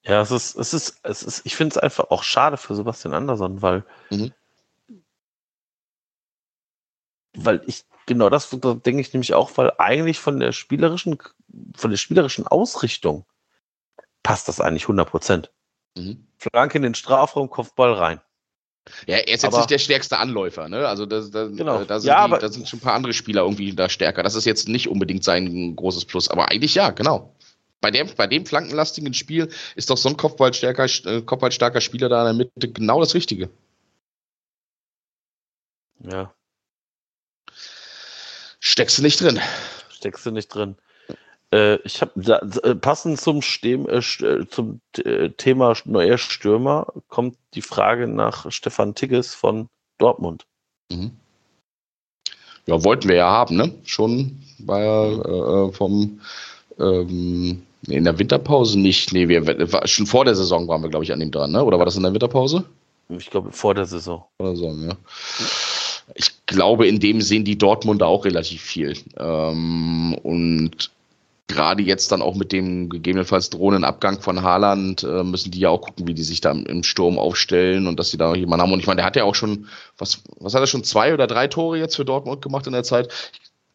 [0.03, 3.13] Ja, es ist, es ist, es ist, ich finde es einfach auch schade für Sebastian
[3.15, 4.31] Andersson, weil, Mhm.
[7.35, 11.17] weil ich, genau das da denke ich nämlich auch, weil eigentlich von der spielerischen,
[11.75, 13.25] von der spielerischen Ausrichtung
[14.23, 15.51] passt das eigentlich 100 Prozent.
[15.97, 16.27] Mhm.
[16.37, 18.21] Flanke in den Strafraum, Kopfball rein.
[19.05, 20.87] Ja, er ist jetzt Aber- nicht der stärkste Anläufer, ne?
[20.87, 21.81] Also da, da, Genau.
[21.81, 23.89] äh, da, sind Ja, die, aber- da sind schon ein paar andere Spieler irgendwie da
[23.89, 24.23] stärker.
[24.23, 27.35] Das ist jetzt nicht unbedingt sein großes Plus, aber eigentlich ja, genau.
[27.79, 32.29] Bei dem, bei dem flankenlastigen Spiel ist doch so ein Kopfballstärker, äh, kopfballstarker Spieler da
[32.29, 33.49] in der Mitte genau das Richtige.
[35.99, 36.33] Ja,
[38.59, 39.39] Steckst du nicht drin.
[39.91, 40.77] steckst du nicht drin.
[41.53, 47.37] Äh, ich habe äh, passend zum, Stem, äh, äh, zum äh, Thema neuer Stürmer kommt
[47.53, 50.45] die Frage nach Stefan Tigges von Dortmund.
[50.91, 51.11] Mhm.
[52.67, 53.73] Ja, wollten wir ja haben, ne?
[53.83, 56.21] Schon war äh, vom
[56.79, 59.11] ähm, in der Winterpause nicht.
[59.11, 61.63] Nee, wir war, schon vor der Saison waren wir, glaube ich, an ihm dran, ne?
[61.63, 62.63] Oder war das in der Winterpause?
[63.09, 64.23] Ich glaube, vor der Saison.
[64.39, 64.95] Oder so, ja.
[66.15, 68.97] Ich glaube, in dem sehen die Dortmunder auch relativ viel.
[69.17, 70.91] Ähm, und
[71.47, 75.69] gerade jetzt dann auch mit dem gegebenenfalls drohenden Abgang von Haaland äh, müssen die ja
[75.69, 78.73] auch gucken, wie die sich da im, Sturm aufstellen und dass sie da jemanden haben.
[78.73, 79.67] Und ich meine, der hat ja auch schon,
[79.97, 82.83] was, was hat er schon, zwei oder drei Tore jetzt für Dortmund gemacht in der
[82.83, 83.09] Zeit?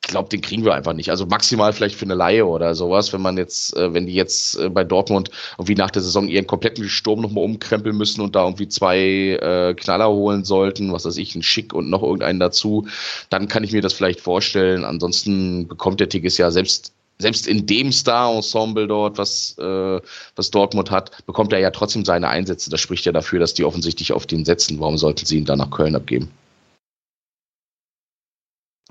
[0.02, 1.10] Ich glaube, den kriegen wir einfach nicht.
[1.10, 4.56] Also maximal vielleicht für eine Laie oder sowas, wenn man jetzt, äh, wenn die jetzt
[4.56, 8.44] äh, bei Dortmund irgendwie nach der Saison ihren kompletten Sturm nochmal umkrempeln müssen und da
[8.44, 12.86] irgendwie zwei äh, Knaller holen sollten, was weiß ich, ein Schick und noch irgendeinen dazu,
[13.30, 14.84] dann kann ich mir das vielleicht vorstellen.
[14.84, 20.00] Ansonsten bekommt der Tigges ja selbst selbst in dem Star-Ensemble dort, was, äh,
[20.34, 22.70] was Dortmund hat, bekommt er ja trotzdem seine Einsätze.
[22.70, 24.78] Das spricht ja dafür, dass die offensichtlich auf den setzen.
[24.80, 26.30] Warum sollten sie ihn dann nach Köln abgeben?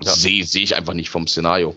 [0.02, 0.12] Ja.
[0.12, 1.74] Sehe seh ich einfach nicht vom Szenario.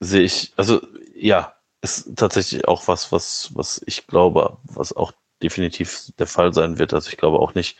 [0.00, 0.80] Sehe ich, also
[1.14, 5.12] ja, ist tatsächlich auch was, was, was ich glaube, was auch
[5.42, 6.94] definitiv der Fall sein wird.
[6.94, 7.76] Also ich glaube auch nicht,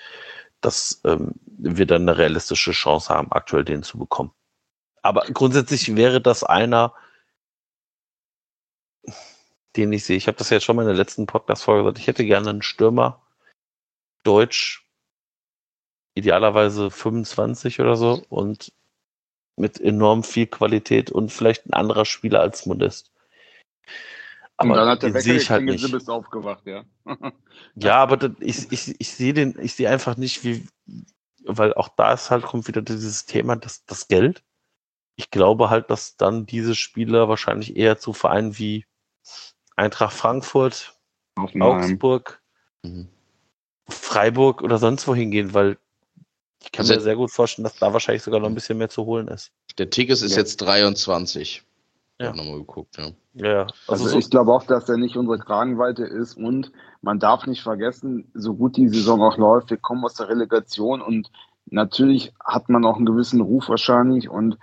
[0.60, 4.32] dass ähm, wir dann eine realistische Chance haben, aktuell den zu bekommen.
[5.02, 6.92] Aber grundsätzlich wäre das einer,
[9.76, 10.16] den ich sehe.
[10.16, 11.98] Ich habe das ja schon mal in der letzten Podcast-Folge gesagt.
[11.98, 13.22] Ich hätte gerne einen Stürmer,
[14.22, 14.86] Deutsch,
[16.14, 18.72] idealerweise 25 oder so und
[19.56, 23.12] mit enorm viel Qualität und vielleicht ein anderer Spieler als Modest.
[24.58, 25.90] Und dann Aber hat der Wecker sehe ich halt nicht.
[25.92, 26.84] bist aufgewacht, ja.
[27.74, 30.66] Ja, aber das, ich, ich, ich sehe den, ich sehe einfach nicht, wie,
[31.44, 34.42] weil auch da ist halt, kommt wieder dieses Thema, das, das Geld.
[35.16, 38.86] Ich glaube halt, dass dann diese Spieler wahrscheinlich eher zu Vereinen wie
[39.76, 40.94] Eintracht Frankfurt,
[41.38, 41.70] Hoffenheim.
[41.70, 42.40] Augsburg,
[42.82, 43.08] Mhm.
[43.88, 45.76] Freiburg oder sonst wohin gehen, weil
[46.62, 48.88] ich kann Also- mir sehr gut vorstellen, dass da wahrscheinlich sogar noch ein bisschen mehr
[48.88, 49.52] zu holen ist.
[49.78, 50.38] Der Tigges ist Ja.
[50.38, 51.62] jetzt 23.
[52.18, 52.32] Ja.
[52.34, 53.10] Nochmal geguckt, ja.
[53.34, 53.62] Ja, ja.
[53.86, 56.72] Also, Also so, ich glaube auch, dass er nicht unsere Kragenweite ist und
[57.02, 61.02] man darf nicht vergessen, so gut die Saison auch läuft, wir kommen aus der Relegation
[61.02, 61.30] und
[61.66, 64.56] natürlich hat man auch einen gewissen Ruf wahrscheinlich und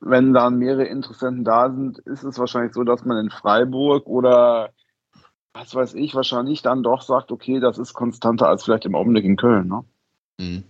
[0.00, 4.70] wenn dann mehrere Interessenten da sind, ist es wahrscheinlich so, dass man in Freiburg oder
[5.52, 9.24] was weiß ich, wahrscheinlich dann doch sagt, okay, das ist konstanter als vielleicht im Augenblick
[9.24, 9.68] in Köln.
[9.68, 9.84] Ne?
[10.38, 10.64] Mhm.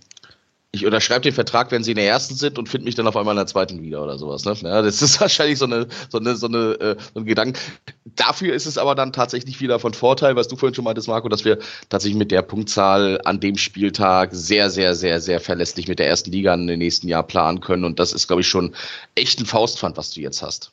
[0.71, 3.17] Ich unterschreibe den Vertrag, wenn sie in der ersten sind und finde mich dann auf
[3.17, 4.45] einmal in der zweiten wieder oder sowas.
[4.45, 4.55] Ne?
[4.63, 7.59] Ja, das ist wahrscheinlich so eine, so eine, so eine, äh, so ein Gedanke.
[8.05, 11.31] Dafür ist es aber dann tatsächlich wieder von Vorteil, was du vorhin schon meintest, Marco,
[11.31, 11.59] dass wir
[11.89, 16.33] tatsächlich mit der Punktzahl an dem Spieltag sehr, sehr, sehr, sehr verlässlich mit der ersten
[16.33, 17.85] Liga in den nächsten Jahr planen können.
[17.85, 18.75] Und das ist, glaube ich, schon
[19.15, 20.73] echt ein Faustpfand, was du jetzt hast.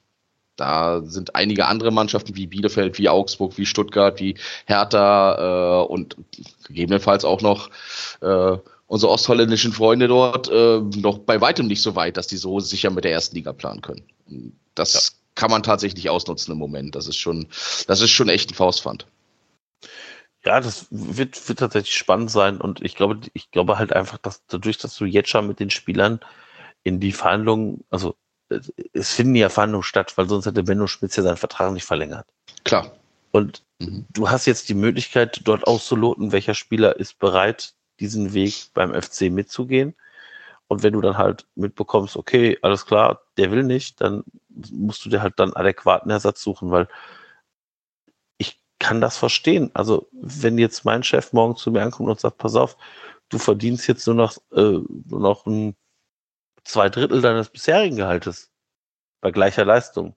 [0.58, 4.36] Da sind einige andere Mannschaften wie Bielefeld, wie Augsburg, wie Stuttgart, wie
[4.66, 6.18] Hertha äh, und
[6.68, 7.70] gegebenenfalls auch noch
[8.22, 8.58] äh,
[8.88, 12.90] unsere ostholländischen Freunde dort äh, noch bei weitem nicht so weit, dass die so sicher
[12.92, 14.04] mit der ersten Liga planen können.
[14.76, 16.96] Das kann man tatsächlich ausnutzen im Moment.
[16.96, 17.48] Das ist schon,
[17.88, 19.08] das ist schon echt ein Faustpfand.
[20.46, 24.46] ja, das wird, wird tatsächlich spannend sein und ich glaube, ich glaube halt einfach, dass
[24.48, 26.20] dadurch, dass du jetzt schon mit den Spielern
[26.84, 28.16] in die Verhandlungen, also
[28.50, 31.86] es- es finden ja Verhandlungen statt, weil sonst hätte Benno Spitz ja seinen Vertrag nicht
[31.86, 32.28] verlängert.
[32.64, 32.92] Klar.
[33.32, 34.06] Und Mhm.
[34.14, 39.32] du hast jetzt die Möglichkeit, dort auszuloten, welcher Spieler ist bereit, diesen Weg beim FC
[39.32, 39.96] mitzugehen.
[40.68, 44.24] Und wenn du dann halt mitbekommst, okay, alles klar, der will nicht, dann
[44.72, 46.88] musst du dir halt dann adäquaten Ersatz suchen, weil
[48.38, 49.72] ich kann das verstehen.
[49.74, 52.78] Also, wenn jetzt mein Chef morgen zu mir ankommt und sagt, pass auf,
[53.30, 55.76] du verdienst jetzt nur noch, äh, nur noch ein
[56.66, 58.52] zwei Drittel deines bisherigen Gehaltes
[59.22, 60.16] bei gleicher Leistung.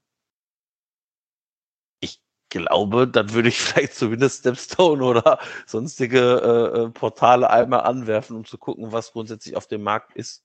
[2.51, 8.45] Glaube, dann würde ich vielleicht zumindest Stepstone oder sonstige äh, äh, Portale einmal anwerfen, um
[8.45, 10.43] zu gucken, was grundsätzlich auf dem Markt ist.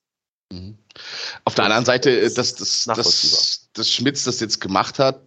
[0.52, 0.78] Mhm.
[1.46, 5.22] Auf der anderen Seite, dass das, das, das Schmitz das jetzt gemacht hat,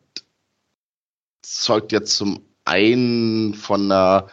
[1.42, 4.28] zeugt ja zum einen von einer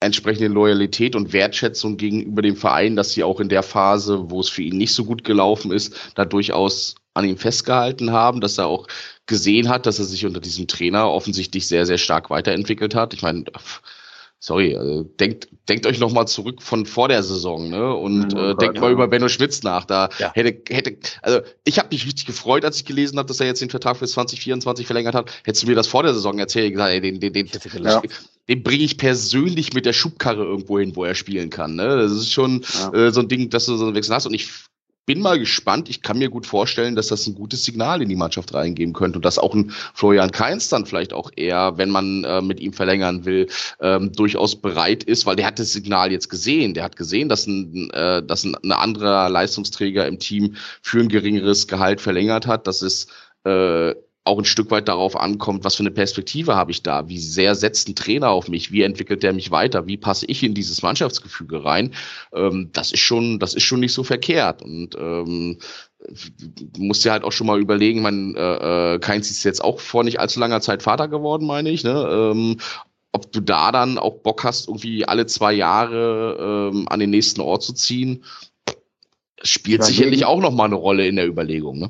[0.00, 4.48] entsprechende Loyalität und Wertschätzung gegenüber dem Verein, dass sie auch in der Phase, wo es
[4.48, 8.66] für ihn nicht so gut gelaufen ist, da durchaus an ihm festgehalten haben, dass er
[8.66, 8.86] auch
[9.26, 13.14] gesehen hat, dass er sich unter diesem Trainer offensichtlich sehr, sehr stark weiterentwickelt hat.
[13.14, 13.44] Ich meine,
[14.40, 17.94] sorry, also denkt, denkt euch noch mal zurück von vor der Saison, ne?
[17.94, 18.80] Und ja, äh, denkt ja.
[18.80, 19.84] mal über Benno Schmitz nach.
[19.84, 20.32] Da ja.
[20.34, 23.60] hätte, hätte, also ich habe mich richtig gefreut, als ich gelesen habe, dass er jetzt
[23.60, 25.30] den Vertrag für 2024 verlängert hat.
[25.44, 27.48] Hättest du mir das vor der Saison erzählt, gesagt, ey, den, den, den,
[27.82, 28.02] ja.
[28.48, 31.76] den bringe ich persönlich mit der Schubkarre irgendwo hin, wo er spielen kann.
[31.76, 31.98] Ne?
[31.98, 32.64] Das ist schon
[32.94, 34.26] äh, so ein Ding, dass du so einen Wechsel hast.
[34.26, 34.48] Und ich
[35.10, 35.88] bin mal gespannt.
[35.88, 39.18] Ich kann mir gut vorstellen, dass das ein gutes Signal in die Mannschaft reingeben könnte
[39.18, 42.72] und dass auch ein Florian Kainz dann vielleicht auch eher, wenn man äh, mit ihm
[42.72, 43.48] verlängern will,
[43.80, 46.74] ähm, durchaus bereit ist, weil der hat das Signal jetzt gesehen.
[46.74, 51.08] Der hat gesehen, dass ein, äh, dass ein, ein anderer Leistungsträger im Team für ein
[51.08, 52.68] geringeres Gehalt verlängert hat.
[52.68, 53.10] Das ist
[53.42, 53.94] äh,
[54.24, 57.54] auch ein Stück weit darauf ankommt, was für eine Perspektive habe ich da, wie sehr
[57.54, 60.82] setzt ein Trainer auf mich, wie entwickelt der mich weiter, wie passe ich in dieses
[60.82, 61.94] Mannschaftsgefüge rein,
[62.34, 64.62] ähm, das ist schon, das ist schon nicht so verkehrt.
[64.62, 65.58] Und ähm,
[66.06, 69.80] du musst dir halt auch schon mal überlegen, man, äh, äh, Keins ist jetzt auch
[69.80, 72.08] vor nicht allzu langer Zeit Vater geworden, meine ich, ne?
[72.10, 72.58] Ähm,
[73.12, 77.40] ob du da dann auch Bock hast, irgendwie alle zwei Jahre ähm, an den nächsten
[77.40, 78.24] Ort zu ziehen,
[79.42, 81.88] spielt sicherlich auch noch mal eine Rolle in der Überlegung, ne?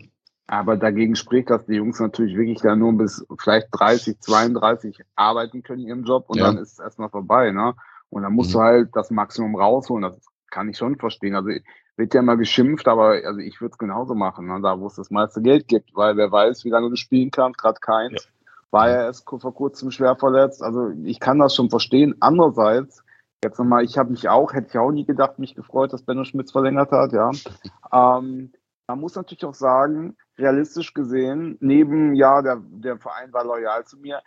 [0.51, 5.63] Aber dagegen spricht, dass die Jungs natürlich wirklich da nur bis vielleicht 30, 32 arbeiten
[5.63, 6.47] können in ihrem Job und ja.
[6.47, 7.75] dann ist es erstmal vorbei, ne?
[8.09, 8.55] Und dann musst mhm.
[8.55, 10.03] du halt das Maximum rausholen.
[10.03, 10.19] Das
[10.51, 11.37] kann ich schon verstehen.
[11.37, 11.51] Also
[11.97, 14.59] wird ja mal geschimpft, aber also ich würde es genauso machen, ne?
[14.61, 17.61] da wo es das meiste Geld gibt, weil wer weiß, wie lange du spielen kannst,
[17.61, 18.25] gerade keins.
[18.25, 18.31] Ja.
[18.73, 20.65] War ja erst vor kurzem schwer verletzt.
[20.65, 22.17] Also ich kann das schon verstehen.
[22.19, 23.05] Andererseits,
[23.45, 26.25] jetzt nochmal, ich habe mich auch, hätte ich auch nie gedacht, mich gefreut, dass Benno
[26.25, 27.31] Schmitz verlängert hat, ja.
[27.93, 28.53] Ähm,
[28.91, 33.97] man muss natürlich auch sagen, realistisch gesehen, neben, ja, der, der Verein war loyal zu
[33.99, 34.21] mir,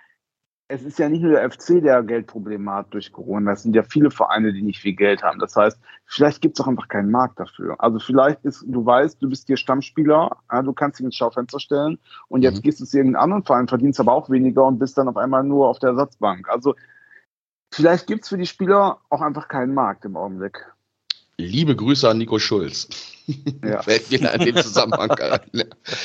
[0.69, 3.51] es ist ja nicht nur der FC, der Geldprobleme hat durch Corona.
[3.51, 5.37] Es sind ja viele Vereine, die nicht viel Geld haben.
[5.37, 7.75] Das heißt, vielleicht gibt es auch einfach keinen Markt dafür.
[7.79, 11.59] Also vielleicht ist, du weißt, du bist hier Stammspieler, ja, du kannst dich ins Schaufenster
[11.59, 11.99] stellen
[12.29, 12.61] und jetzt mhm.
[12.61, 15.43] gehst du zu irgendeinem anderen Verein, verdienst aber auch weniger und bist dann auf einmal
[15.43, 16.47] nur auf der Ersatzbank.
[16.47, 16.75] Also
[17.73, 20.72] vielleicht gibt es für die Spieler auch einfach keinen Markt im Augenblick.
[21.37, 22.87] Liebe Grüße an Nico Schulz.
[23.63, 23.81] Ja.
[23.83, 25.63] Fällt mir in dem Zusammenhang ein.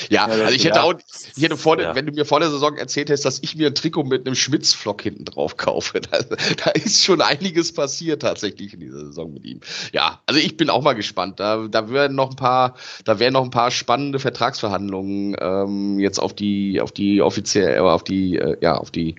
[0.09, 0.95] Ja, also ich hätte auch,
[1.37, 1.95] ich hätte vor, ja.
[1.95, 4.35] wenn du mir vor der Saison erzählt hättest, dass ich mir ein Trikot mit einem
[4.35, 9.45] Schmitz-Flock hinten drauf kaufe, da, da, ist schon einiges passiert tatsächlich in dieser Saison mit
[9.45, 9.61] ihm.
[9.93, 11.41] Ja, also ich bin auch mal gespannt.
[11.41, 16.21] Da, da werden noch ein paar, da werden noch ein paar spannende Vertragsverhandlungen ähm, jetzt
[16.21, 19.17] auf die, auf die offiziell, äh, auf die, äh, ja, auf die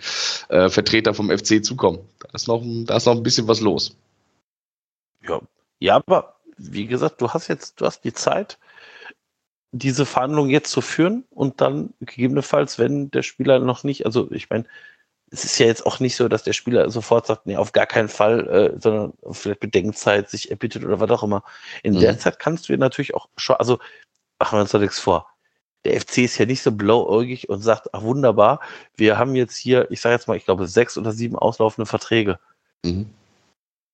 [0.47, 1.99] äh, Vertreter vom FC zukommen.
[2.19, 3.95] Da ist noch, da ist noch ein bisschen was los.
[5.27, 5.41] Ja,
[5.79, 8.57] ja, aber wie gesagt, du hast jetzt, du hast die Zeit,
[9.71, 14.49] diese Verhandlung jetzt zu führen und dann gegebenenfalls, wenn der Spieler noch nicht, also ich
[14.49, 14.65] meine,
[15.31, 17.85] es ist ja jetzt auch nicht so, dass der Spieler sofort sagt, nee, auf gar
[17.85, 21.43] keinen Fall, äh, sondern vielleicht Bedenkzeit sich erbittet oder was auch immer.
[21.83, 21.99] In mhm.
[21.99, 23.77] der Zeit kannst du natürlich auch schon, also
[24.39, 25.27] machen wir uns da nichts vor.
[25.85, 28.59] Der FC ist ja nicht so blauäugig und sagt, ach wunderbar,
[28.95, 32.39] wir haben jetzt hier, ich sage jetzt mal, ich glaube, sechs oder sieben auslaufende Verträge.
[32.83, 33.13] Mhm.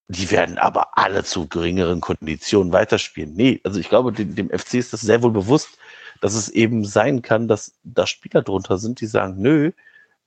[0.07, 3.33] Die werden aber alle zu geringeren Konditionen weiterspielen.
[3.33, 5.79] Nee, also ich glaube, dem, dem FC ist das sehr wohl bewusst,
[6.21, 9.71] dass es eben sein kann, dass da Spieler drunter sind, die sagen, nö,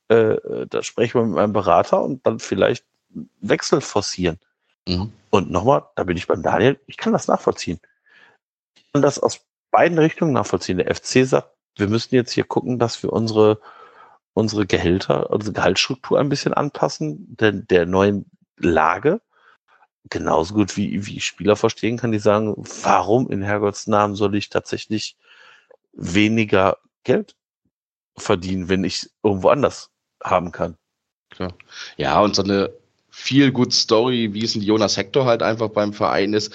[0.08, 0.36] äh,
[0.68, 2.84] da sprechen wir mit meinem Berater und dann vielleicht
[3.40, 4.38] Wechsel forcieren.
[4.86, 5.12] Mhm.
[5.30, 7.78] Und nochmal, da bin ich beim Daniel, ich kann das nachvollziehen.
[8.74, 9.40] Ich kann das aus
[9.70, 10.78] beiden Richtungen nachvollziehen.
[10.78, 13.60] Der FC sagt, wir müssen jetzt hier gucken, dass wir unsere,
[14.34, 18.26] unsere Gehälter, unsere Gehaltsstruktur ein bisschen anpassen, denn der neuen
[18.56, 19.20] Lage
[20.10, 24.48] genauso gut wie, wie Spieler verstehen kann, die sagen, warum in Herrgotts Namen soll ich
[24.48, 25.16] tatsächlich
[25.92, 27.36] weniger Geld
[28.16, 29.90] verdienen, wenn ich irgendwo anders
[30.22, 30.76] haben kann.
[31.30, 31.54] Klar.
[31.96, 32.72] Ja, und so eine
[33.10, 36.54] viel good Story, wie es ein Jonas Hector halt einfach beim Verein ist,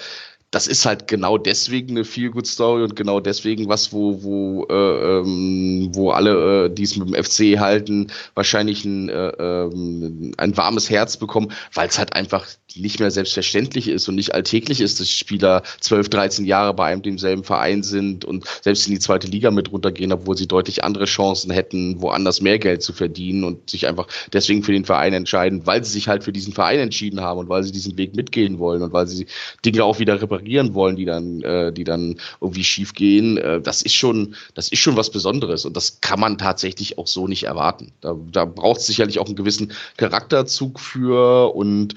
[0.54, 4.64] das ist halt genau deswegen eine viel good Story und genau deswegen was, wo, wo,
[4.70, 10.32] äh, ähm, wo alle, äh, die es mit dem FC halten, wahrscheinlich ein, äh, ähm,
[10.36, 14.80] ein warmes Herz bekommen, weil es halt einfach nicht mehr selbstverständlich ist und nicht alltäglich
[14.80, 19.00] ist, dass Spieler 12, 13 Jahre bei einem demselben Verein sind und selbst in die
[19.00, 23.44] zweite Liga mit runtergehen, obwohl sie deutlich andere Chancen hätten, woanders mehr Geld zu verdienen
[23.44, 26.78] und sich einfach deswegen für den Verein entscheiden, weil sie sich halt für diesen Verein
[26.78, 29.26] entschieden haben und weil sie diesen Weg mitgehen wollen und weil sie
[29.64, 30.43] Dinge auch wieder reparieren
[30.74, 33.38] wollen, die dann, äh, die dann irgendwie schief gehen.
[33.38, 37.06] Äh, das ist schon, das ist schon was Besonderes und das kann man tatsächlich auch
[37.06, 37.92] so nicht erwarten.
[38.00, 41.94] Da, da braucht es sicherlich auch einen gewissen Charakterzug für und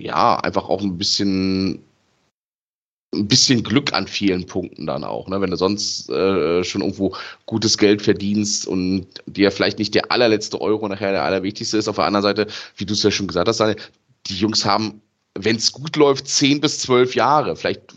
[0.00, 1.84] ja, einfach auch ein bisschen
[3.14, 5.40] ein bisschen Glück an vielen Punkten dann auch, ne?
[5.40, 7.16] wenn du sonst äh, schon irgendwo
[7.46, 11.88] gutes Geld verdienst und dir vielleicht nicht der allerletzte Euro nachher der allerwichtigste ist.
[11.88, 13.60] Auf der anderen Seite, wie du es ja schon gesagt hast,
[14.26, 15.02] die Jungs haben,
[15.38, 17.94] wenn es gut läuft, 10 bis 12 Jahre, vielleicht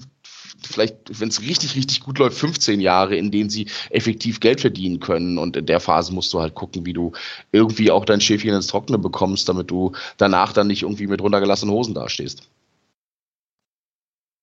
[0.66, 5.00] vielleicht, wenn es richtig, richtig gut läuft, 15 Jahre, in denen sie effektiv Geld verdienen
[5.00, 5.38] können.
[5.38, 7.12] Und in der Phase musst du halt gucken, wie du
[7.52, 11.74] irgendwie auch dein Schäfchen ins Trockene bekommst, damit du danach dann nicht irgendwie mit runtergelassenen
[11.74, 12.50] Hosen dastehst.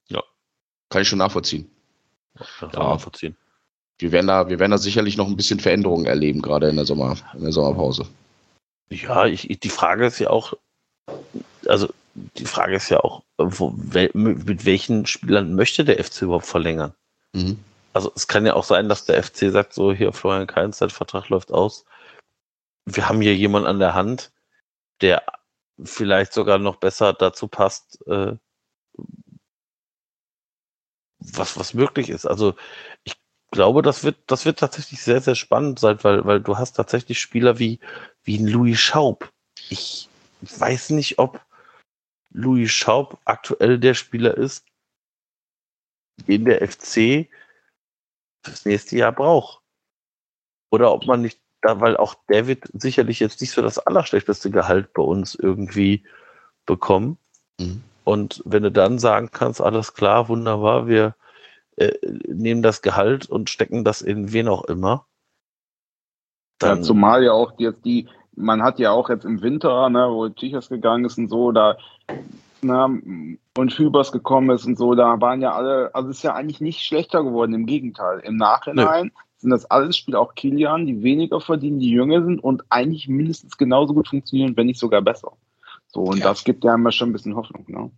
[0.09, 0.23] Ja.
[0.91, 1.71] Kann ich schon nachvollziehen.
[2.61, 2.79] Kann Ja.
[2.79, 3.37] man nachvollziehen.
[3.99, 6.87] Wir werden da, wir werden da sicherlich noch ein bisschen Veränderungen erleben, gerade in der
[6.87, 8.07] Sommer, in der Sommerpause.
[8.91, 10.55] Ja, ich, die Frage ist ja auch,
[11.67, 16.47] also die Frage ist ja auch, wo, wel, mit welchen Spielern möchte der FC überhaupt
[16.47, 16.95] verlängern?
[17.33, 17.59] Mhm.
[17.93, 20.91] Also es kann ja auch sein, dass der FC sagt, so hier Florian Kainz, sein
[20.91, 21.85] Vertrag läuft aus.
[22.85, 24.33] Wir haben hier jemanden an der Hand,
[25.01, 25.23] der
[25.83, 28.37] vielleicht sogar noch besser dazu passt, äh,
[31.19, 32.27] was, was möglich ist.
[32.27, 32.55] Also
[33.05, 33.15] ich
[33.51, 37.21] glaube, das wird, das wird tatsächlich sehr, sehr spannend sein, weil, weil du hast tatsächlich
[37.21, 37.81] Spieler wie,
[38.25, 39.31] wie ein Louis Schaub.
[39.69, 40.09] Ich
[40.43, 41.41] weiß nicht, ob
[42.31, 44.65] Louis Schaub aktuell der Spieler ist,
[46.27, 47.29] den der FC
[48.45, 49.63] fürs nächste Jahr braucht.
[50.71, 54.93] Oder ob man nicht, da, weil auch David sicherlich jetzt nicht so das allerschlechteste Gehalt
[54.93, 56.05] bei uns irgendwie
[56.67, 57.19] bekommen.
[57.59, 57.83] Mhm.
[58.05, 61.15] Und wenn du dann sagen kannst, alles klar, wunderbar, wir
[61.77, 61.93] äh,
[62.27, 65.07] nehmen das Gehalt und stecken das in wen auch immer.
[66.63, 68.09] Ja, Dann, zumal ja auch jetzt die,
[68.41, 71.77] man hat ja auch jetzt im Winter, ne, wo Tichers gegangen ist und so, da
[72.63, 76.35] ne, und Hübers gekommen ist und so, da waren ja alle, also es ist ja
[76.35, 78.21] eigentlich nicht schlechter geworden, im Gegenteil.
[78.21, 82.63] Im Nachhinein sind das alles Spieler, auch Kilian, die weniger verdienen, die jünger sind und
[82.69, 85.33] eigentlich mindestens genauso gut funktionieren, wenn nicht sogar besser.
[85.89, 86.25] So, und Ja.
[86.25, 87.91] das gibt ja immer schon ein bisschen Hoffnung, ne?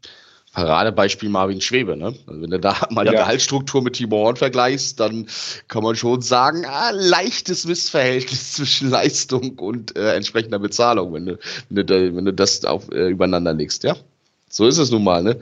[0.53, 2.15] Paradebeispiel Marvin Schwebe, ne?
[2.27, 3.21] Also wenn du da mal die Ja.
[3.23, 5.27] Gehaltsstruktur mit Timo Horn vergleichst, dann
[5.69, 11.39] kann man schon sagen, ah, leichtes Missverhältnis zwischen Leistung und äh, entsprechender Bezahlung, wenn du,
[11.71, 13.97] wenn du, wenn du das auf, äh, übereinander legst, ja?
[14.51, 15.41] So ist es nun mal, ne?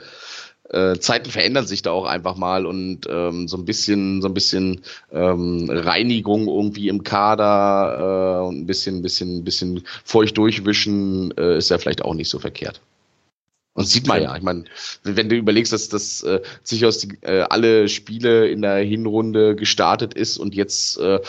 [0.68, 4.34] Äh, Zeiten verändern sich da auch einfach mal und ähm, so ein bisschen, so ein
[4.34, 11.58] bisschen ähm, Reinigung irgendwie im Kader äh, und ein bisschen, bisschen, bisschen feucht durchwischen äh,
[11.58, 12.80] ist ja vielleicht auch nicht so verkehrt.
[13.72, 14.64] Und sieht man ja, ich meine,
[15.04, 20.14] wenn du überlegst, dass das äh, sicher die, äh, alle Spiele in der Hinrunde gestartet
[20.14, 21.20] ist und jetzt äh,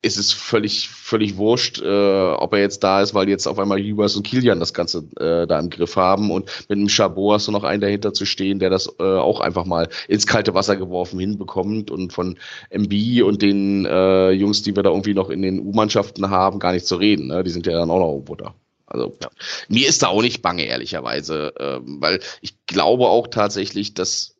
[0.00, 3.80] ist es völlig, völlig wurscht, äh, ob er jetzt da ist, weil jetzt auf einmal
[3.80, 7.48] Hübers und Kilian das Ganze äh, da im Griff haben und mit dem Chabot hast
[7.48, 10.76] du noch einen dahinter zu stehen, der das äh, auch einfach mal ins kalte Wasser
[10.76, 12.38] geworfen hinbekommt und von
[12.70, 16.72] MB und den äh, Jungs, die wir da irgendwie noch in den U-Mannschaften haben, gar
[16.72, 17.28] nicht zu reden.
[17.28, 17.42] Ne?
[17.42, 18.54] Die sind ja dann auch noch irgendwo da.
[18.88, 19.30] Also ja.
[19.68, 24.36] mir ist da auch nicht bange, ehrlicherweise, ähm, weil ich glaube auch tatsächlich, dass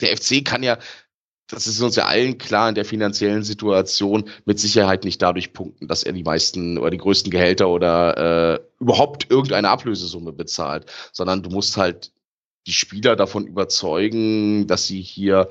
[0.00, 0.78] der FC kann ja,
[1.48, 5.86] das ist uns ja allen klar in der finanziellen Situation, mit Sicherheit nicht dadurch punkten,
[5.86, 11.42] dass er die meisten oder die größten Gehälter oder äh, überhaupt irgendeine Ablösesumme bezahlt, sondern
[11.42, 12.12] du musst halt
[12.66, 15.48] die Spieler davon überzeugen, dass sie hier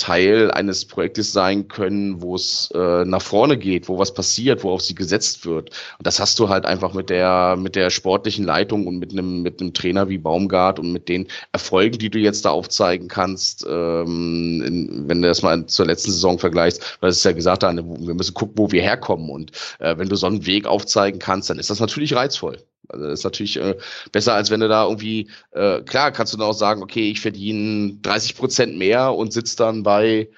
[0.00, 4.80] Teil eines Projektes sein können, wo es äh, nach vorne geht, wo was passiert, worauf
[4.80, 5.70] sie gesetzt wird.
[5.98, 9.42] Und das hast du halt einfach mit der mit der sportlichen Leitung und mit einem
[9.42, 13.66] mit einem Trainer wie Baumgart und mit den Erfolgen, die du jetzt da aufzeigen kannst,
[13.68, 17.62] ähm, in, wenn du das mal zur letzten Saison vergleichst, weil es ist ja gesagt,
[17.62, 19.30] wir müssen gucken, wo wir herkommen.
[19.30, 22.58] Und äh, wenn du so einen Weg aufzeigen kannst, dann ist das natürlich reizvoll.
[22.92, 23.76] Also das ist natürlich äh,
[24.12, 27.20] besser, als wenn du da irgendwie, äh, klar kannst du dann auch sagen, okay, ich
[27.20, 30.28] verdiene 30 Prozent mehr und sitze dann bei,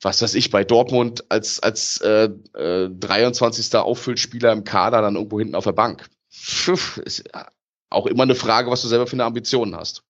[0.00, 3.74] was weiß ich, bei Dortmund als, als äh, äh, 23.
[3.76, 6.08] Auffüllspieler im Kader dann irgendwo hinten auf der Bank.
[7.04, 7.24] Ist
[7.90, 10.02] auch immer eine Frage, was du selber für eine Ambition hast.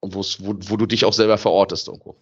[0.00, 2.16] Und wo, wo du dich auch selber verortest irgendwo.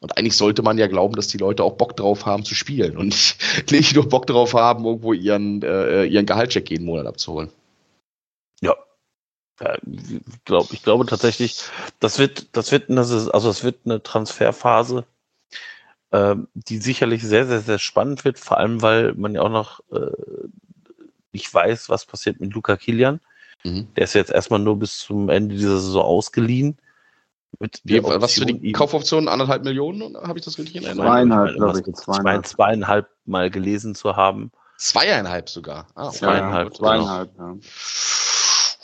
[0.00, 2.96] Und eigentlich sollte man ja glauben, dass die Leute auch Bock drauf haben zu spielen
[2.96, 3.36] und nicht,
[3.70, 7.50] nicht nur Bock drauf haben, irgendwo ihren, äh, ihren Gehaltscheck jeden Monat abzuholen.
[9.60, 9.76] Ja.
[9.84, 11.62] ich, glaub, ich glaube tatsächlich,
[11.98, 15.04] das wird, das wird eine, also das wird eine Transferphase,
[16.10, 19.80] äh, die sicherlich sehr, sehr, sehr spannend wird, vor allem weil man ja auch noch
[19.92, 20.10] äh,
[21.32, 23.20] nicht weiß, was passiert mit Luca Kilian.
[23.64, 23.88] Mhm.
[23.94, 26.78] Der ist jetzt erstmal nur bis zum Ende dieser Saison ausgeliehen.
[27.58, 29.28] Mit Wie, was für die Kaufoption?
[29.28, 30.16] Anderthalb Millionen?
[30.16, 31.10] Habe ich das richtig in Erinnerung?
[31.10, 31.94] Zweieinhalb, glaube ich.
[31.94, 32.46] Zweieinhalb.
[32.46, 34.52] zweieinhalb mal gelesen zu haben.
[34.78, 35.88] Zweieinhalb sogar.
[35.94, 36.68] Ah, zweieinhalb.
[36.68, 37.54] Ja, zweieinhalb, genau.
[37.54, 37.60] ja.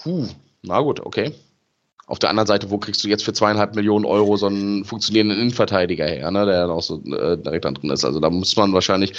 [0.02, 0.28] Puh,
[0.66, 1.32] na gut, okay.
[2.08, 5.40] Auf der anderen Seite, wo kriegst du jetzt für zweieinhalb Millionen Euro so einen funktionierenden
[5.40, 8.04] Innenverteidiger her, ne, der dann auch so äh, direkt dann drin ist?
[8.04, 9.12] Also da muss man wahrscheinlich,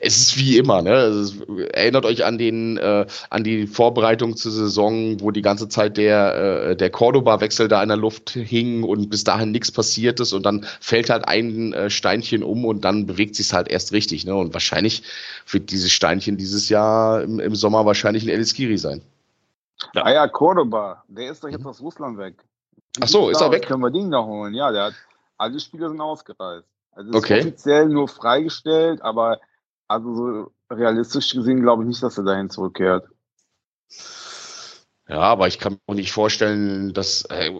[0.00, 0.90] es ist wie immer, ne?
[0.90, 5.98] Also, erinnert euch an den, äh, an die Vorbereitung zur Saison, wo die ganze Zeit
[5.98, 10.32] der, äh, der Cordoba-Wechsel da in der Luft hing und bis dahin nichts passiert ist
[10.32, 14.26] und dann fällt halt ein äh, Steinchen um und dann bewegt sich halt erst richtig,
[14.26, 14.34] ne?
[14.34, 15.04] Und wahrscheinlich
[15.48, 19.00] wird dieses Steinchen dieses Jahr im, im Sommer wahrscheinlich ein Eliskiri sein.
[19.94, 20.04] Ja.
[20.04, 21.68] Ah ja, Cordoba, der ist doch jetzt mhm.
[21.68, 22.44] aus Russland weg.
[23.00, 23.66] Ach so, ist er weg?
[23.66, 24.54] Können wir den noch holen?
[24.54, 24.94] Ja, der hat,
[25.36, 26.66] alle Spieler sind ausgereist.
[26.92, 27.40] Also ist okay.
[27.40, 29.38] offiziell nur freigestellt, aber
[29.86, 33.08] also so realistisch gesehen glaube ich nicht, dass er dahin zurückkehrt.
[35.10, 37.50] Ja, aber ich kann mir nicht vorstellen, dass äh,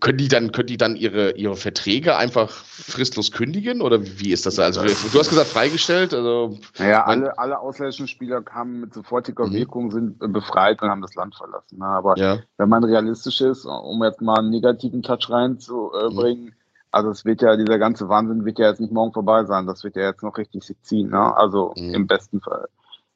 [0.00, 4.46] können die dann können die dann ihre ihre Verträge einfach fristlos kündigen oder wie ist
[4.46, 4.58] das?
[4.58, 9.52] Also du hast gesagt freigestellt, also naja, alle alle ausländischen Spieler kamen mit sofortiger mhm.
[9.52, 11.78] Wirkung sind befreit und haben das Land verlassen.
[11.80, 11.84] Ne?
[11.84, 12.38] Aber ja.
[12.56, 16.52] wenn man realistisch ist, um jetzt mal einen negativen Touch reinzubringen, mhm.
[16.92, 19.84] also es wird ja dieser ganze Wahnsinn wird ja jetzt nicht morgen vorbei sein, das
[19.84, 21.36] wird ja jetzt noch richtig sich ziehen, ne?
[21.36, 21.92] Also mhm.
[21.92, 22.68] im besten Fall.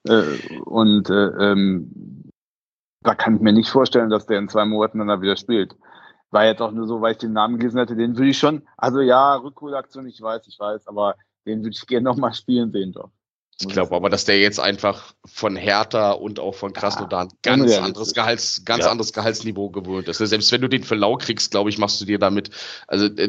[0.06, 0.22] Äh,
[0.66, 2.29] und äh, ähm,
[3.02, 5.74] da kann ich mir nicht vorstellen, dass der in zwei Monaten dann da wieder spielt.
[6.30, 8.66] War jetzt auch nur so, weil ich den Namen gelesen hatte, den würde ich schon,
[8.76, 11.16] also ja, Rückholaktion, ich weiß, ich weiß, aber
[11.46, 13.10] den würde ich gerne nochmal spielen sehen doch.
[13.60, 17.76] Ich glaube aber, dass der jetzt einfach von Hertha und auch von Krasnodar ja, ganz
[17.76, 18.90] anderes Gehalts, ganz ja.
[18.90, 20.16] anderes Gehaltsniveau gewöhnt ist.
[20.18, 22.50] Selbst wenn du den für lau kriegst, glaube ich, machst du dir damit.
[22.86, 23.28] Also der,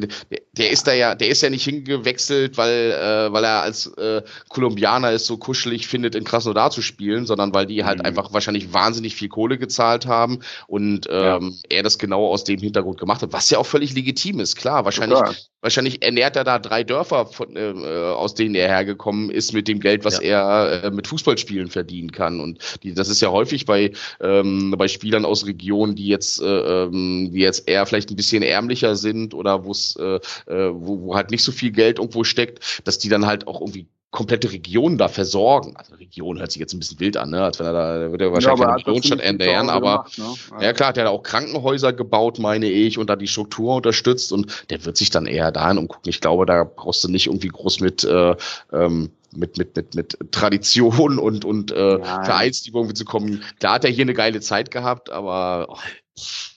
[0.53, 4.21] der, ist da ja, der ist ja nicht hingewechselt, weil äh, weil er als äh,
[4.47, 8.05] Kolumbianer es so kuschelig findet, in Krasnodar zu spielen, sondern weil die halt mhm.
[8.05, 11.77] einfach wahrscheinlich wahnsinnig viel Kohle gezahlt haben und ähm, ja.
[11.77, 14.55] er das genau aus dem Hintergrund gemacht hat, was ja auch völlig legitim ist.
[14.55, 15.35] Klar, wahrscheinlich Total.
[15.63, 19.79] Wahrscheinlich ernährt er da drei Dörfer, von, äh, aus denen er hergekommen ist, mit dem
[19.79, 20.19] Geld, was.
[20.21, 22.39] Er äh, mit Fußballspielen verdienen kann.
[22.39, 26.45] Und die, das ist ja häufig bei, ähm, bei Spielern aus Regionen, die jetzt, äh,
[26.45, 31.15] ähm, die jetzt eher vielleicht ein bisschen ärmlicher sind oder wo's, äh, äh, wo, wo
[31.15, 34.97] halt nicht so viel Geld irgendwo steckt, dass die dann halt auch irgendwie komplette Regionen
[34.97, 35.75] da versorgen.
[35.77, 37.43] Also Region hört sich jetzt ein bisschen wild an, ne?
[37.43, 40.65] Als wenn er da würde er wahrscheinlich ja, Region statt ernähren, aber gemacht, ne?
[40.65, 44.65] ja klar, der hat auch Krankenhäuser gebaut, meine ich, und da die Struktur unterstützt und
[44.69, 46.09] der wird sich dann eher dahin umgucken.
[46.09, 48.35] Ich glaube, da brauchst du nicht irgendwie groß mit äh,
[48.73, 53.43] ähm, mit, mit, mit, mit Tradition und, und äh, ja, Vereinsliebung zu kommen.
[53.59, 55.77] Da hat er hier eine geile Zeit gehabt, aber oh,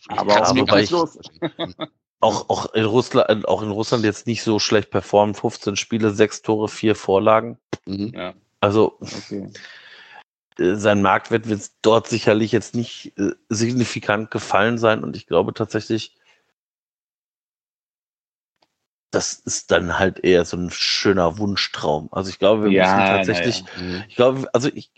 [0.09, 1.19] aber auch mir los
[2.21, 5.39] auch, auch, in Russland, auch in Russland jetzt nicht so schlecht performt.
[5.39, 7.59] 15 Spiele, 6 Tore, 4 Vorlagen.
[7.87, 8.13] Mhm.
[8.15, 8.35] Ja.
[8.61, 9.51] Also okay.
[10.59, 15.03] Äh, sein Marktwert wird dort sicherlich jetzt nicht äh, signifikant gefallen sein.
[15.03, 16.17] Und ich glaube tatsächlich,
[19.15, 22.09] das ist dann halt eher so ein schöner Wunschtraum.
[22.13, 23.83] Also ich glaube, wir ja, müssen tatsächlich, ja.
[23.83, 24.05] Mhm.
[24.09, 24.91] ich glaube, also ich,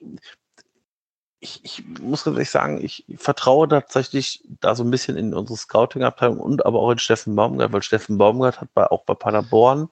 [1.41, 5.57] ich, ich muss ganz ehrlich sagen, ich vertraue tatsächlich da so ein bisschen in unsere
[5.57, 9.89] Scouting-Abteilung und aber auch in Steffen Baumgart, weil Steffen Baumgart hat bei, auch bei Paderborn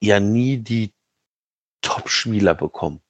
[0.00, 0.92] ja nie die
[1.80, 3.00] Top-Spieler bekommen.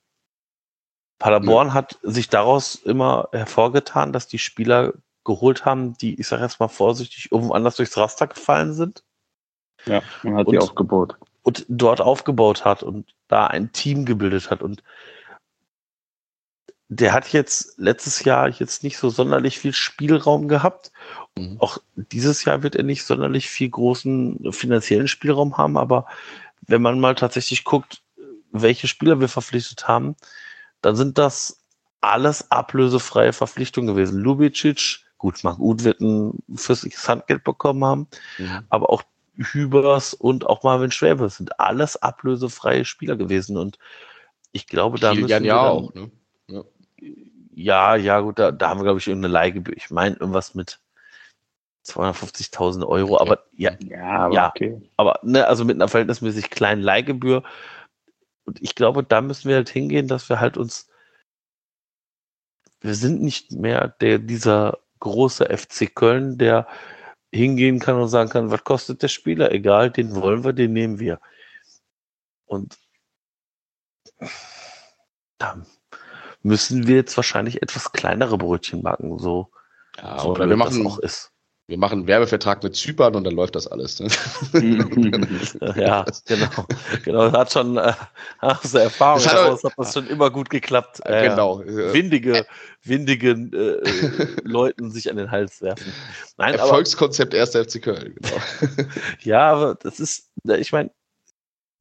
[1.19, 1.75] Paderborn ja.
[1.75, 4.93] hat sich daraus immer hervorgetan, dass die Spieler
[5.25, 9.03] geholt haben, die, ich sage jetzt mal vorsichtig, irgendwo anders durchs Raster gefallen sind.
[9.87, 11.17] Ja, man hat und, die aufgebaut.
[11.43, 14.63] Und dort aufgebaut hat und da ein Team gebildet hat.
[14.63, 14.83] Und
[16.89, 20.93] der hat jetzt letztes Jahr jetzt nicht so sonderlich viel Spielraum gehabt.
[21.37, 21.57] Mhm.
[21.59, 26.07] Auch dieses Jahr wird er nicht sonderlich viel großen finanziellen Spielraum haben, aber
[26.67, 28.03] wenn man mal tatsächlich guckt,
[28.53, 30.17] welche Spieler wir verpflichtet haben,
[30.81, 31.61] dann sind das
[32.01, 34.21] alles ablösefreie Verpflichtungen gewesen.
[34.21, 38.09] Lubicic, gut, Marc Uth wird ein fürstliches Handgeld bekommen haben,
[38.39, 38.63] mhm.
[38.69, 39.03] aber auch
[39.37, 43.79] Hübers und auch Marvin Schwäbe sind alles ablösefreie Spieler gewesen und
[44.53, 46.11] ich glaube, da Kilian müssen wir ja dann, auch, ne?
[46.49, 46.65] Ja.
[47.59, 49.75] Ja, ja, gut, da, da haben wir, glaube ich, irgendeine Leihgebühr.
[49.77, 50.79] Ich meine, irgendwas mit
[51.87, 54.83] 250.000 Euro, aber ja, ja, aber, ja, okay.
[54.97, 57.43] aber ne, also mit einer verhältnismäßig kleinen Leihgebühr.
[58.45, 60.91] Und ich glaube, da müssen wir halt hingehen, dass wir halt uns,
[62.81, 66.67] wir sind nicht mehr der, dieser große FC Köln, der
[67.33, 69.53] hingehen kann und sagen kann, was kostet der Spieler?
[69.53, 71.21] Egal, den wollen wir, den nehmen wir.
[72.47, 72.79] Und
[75.39, 75.67] da
[76.43, 79.51] müssen wir jetzt wahrscheinlich etwas kleinere Brötchen backen, so,
[79.97, 81.33] ja, so oder wir machen, das auch ist.
[81.69, 83.99] Wir machen einen Werbevertrag mit Zypern und dann läuft das alles.
[83.99, 84.09] Ne?
[85.77, 86.67] ja, genau.
[87.05, 87.93] Genau, hat schon äh,
[88.41, 91.01] aus der Erfahrung das heraus hat das schon immer gut geklappt.
[91.05, 91.59] Äh, genau.
[91.65, 92.47] Windige,
[92.83, 95.93] windige äh, Leuten sich an den Hals werfen.
[96.37, 97.51] Nein, Erfolgskonzept aber, 1.
[97.51, 98.87] FC Köln, genau.
[99.23, 100.93] ja, aber das ist, ich meine,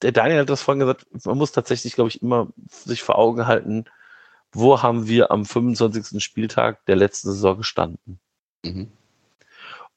[0.02, 3.46] der Daniel hat das vorhin gesagt, man muss tatsächlich, glaube ich, immer sich vor Augen
[3.46, 3.86] halten,
[4.52, 6.24] wo haben wir am 25.
[6.24, 8.20] Spieltag der letzten Saison gestanden?
[8.64, 8.92] Mhm.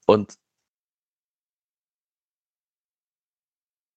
[0.08, 0.38] Und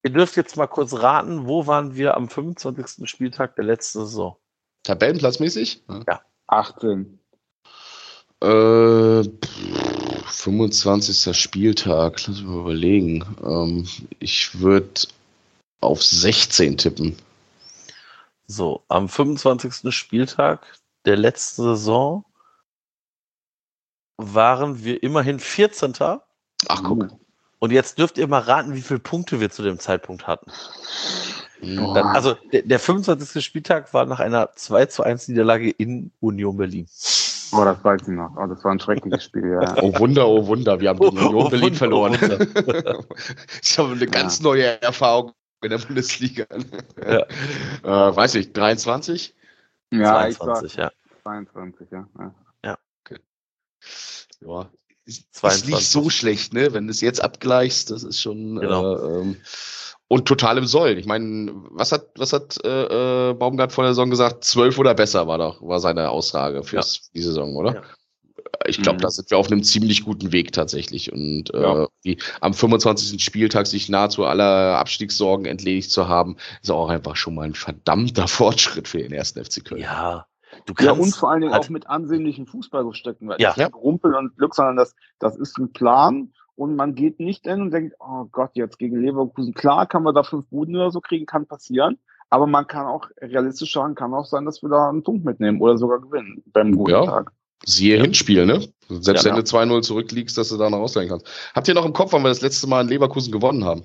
[0.03, 3.09] ihr dürft jetzt mal kurz raten, wo waren wir am 25.
[3.09, 4.35] Spieltag der letzten Saison?
[4.83, 5.83] Tabellenplatzmäßig?
[6.07, 6.21] Ja.
[6.47, 7.17] 18.
[8.43, 9.23] Äh,
[10.25, 11.37] 25.
[11.37, 13.23] Spieltag, lass mich mal überlegen.
[13.41, 13.87] Ähm,
[14.19, 15.07] ich würde
[15.79, 17.15] auf 16 tippen.
[18.47, 19.95] So, am 25.
[19.95, 22.25] Spieltag der letzten Saison
[24.21, 25.93] waren wir immerhin 14.
[25.99, 27.07] Ach, guck.
[27.59, 30.51] Und jetzt dürft ihr mal raten, wie viele Punkte wir zu dem Zeitpunkt hatten.
[31.61, 33.45] Dann, also der, der 25.
[33.45, 36.87] Spieltag war nach einer 2 zu 1 Niederlage in Union Berlin.
[37.53, 38.35] Oh, das weiß ich noch.
[38.35, 39.75] Oh, das war ein schreckliches Spiel, ja.
[39.81, 42.17] Oh Wunder, oh Wunder, wir haben gegen Oh, Union oh, Berlin Wunder, verloren.
[42.19, 43.03] oh,
[43.61, 46.45] ich habe eine ganz neue Erfahrung in der Bundesliga.
[47.05, 47.19] Ja.
[48.09, 49.35] Äh, weiß ich, 23?
[49.91, 50.91] Ja, ich 22, sag ja.
[51.23, 52.07] 22, ja.
[54.41, 54.47] Ja.
[54.61, 54.69] Ja.
[55.05, 55.75] Ist, ist 22.
[55.75, 56.73] nicht so schlecht, ne?
[56.73, 58.95] Wenn du es jetzt abgleichst, das ist schon Genau.
[58.97, 59.37] äh, ähm,
[60.07, 60.97] und total im Soll.
[60.99, 64.43] Ich meine, was hat, was hat äh, äh, Baumgart vor der Saison gesagt?
[64.43, 66.81] Zwölf oder besser war doch, war seine Aussage für
[67.15, 67.75] die Saison, oder?
[67.75, 67.81] Ja.
[68.67, 69.01] Ich glaube, Mhm.
[69.01, 71.11] da sind wir auf einem ziemlich guten Weg tatsächlich.
[71.11, 71.87] Und äh, Ja.
[72.03, 73.23] die, am 25.
[73.23, 78.27] Spieltag sich nahezu aller Abstiegssorgen entledigt zu haben, ist auch einfach schon mal ein verdammter
[78.27, 79.81] Fortschritt für den ersten FC Köln.
[79.81, 80.27] Ja,
[80.65, 81.01] du Ja, kannst.
[81.01, 83.27] und vor allen Dingen halt- auch mit ansehnlichen Fußball so stecken.
[83.27, 83.53] Weil Ja.
[83.57, 87.61] nicht Rumpel und Glück, sondern das, das ist ein Plan und man geht nicht hin
[87.61, 89.53] und denkt, oh Gott, jetzt gegen Leverkusen.
[89.53, 91.97] Klar kann man da fünf Buden oder so kriegen, kann passieren.
[92.29, 95.59] Aber man kann auch realistisch sagen, kann auch sein, dass wir da einen Punkt mitnehmen
[95.61, 97.05] oder sogar gewinnen beim guten Ja.
[97.05, 97.31] Tag.
[97.65, 98.65] Siehe Hinspiel, ne?
[98.89, 99.29] Selbst Ja.
[99.31, 101.27] wenn du 2-0 zurückliegst, dass du da noch ausleihen kannst.
[101.53, 103.83] Habt ihr noch im Kopf, wann wir das letzte Mal in Leverkusen gewonnen haben?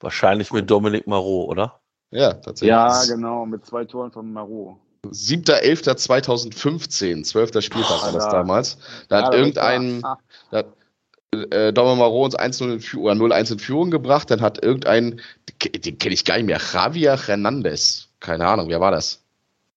[0.00, 1.80] Wahrscheinlich mit Dominik Marot, oder?
[2.14, 2.68] Ja, tatsächlich.
[2.68, 4.76] Ja, genau, mit zwei Toren von Marot.
[5.06, 7.62] 7.11.2015, 12.
[7.62, 8.78] Spieltag war das damals.
[9.08, 10.18] Da hat Ja, irgendein, Ah,
[10.50, 10.66] da hat,
[11.52, 14.30] äh, Dommer Marot uns 1-0 in Führung, oder 0-1 in Führung gebracht.
[14.30, 15.20] Dann hat irgendein,
[15.84, 18.08] den kenne ich gar nicht mehr, Javier Hernandez.
[18.20, 19.20] Keine Ahnung, wer war das?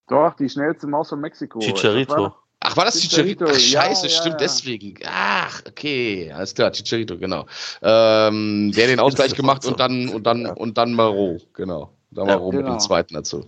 [0.10, 1.60] doch, die schnellste Maus von Mexiko.
[1.60, 2.34] Chicharito.
[2.62, 3.58] Ach, war das Chicharito, Chicharito?
[3.58, 4.38] Ach, ja, scheiße, ja, stimmt, ja.
[4.38, 4.94] deswegen.
[5.06, 7.46] Ach, okay, alles klar, Chicharito, genau.
[7.82, 10.54] Ähm, der den Ausgleich gemacht und dann, und dann, Ja.
[10.54, 11.92] und dann Marot, genau.
[12.12, 12.78] Da Ja, Marot mit genau.
[12.78, 13.46] dem zweiten dazu.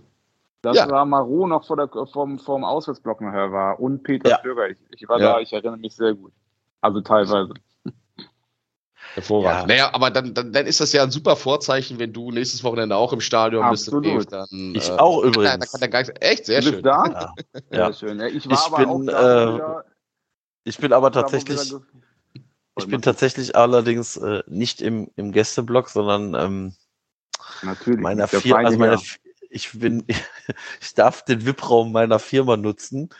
[0.62, 0.88] Das Ja.
[0.90, 4.38] war Marot noch vor der, vom, vom Auswärtsblock nachher war und Peter Ja.
[4.40, 4.68] Stöger.
[4.68, 5.32] Ich, ich war Ja.
[5.34, 6.32] da, ich erinnere mich sehr gut.
[6.82, 7.54] Also teilweise.
[9.14, 9.60] Hervorragend.
[9.62, 9.66] Ja.
[9.66, 12.96] Naja, aber dann, dann, dann ist das ja ein super Vorzeichen, wenn du nächstes Wochenende
[12.96, 14.02] auch im Stadion Absolut.
[14.04, 14.32] bist.
[14.32, 15.58] Dann, Ich äh, auch übrigens.
[15.58, 16.82] da kann der gar nicht, echt, sehr du bist schön.
[16.84, 17.04] da?
[17.06, 17.34] Ja.
[17.70, 17.92] Sehr Ja.
[17.92, 18.20] schön.
[18.20, 19.84] Ja, ich war Ich aber bin, auch da, äh, wieder,
[20.64, 21.74] Ich bin aber tatsächlich,
[22.76, 26.74] ich bin tatsächlich allerdings äh, nicht im, im Gästeblock, sondern ähm,
[27.62, 28.00] Natürlich.
[28.00, 29.00] meiner Firma, also meine, Herr.
[29.00, 29.18] F-
[29.50, 30.04] ich bin,
[30.80, 33.10] ich darf den VIP-Raum meiner Firma nutzen.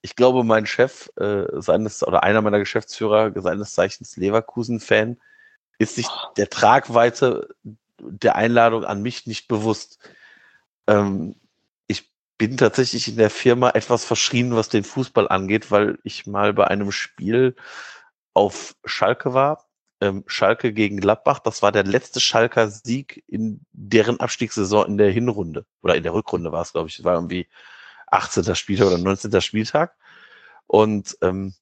[0.00, 5.18] Ich glaube, mein Chef, äh, seines, oder einer meiner Geschäftsführer, seines Zeichens Leverkusen-Fan,
[5.78, 6.06] ist sich
[6.36, 7.48] der Tragweite
[7.98, 9.98] der Einladung an mich nicht bewusst.
[10.86, 11.36] Ähm,
[11.86, 16.52] ich bin tatsächlich in der Firma etwas verschrien, was den Fußball angeht, weil ich mal
[16.52, 17.54] bei einem Spiel
[18.34, 19.68] auf Schalke war.
[20.02, 25.12] Ähm, Schalke gegen Gladbach, das war der letzte Schalker Sieg in deren Abstiegssaison in der
[25.12, 25.64] Hinrunde.
[25.80, 26.98] Oder in der Rückrunde war es, glaube ich.
[26.98, 27.48] Es war irgendwie
[28.08, 28.54] 18.
[28.56, 29.40] Spieltag oder 19.
[29.40, 29.96] Spieltag.
[30.66, 31.54] Und ähm,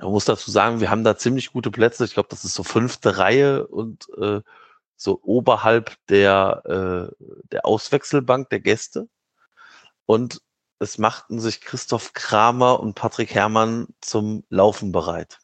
[0.00, 2.04] man muss dazu sagen, wir haben da ziemlich gute Plätze.
[2.04, 4.42] Ich glaube, das ist so fünfte Reihe und äh,
[4.96, 9.08] so oberhalb der, äh, der Auswechselbank der Gäste.
[10.06, 10.42] Und
[10.78, 15.38] es machten sich Christoph Kramer und Patrick Herrmann zum Laufen bereit.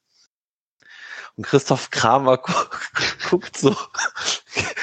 [1.36, 2.52] Und Christoph Kramer gu
[3.30, 3.74] guckt so,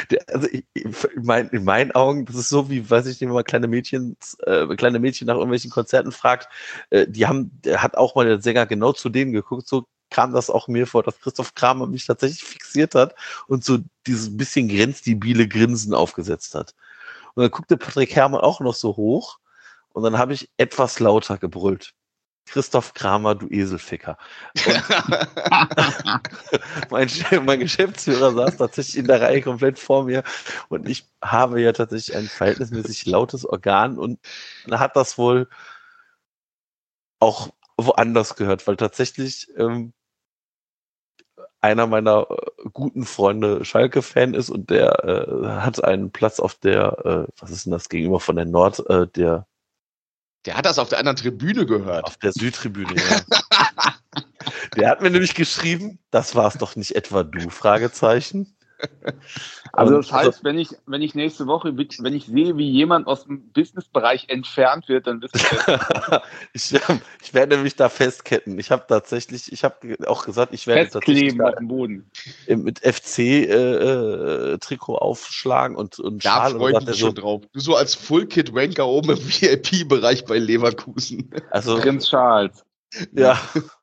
[0.10, 3.30] der, also ich, in, mein, in meinen Augen, das ist so wie, weiß ich nicht,
[3.30, 6.50] wenn man kleine Mädchen, äh, kleine Mädchen nach irgendwelchen Konzerten fragt,
[6.90, 10.34] äh, die haben, der hat auch mal der Sänger genau zu denen geguckt, so kam
[10.34, 13.16] das auch mir vor, dass Christoph Kramer mich tatsächlich fixiert hat
[13.48, 16.74] und so dieses bisschen grenzdibile Grinsen aufgesetzt hat.
[17.36, 19.38] Und dann guckte Patrick Herrmann auch noch so hoch
[19.94, 21.94] und dann habe ich etwas lauter gebrüllt.
[22.50, 24.18] Christoph Kramer, du Eselficker.
[26.90, 27.10] mein,
[27.46, 30.24] mein Geschäftsführer saß tatsächlich in der Reihe komplett vor mir
[30.70, 34.20] und ich habe ja tatsächlich ein verhältnismäßig lautes Organ und
[34.72, 35.48] hat das wohl
[37.20, 39.94] auch woanders gehört, weil tatsächlich ähm,
[41.62, 47.06] einer meiner äh, guten Freunde Schalke-Fan ist und der äh, hat einen Platz auf der,
[47.06, 49.46] äh, was ist denn das gegenüber von der Nord, äh, der
[50.46, 52.06] Der hat das auf der anderen Tribüne gehört.
[52.06, 52.96] auf der Südtribüne.
[52.96, 53.22] Ja.
[54.78, 57.50] der hat mir nämlich geschrieben, das war's doch nicht etwa du?
[57.50, 58.56] Fragezeichen.
[59.74, 63.26] Also das heißt, wenn ich, wenn ich nächste Woche, wenn ich sehe, wie jemand aus
[63.26, 66.22] dem Businessbereich entfernt wird, dann wisst ihr,
[66.54, 66.74] ich,
[67.22, 68.58] ich werde mich da festketten.
[68.58, 72.10] Ich habe tatsächlich, ich habe auch gesagt, ich werde tatsächlich festkleben auf dem Boden.
[72.48, 73.78] mit FC-Trikot
[74.96, 76.54] aufschlagen und, und Da Schal.
[76.54, 77.42] Und freue ich mich so, schon drauf.
[77.54, 81.30] Du so als Full-Kit-Ranker oben im VIP-Bereich bei Leverkusen.
[81.52, 82.66] also Prinz Charles.
[83.14, 83.40] Ja.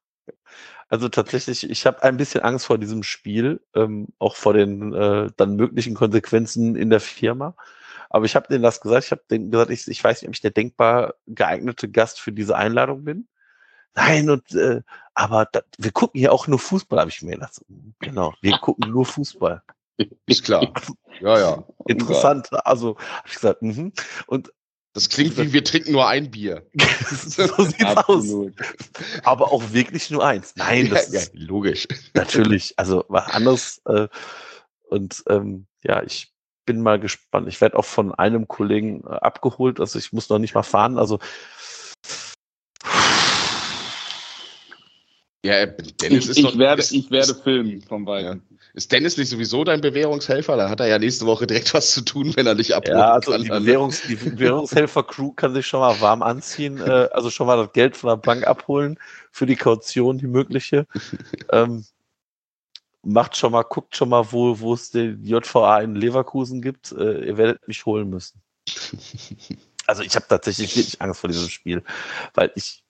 [0.88, 5.30] Also tatsächlich, ich habe ein bisschen Angst vor diesem Spiel, ähm, auch vor den äh,
[5.36, 7.56] dann möglichen Konsequenzen in der Firma.
[8.08, 9.04] Aber ich habe denen das gesagt.
[9.06, 12.32] Ich habe denen gesagt, ich, ich weiß nicht, ob ich der denkbar geeignete Gast für
[12.32, 13.28] diese Einladung bin.
[13.94, 14.82] nein, und äh,
[15.14, 17.64] aber da, wir gucken hier auch nur Fußball, habe ich mir gedacht.
[18.00, 19.62] Genau, wir gucken nur Fußball.
[20.26, 20.72] Ist klar.
[21.20, 21.64] Ja, ja.
[21.86, 22.50] Interessant.
[22.66, 23.94] Also habe ich gesagt, mhm.
[24.26, 24.52] und
[24.96, 26.62] Das klingt wie wir trinken nur ein Bier.
[27.06, 27.98] so sieht's aus.
[27.98, 28.54] Absolut.
[29.24, 30.54] Aber auch wirklich nur eins.
[30.56, 31.86] Nein, das ja, ist ja, logisch.
[32.14, 33.82] natürlich, also was anderes.
[33.84, 34.08] Äh,
[34.88, 36.32] und ähm, ja, ich
[36.64, 37.46] bin mal gespannt.
[37.46, 40.96] Ich werde auch von einem Kollegen äh, abgeholt, also ich muss noch nicht mal fahren.
[40.96, 41.18] Also
[45.46, 48.42] Ja, äh, Dennis Ich, ist ich, doch, werde, ist, ich werde ist, filmen von beiden.
[48.74, 50.56] ist Dennis nicht sowieso dein Bewährungshelfer?
[50.56, 53.12] Dann hat er ja nächste Woche direkt was zu tun, wenn er dich abholen ja,
[53.12, 53.42] also kann.
[53.42, 57.56] die, Dann- Bewährungs, die Bewährungshelfer-Crew kann sich schon mal warm anziehen, äh, also schon mal
[57.56, 58.98] das Geld von der Bank abholen
[59.30, 60.86] für die Kaution, die mögliche.
[61.52, 61.84] ähm,
[63.02, 66.90] macht schon mal, guckt schon mal, wo, wo es die JVA in Leverkusen gibt.
[66.90, 68.40] Äh, ihr werdet mich holen müssen.
[69.88, 71.84] Also ich habe tatsächlich wirklich Angst vor diesem Spiel,
[72.34, 72.82] weil ich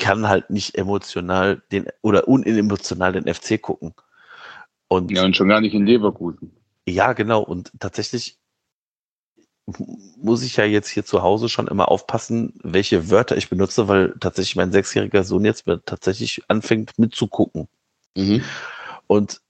[0.00, 3.94] kann halt nicht emotional den oder unemotional den FC gucken.
[4.88, 6.56] Und Ja, und schon gar nicht in Leverkusen.
[6.88, 7.42] ja, genau.
[7.42, 8.38] Und tatsächlich
[10.16, 14.14] muss ich ja jetzt hier zu Hause schon immer aufpassen, welche Wörter ich benutze, weil
[14.18, 17.68] tatsächlich mein sechsjähriger Sohn jetzt tatsächlich anfängt mitzugucken.
[18.16, 18.42] Mhm.
[19.06, 19.42] Und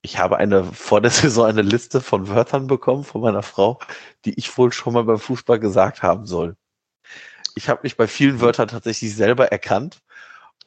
[0.00, 3.80] ich habe eine vor der Saison eine Liste von Wörtern bekommen von meiner Frau,
[4.24, 6.56] die ich wohl schon mal beim Fußball gesagt haben soll.
[7.54, 10.00] Ich habe mich bei vielen Wörtern tatsächlich selber erkannt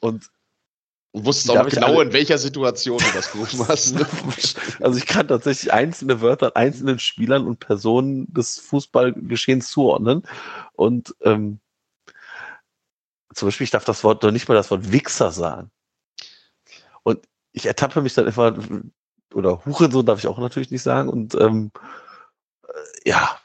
[0.00, 0.30] und
[1.12, 3.94] wusstest auch genau, alle- in welcher Situation du das gerufen hast.
[3.94, 4.06] Ne?
[4.80, 10.22] Also ich kann tatsächlich einzelne Wörter einzelnen Spielern und Personen des Fußballgeschehens zuordnen.
[10.74, 11.60] Und ähm,
[13.34, 15.70] zum Beispiel, ich darf das Wort noch nicht mal das Wort Wichser sagen.
[17.02, 18.54] Und ich ertappe mich dann immer,
[19.34, 21.08] oder Hurensohn darf ich auch natürlich nicht sagen.
[21.08, 21.70] Und ähm,
[22.68, 23.38] äh, ja,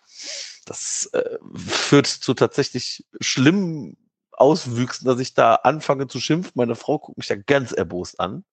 [0.72, 1.38] das äh,
[1.68, 3.98] führt zu tatsächlich schlimmen
[4.32, 6.54] Auswüchsen, dass ich da anfange zu schimpfen.
[6.56, 8.46] Meine Frau guckt mich da ganz erbost an.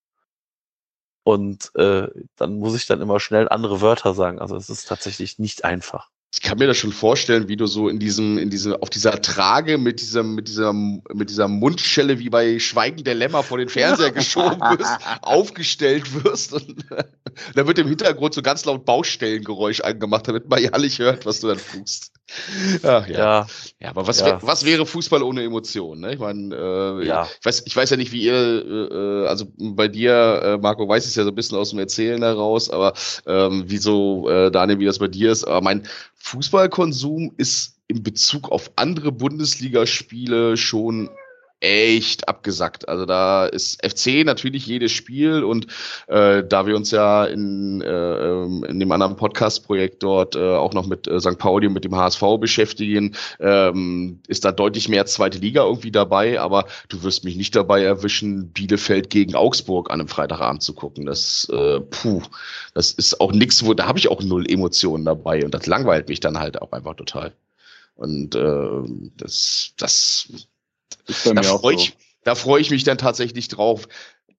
[1.23, 4.40] Und äh, dann muss ich dann immer schnell andere Wörter sagen.
[4.40, 6.11] Also es ist tatsächlich nicht einfach.
[6.30, 9.22] Ich kann mir das schon vorstellen, wie du so in diesem, in diesem, auf dieser
[9.22, 13.70] Trage mit diesem, mit dieser, mit dieser Mundschelle wie bei Schweigen der Lämmer vor den
[13.70, 16.84] Fernseher geschoben wirst, aufgestellt wirst und
[17.55, 21.40] da wird im Hintergrund so ganz laut Baustellengeräusch angemacht, damit man ja nicht hört, was
[21.40, 22.12] du dann tust.
[22.82, 23.18] Ach, ja.
[23.18, 23.46] Ja,
[23.80, 24.26] Ja, aber was, Ja.
[24.26, 26.02] wär, was wäre Fußball ohne Emotionen?
[26.02, 26.12] Ne?
[26.14, 27.28] Ich meine, äh, Ja.
[27.38, 28.94] ich, weiß, ich weiß ja nicht, wie ihr, äh,
[29.24, 32.22] äh, also bei dir, äh, Marco, weiß ich ja so ein bisschen aus dem Erzählen
[32.22, 32.92] heraus, aber
[33.26, 35.44] ähm, wieso, äh, Daniel, wie das bei dir ist.
[35.44, 35.86] Aber mein
[36.16, 41.09] Fußballkonsum ist in Bezug auf andere Bundesligaspiele schon
[41.60, 42.89] echt abgesackt.
[42.89, 45.66] Also da ist FC natürlich jedes Spiel und
[46.06, 50.72] äh, da wir uns ja in, äh, ähm, in dem anderen Podcast-Projekt dort äh, auch
[50.72, 51.39] noch mit äh, St.
[51.39, 56.40] Pauli und mit dem HSV beschäftigen, ähm, ist da deutlich mehr zweite Liga irgendwie dabei,
[56.40, 61.06] aber du wirst mich nicht dabei erwischen, Bielefeld gegen Augsburg an einem Freitagabend zu gucken.
[61.06, 62.22] Das, äh, puh,
[62.74, 66.09] das ist auch nichts, wo da habe ich auch null Emotionen dabei und das langweilt
[66.09, 67.32] mich dann halt auch einfach total.
[67.97, 70.28] Und äh, das, das
[71.06, 71.82] Ist bei da mir auch freue so.
[71.85, 73.89] ich, da freue ich mich dann tatsächlich drauf,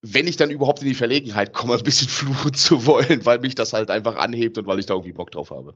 [0.01, 3.55] wenn ich dann überhaupt in die Verlegenheit komme, ein bisschen fluchen zu wollen, weil mich
[3.55, 5.75] das halt einfach anhebt und weil ich da irgendwie Bock drauf habe.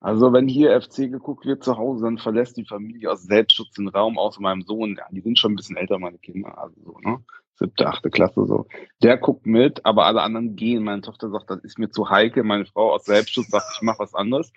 [0.00, 3.88] Also wenn hier FC geguckt wird zu Hause, dann verlässt die Familie aus Selbstschutz den
[3.88, 4.96] Raum, außer meinem Sohn.
[4.98, 6.58] Ja, die sind schon ein bisschen älter, meine Kinder.
[6.58, 7.24] Also so, ne?
[7.56, 8.66] Siebte, achte Klasse so.
[9.02, 10.82] Der guckt mit, aber alle anderen gehen.
[10.82, 12.42] Meine Tochter sagt, das ist mir zu heikel.
[12.42, 14.52] Meine Frau aus Selbstschutz sagt, ich mache was anderes.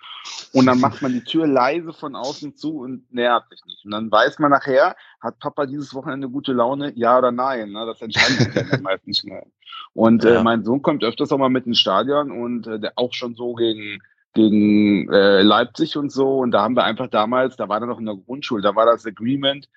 [0.52, 3.84] Und dann macht man die Tür leise von außen zu und nähert sich nicht.
[3.84, 6.92] Und dann weiß man nachher, hat Papa dieses Wochenende gute Laune?
[6.96, 7.70] Ja oder nein?
[7.70, 7.86] Ne?
[7.86, 9.46] Das entscheidet sich dann meistens schnell.
[9.94, 10.40] Und Ja.
[10.40, 13.34] äh, mein Sohn kommt öfters auch mal mit ins Stadion und äh, der auch schon
[13.34, 14.00] so gegen
[14.34, 16.38] gegen äh, Leipzig und so.
[16.38, 18.86] Und da haben wir einfach damals, da war er noch in der Grundschule, da war
[18.86, 19.68] das Agreement,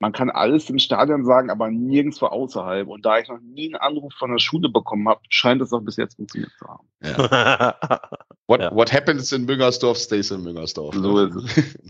[0.00, 2.88] man kann alles im Stadion sagen, aber nirgendwo außerhalb.
[2.88, 5.80] Und da ich noch nie einen Anruf von der Schule bekommen habe, scheint es auch
[5.80, 6.88] bis jetzt funktioniert zu haben.
[8.46, 8.74] What, Ja.
[8.74, 10.94] what happens in Müngersdorf stays in Müngersdorf.
[10.94, 11.78] So ist es.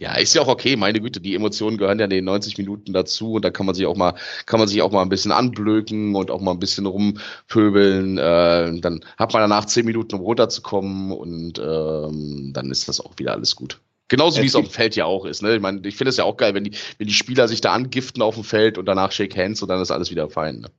[0.00, 2.92] Ja, ist ja auch okay, meine Güte, die Emotionen gehören ja in den 90 Minuten
[2.92, 4.14] dazu und da kann man sich auch mal,
[4.46, 8.18] kann man sich auch mal ein bisschen anblöken und auch mal ein bisschen rumpöbeln.
[8.18, 13.12] Äh, dann hat man danach 10 Minuten, um runterzukommen und ähm, dann ist das auch
[13.18, 13.80] wieder alles gut.
[14.10, 15.40] Genauso wie es auf dem Feld ja auch ist.
[15.40, 15.54] Ne?
[15.54, 17.72] Ich meine, ich finde es ja auch geil, wenn die, wenn die Spieler sich da
[17.72, 20.58] angiften auf dem Feld und danach shake hands und dann ist alles wieder fein.
[20.58, 20.70] Ne?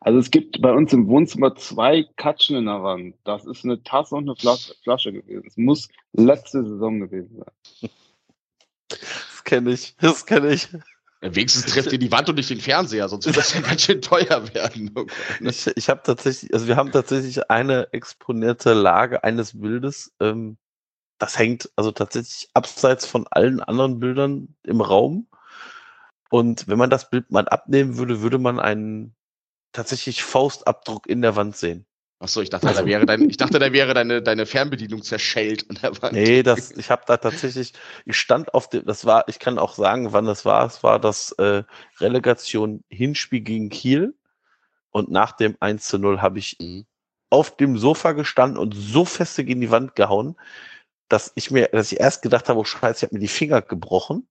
[0.00, 3.14] Also es gibt bei uns im Wohnzimmer zwei Katschen in der Wand.
[3.24, 5.46] Das ist eine Tasse und eine Flasche, Flasche gewesen.
[5.46, 7.90] Es muss letzte Saison gewesen sein.
[8.90, 9.96] das kenne ich.
[9.98, 10.68] Das kenne ich.
[11.22, 14.02] Wenigstens trefft ihr die Wand und nicht den Fernseher, sonst wird das ja ganz schön
[14.02, 14.90] teuer werden.
[14.94, 15.48] Oh Gott, ne?
[15.48, 20.12] Ich, ich habe tatsächlich, also wir haben tatsächlich eine exponierte Lage eines Bildes.
[20.20, 20.58] Ähm,
[21.24, 25.26] das hängt also tatsächlich abseits von allen anderen Bildern im Raum.
[26.28, 29.14] Und wenn man das Bild mal abnehmen würde, würde man einen
[29.72, 31.86] tatsächlich Faustabdruck in der Wand sehen.
[32.18, 35.78] Achso, ich dachte, da wäre dein, ich dachte, da wäre deine, deine Fernbedienung zerschellt an
[35.82, 36.12] der Wand.
[36.12, 37.72] Nee, das, ich habe da tatsächlich,
[38.04, 40.66] ich stand auf dem, das war, ich kann auch sagen, wann das war.
[40.66, 41.62] Es war das äh,
[42.00, 44.14] Relegation Hinspiel gegen Kiel.
[44.90, 46.84] Und nach dem 1 zu 0 habe ich Mhm.
[47.30, 50.36] auf dem Sofa gestanden und so feste gegen die Wand gehauen,
[51.14, 53.62] dass ich mir, dass ich erst gedacht habe, oh Scheiße, ich habe mir die Finger
[53.62, 54.26] gebrochen.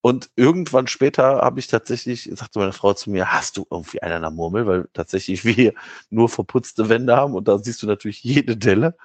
[0.00, 4.14] Und irgendwann später habe ich tatsächlich, sagte meine Frau zu mir, hast du irgendwie einen
[4.14, 4.66] an der Murmel?
[4.66, 5.74] Weil tatsächlich wir
[6.10, 8.96] nur verputzte Wände haben und da siehst du natürlich jede Delle.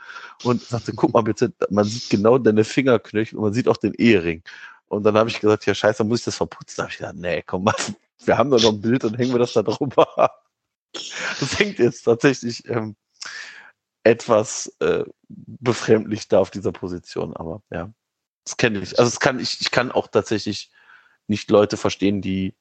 [0.44, 3.94] Und sagte, guck mal bitte, man sieht genau deine Fingerknöchel und man sieht auch den
[3.94, 4.42] Ehering.
[4.88, 6.78] Und dann habe ich gesagt, ja scheiße, dann muss ich das verputzen.
[6.78, 7.76] Da habe ich gesagt, nee, komm mal,
[8.26, 10.32] wir haben da noch ein Bild und hängen wir das da drüber.
[11.40, 12.96] Das hängt jetzt tatsächlich ähm,
[14.08, 17.92] etwas äh, befremdlich da auf dieser Position, aber ja,
[18.46, 18.98] das kenne ich.
[18.98, 20.72] Also es kann ich, ich kann auch tatsächlich
[21.28, 22.56] nicht Leute verstehen, die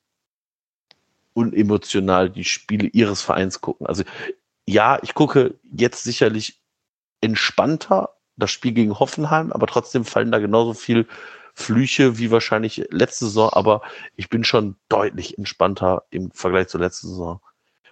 [1.34, 3.86] unemotional die Spiele ihres Vereins gucken.
[3.86, 4.02] Also
[4.66, 6.60] ja, ich gucke jetzt sicherlich
[7.20, 11.06] entspannter das Spiel gegen Hoffenheim, aber trotzdem fallen da genauso viel
[11.54, 13.82] Flüche wie wahrscheinlich letzte Saison, aber
[14.16, 17.40] ich bin schon deutlich entspannter im Vergleich zur letzten Saison,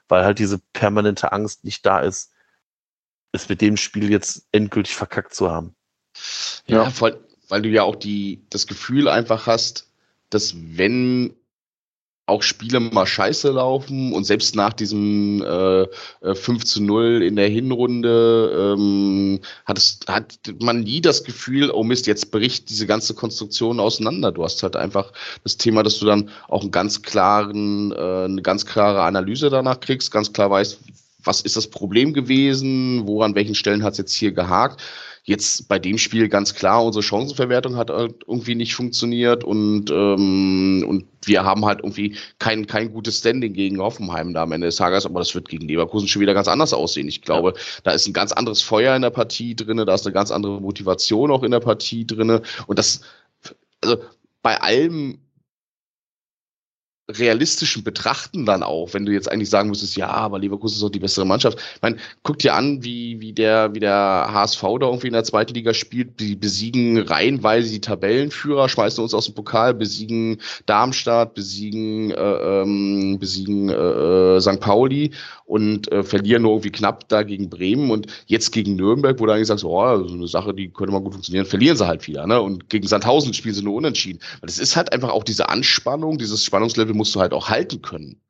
[0.09, 2.34] weil halt diese permanente Angst nicht da ist,
[3.35, 5.74] es mit dem Spiel jetzt endgültig verkackt zu haben.
[6.66, 9.90] Ja, voll, weil du ja auch die, das Gefühl einfach hast,
[10.31, 11.35] dass wenn
[12.27, 15.82] auch Spiele mal scheiße laufen und selbst nach diesem äh,
[16.23, 21.70] äh, 5 zu 0 in der Hinrunde ähm, hat, es, hat man nie das Gefühl,
[21.70, 24.32] oh Mist, jetzt bricht diese ganze Konstruktion auseinander.
[24.32, 25.12] Du hast halt einfach
[25.43, 29.81] das Thema, dass du dann auch einen ganz klaren, äh, eine ganz klare Analyse danach
[29.81, 30.81] kriegst, ganz klar weißt,
[31.24, 34.82] was ist das Problem gewesen, wo an welchen Stellen hat es jetzt hier gehakt.
[35.26, 40.84] Jetzt bei dem Spiel ganz klar, unsere Chancenverwertung hat halt irgendwie nicht funktioniert und, ähm,
[40.86, 44.76] und wir haben halt irgendwie kein, kein gutes Standing gegen Hoffenheim da am Ende des
[44.76, 47.09] Tages, aber das wird gegen Leverkusen schon wieder ganz anders aussehen.
[47.09, 50.12] Ich glaube, da ist ein ganz anderes Feuer in der Partie drinne, da ist eine
[50.12, 53.01] ganz andere Motivation auch in der Partie drinne und das,
[53.80, 53.96] also
[54.42, 55.23] bei allem
[57.10, 60.89] realistischen Betrachten dann auch, wenn du jetzt eigentlich sagen müsstest, ja, aber Leverkusen ist doch
[60.89, 61.59] die bessere Mannschaft.
[61.76, 65.24] Ich meine, guck dir an, wie, wie, der, wie der HSV da irgendwie in der
[65.24, 66.18] zweiten Liga spielt.
[66.18, 73.18] Die besiegen reihenweise die Tabellenführer, schmeißen uns aus dem Pokal, besiegen Darmstadt, besiegen, äh, ähm,
[73.18, 74.60] besiegen äh, äh St.
[74.60, 75.10] Pauli
[75.44, 79.32] und äh, verlieren nur irgendwie knapp da gegen Bremen und jetzt gegen Nürnberg, wo du
[79.32, 82.26] eigentlich sagst, oh, so eine Sache, die könnte mal gut funktionieren, verlieren sie halt wieder.
[82.26, 82.40] Ne?
[82.40, 84.20] Und gegen Sandhausen spielen sie nur unentschieden.
[84.40, 87.82] Weil es ist halt einfach auch diese Anspannung, dieses Spannungslevel musst du halt auch halten
[87.82, 88.20] können.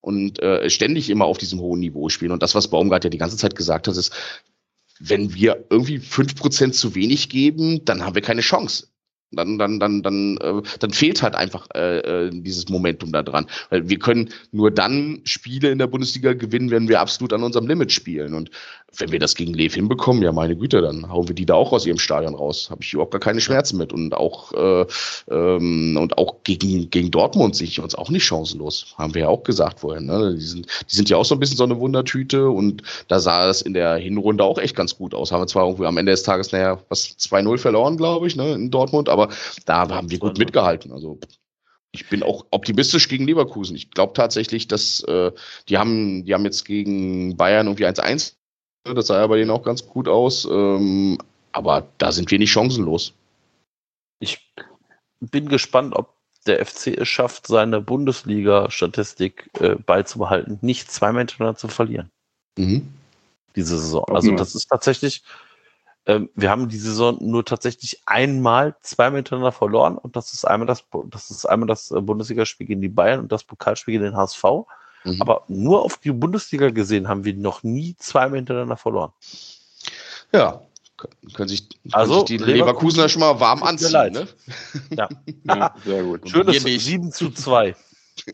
[0.00, 2.32] Und äh, ständig immer auf diesem hohen Niveau spielen.
[2.32, 4.12] Und das, was Baumgart ja die ganze Zeit gesagt hat, ist,
[4.98, 8.88] wenn wir irgendwie fünf Prozent zu wenig geben, dann haben wir keine Chance
[9.32, 13.46] dann, dann, dann, dann, äh, dann fehlt halt einfach äh, äh, dieses Momentum da dran.
[13.70, 17.66] Weil wir können nur dann Spiele in der Bundesliga gewinnen, wenn wir absolut an unserem
[17.66, 18.34] Limit spielen.
[18.34, 18.50] Und
[18.98, 21.72] wenn wir das gegen Lev hinbekommen, ja meine Güte, dann hauen wir die da auch
[21.72, 22.68] aus ihrem Stadion raus.
[22.70, 23.92] Habe ich überhaupt gar keine Schmerzen mit.
[23.92, 24.86] Und auch äh,
[25.30, 28.94] ähm, und auch gegen, gegen Dortmund sehe ich uns auch nicht chancenlos.
[28.98, 30.06] Haben wir ja auch gesagt vorhin.
[30.06, 30.34] Ne?
[30.34, 33.48] Die, sind, die sind ja auch so ein bisschen so eine Wundertüte und da sah
[33.48, 35.32] es in der Hinrunde auch echt ganz gut aus.
[35.32, 38.52] Haben wir zwar irgendwie am Ende des Tages, naja, was 2-0 verloren, glaube ich, ne,
[38.52, 39.28] in Dortmund, aber
[39.64, 40.92] da haben wir gut mitgehalten.
[40.92, 41.18] Also
[41.92, 43.76] ich bin auch optimistisch gegen Leverkusen.
[43.76, 45.30] Ich glaube tatsächlich, dass äh,
[45.68, 48.34] die haben, die haben jetzt gegen Bayern irgendwie 1-1
[48.84, 50.44] das sah ja bei denen auch ganz gut aus.
[50.44, 51.18] Ähm,
[51.52, 53.12] aber da sind wir nicht chancenlos.
[54.18, 54.52] Ich
[55.20, 56.14] bin gespannt, ob
[56.46, 62.10] der FC es schafft, seine Bundesliga-Statistik äh, beizubehalten, nicht zweimal hintereinander zu verlieren.
[62.58, 62.92] Mhm.
[63.54, 64.04] Diese Saison.
[64.08, 65.22] Also das ist tatsächlich,
[66.06, 70.66] ähm, wir haben die Saison nur tatsächlich einmal zweimal hintereinander verloren und das ist einmal
[70.66, 74.16] das, das ist einmal das äh, Bundesligaspiel gegen die Bayern und das Pokalspiel gegen den
[74.16, 74.44] HSV.
[75.04, 75.20] Mhm.
[75.20, 79.12] Aber nur auf die Bundesliga gesehen haben wir noch nie zweimal hintereinander verloren.
[80.32, 80.62] Ja,
[81.34, 84.12] können sich, können also, sich die Leverkusener schon mal warm anziehen.
[84.12, 84.28] Ne?
[84.90, 85.08] Ja.
[85.44, 85.74] ja.
[85.84, 86.28] sehr gut.
[86.28, 87.74] Schönes 7 zu 2.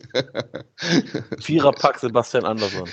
[1.39, 2.87] Viererpack Sebastian Andersson.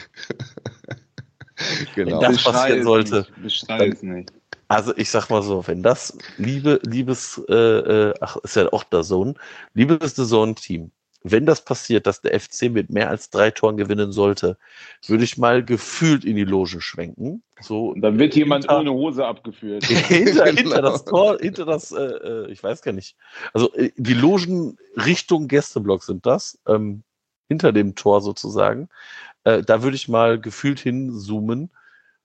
[1.94, 2.20] Genau.
[2.20, 3.26] Wenn das passieren sollte.
[3.42, 3.68] Nicht.
[4.02, 4.32] Nicht.
[4.68, 8.84] Also ich sag mal so, wenn das liebe, liebes, äh, äh ach, ist ja auch
[8.84, 9.38] der Sohn,
[9.74, 10.90] liebes The Zone-Team,
[11.22, 14.58] wenn das passiert, dass der FC mit mehr als drei Toren gewinnen sollte,
[15.06, 17.42] würde ich mal gefühlt in die Logen schwenken.
[17.60, 19.84] So Und dann wird jemand hinter, ohne Hose abgeführt.
[19.84, 20.60] hinter, genau.
[20.60, 23.16] hinter das Tor, hinter das, äh, äh, ich weiß gar nicht.
[23.52, 27.02] Also äh, die Logen Richtung Gästeblock sind das, ähm,
[27.48, 28.88] hinter dem Tor sozusagen.
[29.44, 31.70] Äh, da würde ich mal gefühlt hinzoomen.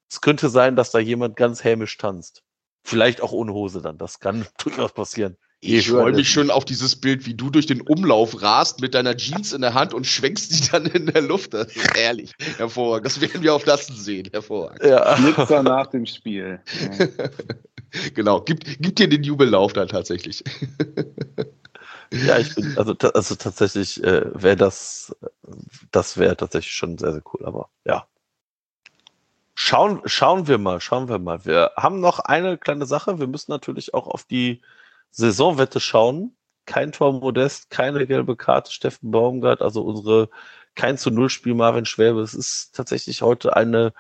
[0.10, 2.44] Es könnte sein, dass da jemand ganz hämisch tanzt.
[2.84, 3.98] Vielleicht auch ohne Hose dann.
[3.98, 5.38] Das kann durchaus passieren.
[5.64, 9.16] Ich freue mich schon auf dieses Bild, wie du durch den Umlauf rast mit deiner
[9.16, 11.54] Jeans in der Hand und schwenkst die dann in der Luft.
[11.54, 12.34] Das ist ehrlich.
[12.58, 13.06] Hervorragend.
[13.06, 14.28] Das werden wir auf Lasten sehen.
[14.32, 14.84] Hervorragend.
[14.84, 15.14] Ja.
[15.16, 16.60] Blitzer nach dem Spiel.
[17.00, 17.08] Ja.
[18.16, 18.42] genau.
[18.42, 20.44] Gib, gib dir den Jubellauf dann tatsächlich.
[22.12, 25.16] ja, ich bin, also, also tatsächlich äh, wäre das,
[25.92, 27.46] das wäre tatsächlich schon sehr, sehr cool.
[27.46, 28.08] Aber ja,
[29.54, 31.46] Schauen, schauen wir mal, schauen wir mal.
[31.46, 33.20] Wir haben noch eine kleine Sache.
[33.20, 34.62] Wir müssen natürlich auch auf die
[35.12, 36.36] Saisonwette schauen.
[36.66, 40.30] Kein Tor Modest, keine gelbe Karte Steffen Baumgart, also unsere
[40.76, 42.22] kein zu Null Spiel Marvin Schwäbe.
[42.22, 43.94] Es ist tatsächlich heute eine,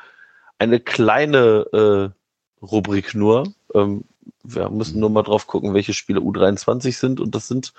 [0.57, 2.13] eine kleine
[2.61, 3.53] äh, Rubrik nur.
[3.73, 4.05] Ähm,
[4.43, 7.19] wir müssen nur mal drauf gucken, welche Spiele U23 sind.
[7.19, 7.73] Und das sind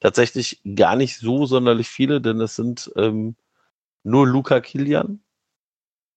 [0.00, 3.36] tatsächlich gar nicht so sonderlich viele, denn es sind ähm,
[4.04, 5.20] nur Luca Kilian,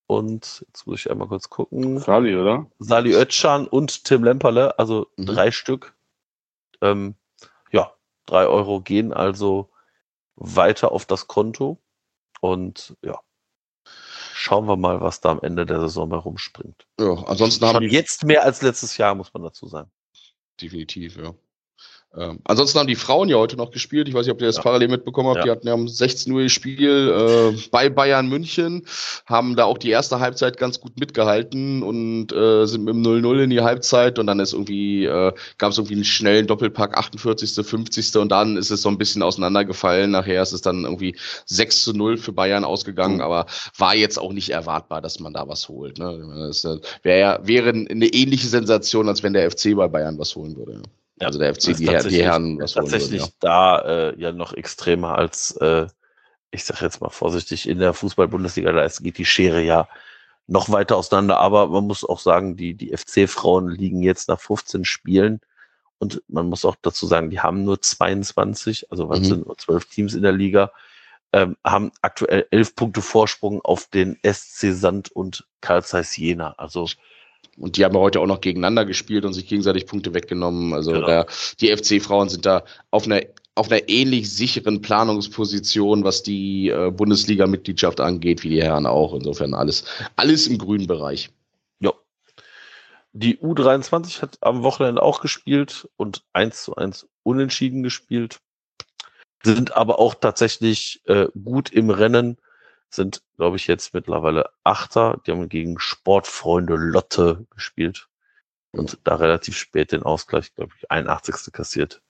[0.09, 1.99] und jetzt muss ich einmal kurz gucken.
[1.99, 2.65] Sali, oder?
[2.79, 5.27] Sali Özcan und Tim Lemperle, also mhm.
[5.27, 5.93] drei Stück.
[6.81, 7.15] Ähm,
[7.71, 7.93] ja,
[8.25, 9.69] drei Euro gehen also
[10.35, 11.79] weiter auf das Konto.
[12.41, 13.19] Und ja,
[14.33, 16.87] schauen wir mal, was da am Ende der Saison bei rumspringt.
[16.99, 19.91] Ja, ansonsten haben die jetzt mehr als letztes Jahr, muss man dazu sagen.
[20.61, 21.33] Definitiv, ja.
[22.17, 24.07] Ähm, ansonsten haben die Frauen ja heute noch gespielt.
[24.07, 24.63] Ich weiß nicht, ob ihr das ja.
[24.63, 25.37] parallel mitbekommen habt.
[25.37, 25.43] Ja.
[25.43, 28.85] Die hatten ja um 16 Uhr Spiel äh, bei Bayern München,
[29.27, 33.43] haben da auch die erste Halbzeit ganz gut mitgehalten und äh, sind mit dem 0-0
[33.43, 37.65] in die Halbzeit und dann ist irgendwie, äh, gab es irgendwie einen schnellen Doppelpack, 48.,
[37.65, 38.15] 50.
[38.15, 40.09] und dann ist es so ein bisschen auseinandergefallen.
[40.09, 41.15] Nachher ist es dann irgendwie
[41.45, 43.21] 6 zu 0 für Bayern ausgegangen, mhm.
[43.21, 43.45] aber
[43.77, 45.99] war jetzt auch nicht erwartbar, dass man da was holt.
[45.99, 46.47] Ne?
[46.47, 50.35] Das äh, wär ja, wäre eine ähnliche Sensation, als wenn der FC bei Bayern was
[50.35, 50.69] holen würde.
[50.73, 50.81] Ja,
[51.25, 53.47] also der FC, die, Her die Herren, was tatsächlich würden, ja.
[53.79, 53.79] da
[54.09, 55.87] äh, ja noch extremer als, äh,
[56.51, 59.87] ich sage jetzt mal vorsichtig, in der Fußball-Bundesliga, da geht die Schere ja
[60.47, 61.37] noch weiter auseinander.
[61.37, 65.41] Aber man muss auch sagen, die, die FC-Frauen liegen jetzt nach 15 Spielen
[65.99, 69.25] und man muss auch dazu sagen, die haben nur 22, also was mhm.
[69.25, 70.71] sind nur 12 Teams in der Liga,
[71.33, 76.55] ähm, haben aktuell 11 Punkte Vorsprung auf den SC Sand und Karl Zeiss Jena.
[76.57, 76.87] Also
[77.59, 80.73] und die haben heute auch noch gegeneinander gespielt und sich gegenseitig Punkte weggenommen.
[80.73, 81.05] Also genau.
[81.05, 81.25] der,
[81.59, 83.21] die FC-Frauen sind da auf einer
[83.59, 89.13] auf einer ähnlich sicheren Planungsposition, was die äh, Bundesliga-Mitgliedschaft angeht, wie die Herren auch.
[89.13, 89.83] Insofern alles,
[90.15, 91.29] alles im grünen Bereich.
[91.81, 91.91] Ja.
[93.11, 98.39] Die U23 hat am Wochenende auch gespielt und 1 zu 1 unentschieden gespielt.
[99.43, 102.37] Sind aber auch tatsächlich äh, gut im Rennen
[102.95, 105.19] sind, glaube ich, jetzt mittlerweile Achter.
[105.25, 108.07] Die haben gegen Sportfreunde Lotte gespielt
[108.71, 111.51] und da relativ spät den Ausgleich, glaube ich, 81.
[111.51, 112.01] kassiert.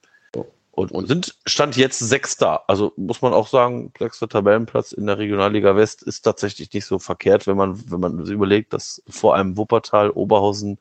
[0.80, 2.64] Und, und sind Stand jetzt Sechster.
[2.70, 7.00] Also muss man auch sagen, sechster Tabellenplatz in der Regionalliga West ist tatsächlich nicht so
[7.00, 10.80] verkehrt, wenn man, wenn man überlegt, dass vor allem Wuppertal, Oberhausen,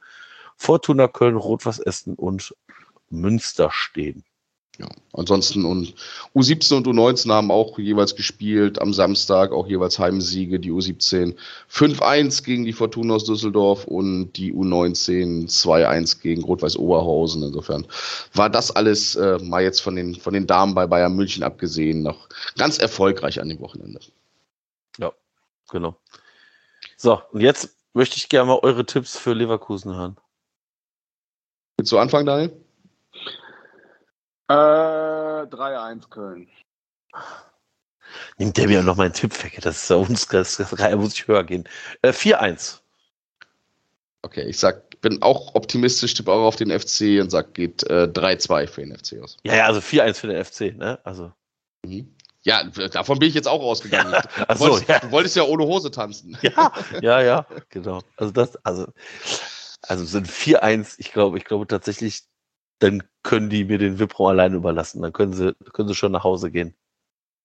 [0.57, 2.55] Fortuna Köln, Rot-Was Essen und
[3.11, 4.25] Münster stehen.
[4.79, 5.93] Ja, ansonsten und
[6.37, 11.35] U17 und U19 haben auch jeweils gespielt, am Samstag auch jeweils Heimsiege, die U17
[11.69, 17.43] 5-1 gegen die Fortuna aus Düsseldorf und die U19 2-1 gegen Rot-Weiß Oberhausen.
[17.43, 17.89] Insofern
[18.35, 22.03] war das alles äh, mal jetzt von den, von den Damen bei Bayern München abgesehen
[22.03, 23.99] noch ganz erfolgreich an dem Wochenende.
[24.99, 25.13] Ja,
[25.71, 25.97] genau.
[26.97, 30.17] So, und jetzt möchte ich gerne mal eure Tipps für Leverkusen hören.
[31.79, 32.68] Willst du anfangen, Daniel?
[34.49, 36.49] Äh, 3-1 Köln.
[38.39, 39.59] Nimmt der mir noch meinen Tipp weg?
[39.63, 41.69] Das ist ja uns, das, das, das muss ich höher gehen.
[42.03, 42.81] Äh, 4-1.
[44.23, 48.09] Okay, ich sag, bin auch optimistisch, tippe auch auf den FC und sag, geht äh,
[48.13, 49.37] 3-2 für den FC aus.
[49.45, 50.99] Ja, ja, also 4-1 für den FC, ne?
[51.05, 51.33] Also.
[51.85, 52.15] Mhm.
[52.43, 54.13] Ja, davon bin ich jetzt auch ausgegangen.
[54.39, 54.99] Ja, du, so, wolltest, ja.
[55.01, 56.39] du wolltest ja ohne Hose tanzen.
[56.43, 56.73] Ja,
[57.03, 58.01] ja, ja, genau.
[58.17, 58.87] Also das, also,
[59.83, 62.23] also sind 4-1, ich glaube, ich glaube tatsächlich,
[62.79, 65.03] dann können die mir den Wipro alleine überlassen.
[65.03, 66.75] Dann können sie, können sie schon nach Hause gehen.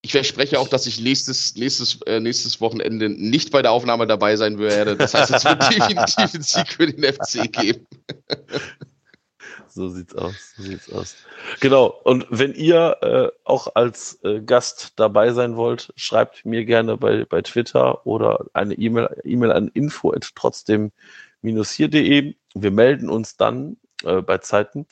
[0.01, 4.35] Ich verspreche auch, dass ich nächstes, nächstes, äh, nächstes Wochenende nicht bei der Aufnahme dabei
[4.35, 4.97] sein werde.
[4.97, 7.87] Das heißt, es wird definitiv einen Sieg für den FC geben.
[9.69, 10.53] so sieht's aus.
[10.57, 11.15] So sieht's aus.
[11.61, 11.87] Genau.
[12.03, 17.23] Und wenn ihr äh, auch als äh, Gast dabei sein wollt, schreibt mir gerne bei,
[17.23, 20.91] bei Twitter oder eine E-Mail E-Mail an info trotzdem
[21.41, 22.35] hier.de.
[22.55, 24.85] Wir melden uns dann äh, bei Zeiten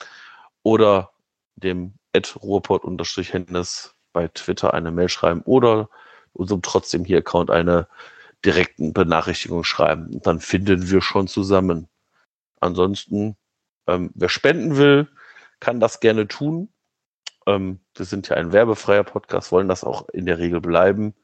[0.63, 1.11] oder
[1.55, 5.89] dem Ruhrport-Hennes bei Twitter eine Mail schreiben oder
[6.33, 7.87] unserem trotzdem hier Account eine
[8.43, 10.13] direkten Benachrichtigung schreiben.
[10.13, 11.87] Und dann finden wir schon zusammen.
[12.59, 13.37] Ansonsten,
[13.87, 15.07] ähm, wer spenden will,
[15.59, 16.69] kann das gerne tun.
[17.47, 21.15] Ähm, wir sind ja ein werbefreier Podcast, wollen das auch in der Regel bleiben,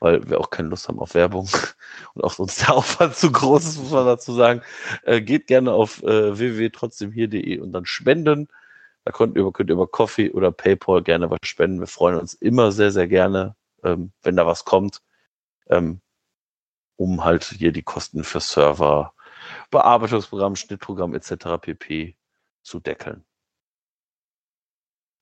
[0.00, 1.48] weil wir auch keine Lust haben auf Werbung
[2.14, 4.62] und auch sonst der Aufwand zu groß ist, muss man dazu sagen.
[5.02, 8.48] Äh, geht gerne auf äh, www.trotzdemhier.de und dann spenden
[9.08, 11.80] Da könnt ihr, könnt ihr über Coffee oder PayPal gerne was spenden.
[11.80, 15.00] Wir freuen uns immer sehr, sehr gerne, ähm, wenn da was kommt,
[15.70, 16.02] ähm,
[16.96, 19.14] um halt hier die Kosten für Server,
[19.70, 21.56] Bearbeitungsprogramm, Schnittprogramm etc.
[21.58, 22.16] pp.
[22.62, 23.24] zu deckeln.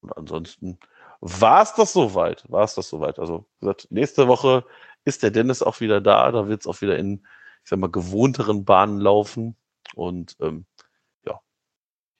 [0.00, 0.80] Und ansonsten
[1.20, 2.44] war es das soweit.
[2.50, 3.20] War es das soweit.
[3.20, 4.64] Also gesagt, nächste Woche
[5.04, 6.32] ist der Dennis auch wieder da.
[6.32, 7.24] Da wird es auch wieder in,
[7.62, 9.56] ich sag mal, gewohnteren Bahnen laufen.
[9.94, 10.66] Und ähm,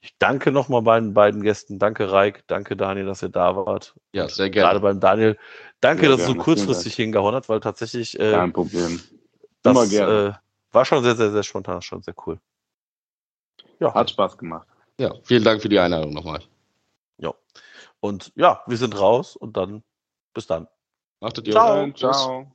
[0.07, 1.79] ich danke nochmal meinen beiden Gästen.
[1.79, 2.47] Danke, Reik.
[2.47, 3.95] Danke, Daniel, dass ihr da wart.
[4.13, 4.81] Ja, sehr Gerade gerne.
[4.81, 5.39] beim Daniel.
[5.81, 9.01] Danke, Ja, dass es so kurzfristig hingehauen hat, weil tatsächlich äh, Kein Problem.
[9.65, 10.39] Immer das gerne.
[10.41, 12.39] äh, war schon sehr, sehr, sehr spontan, schon sehr cool.
[13.81, 14.67] Ja, Hat Spaß gemacht.
[14.99, 16.41] Ja, vielen Dank für die Einladung nochmal.
[17.19, 17.35] ja.
[18.01, 19.83] Und ja, wir sind raus und dann
[20.35, 20.69] bis dann.
[21.21, 21.91] Machtet ihr Ciao.
[21.93, 22.53] Ciao.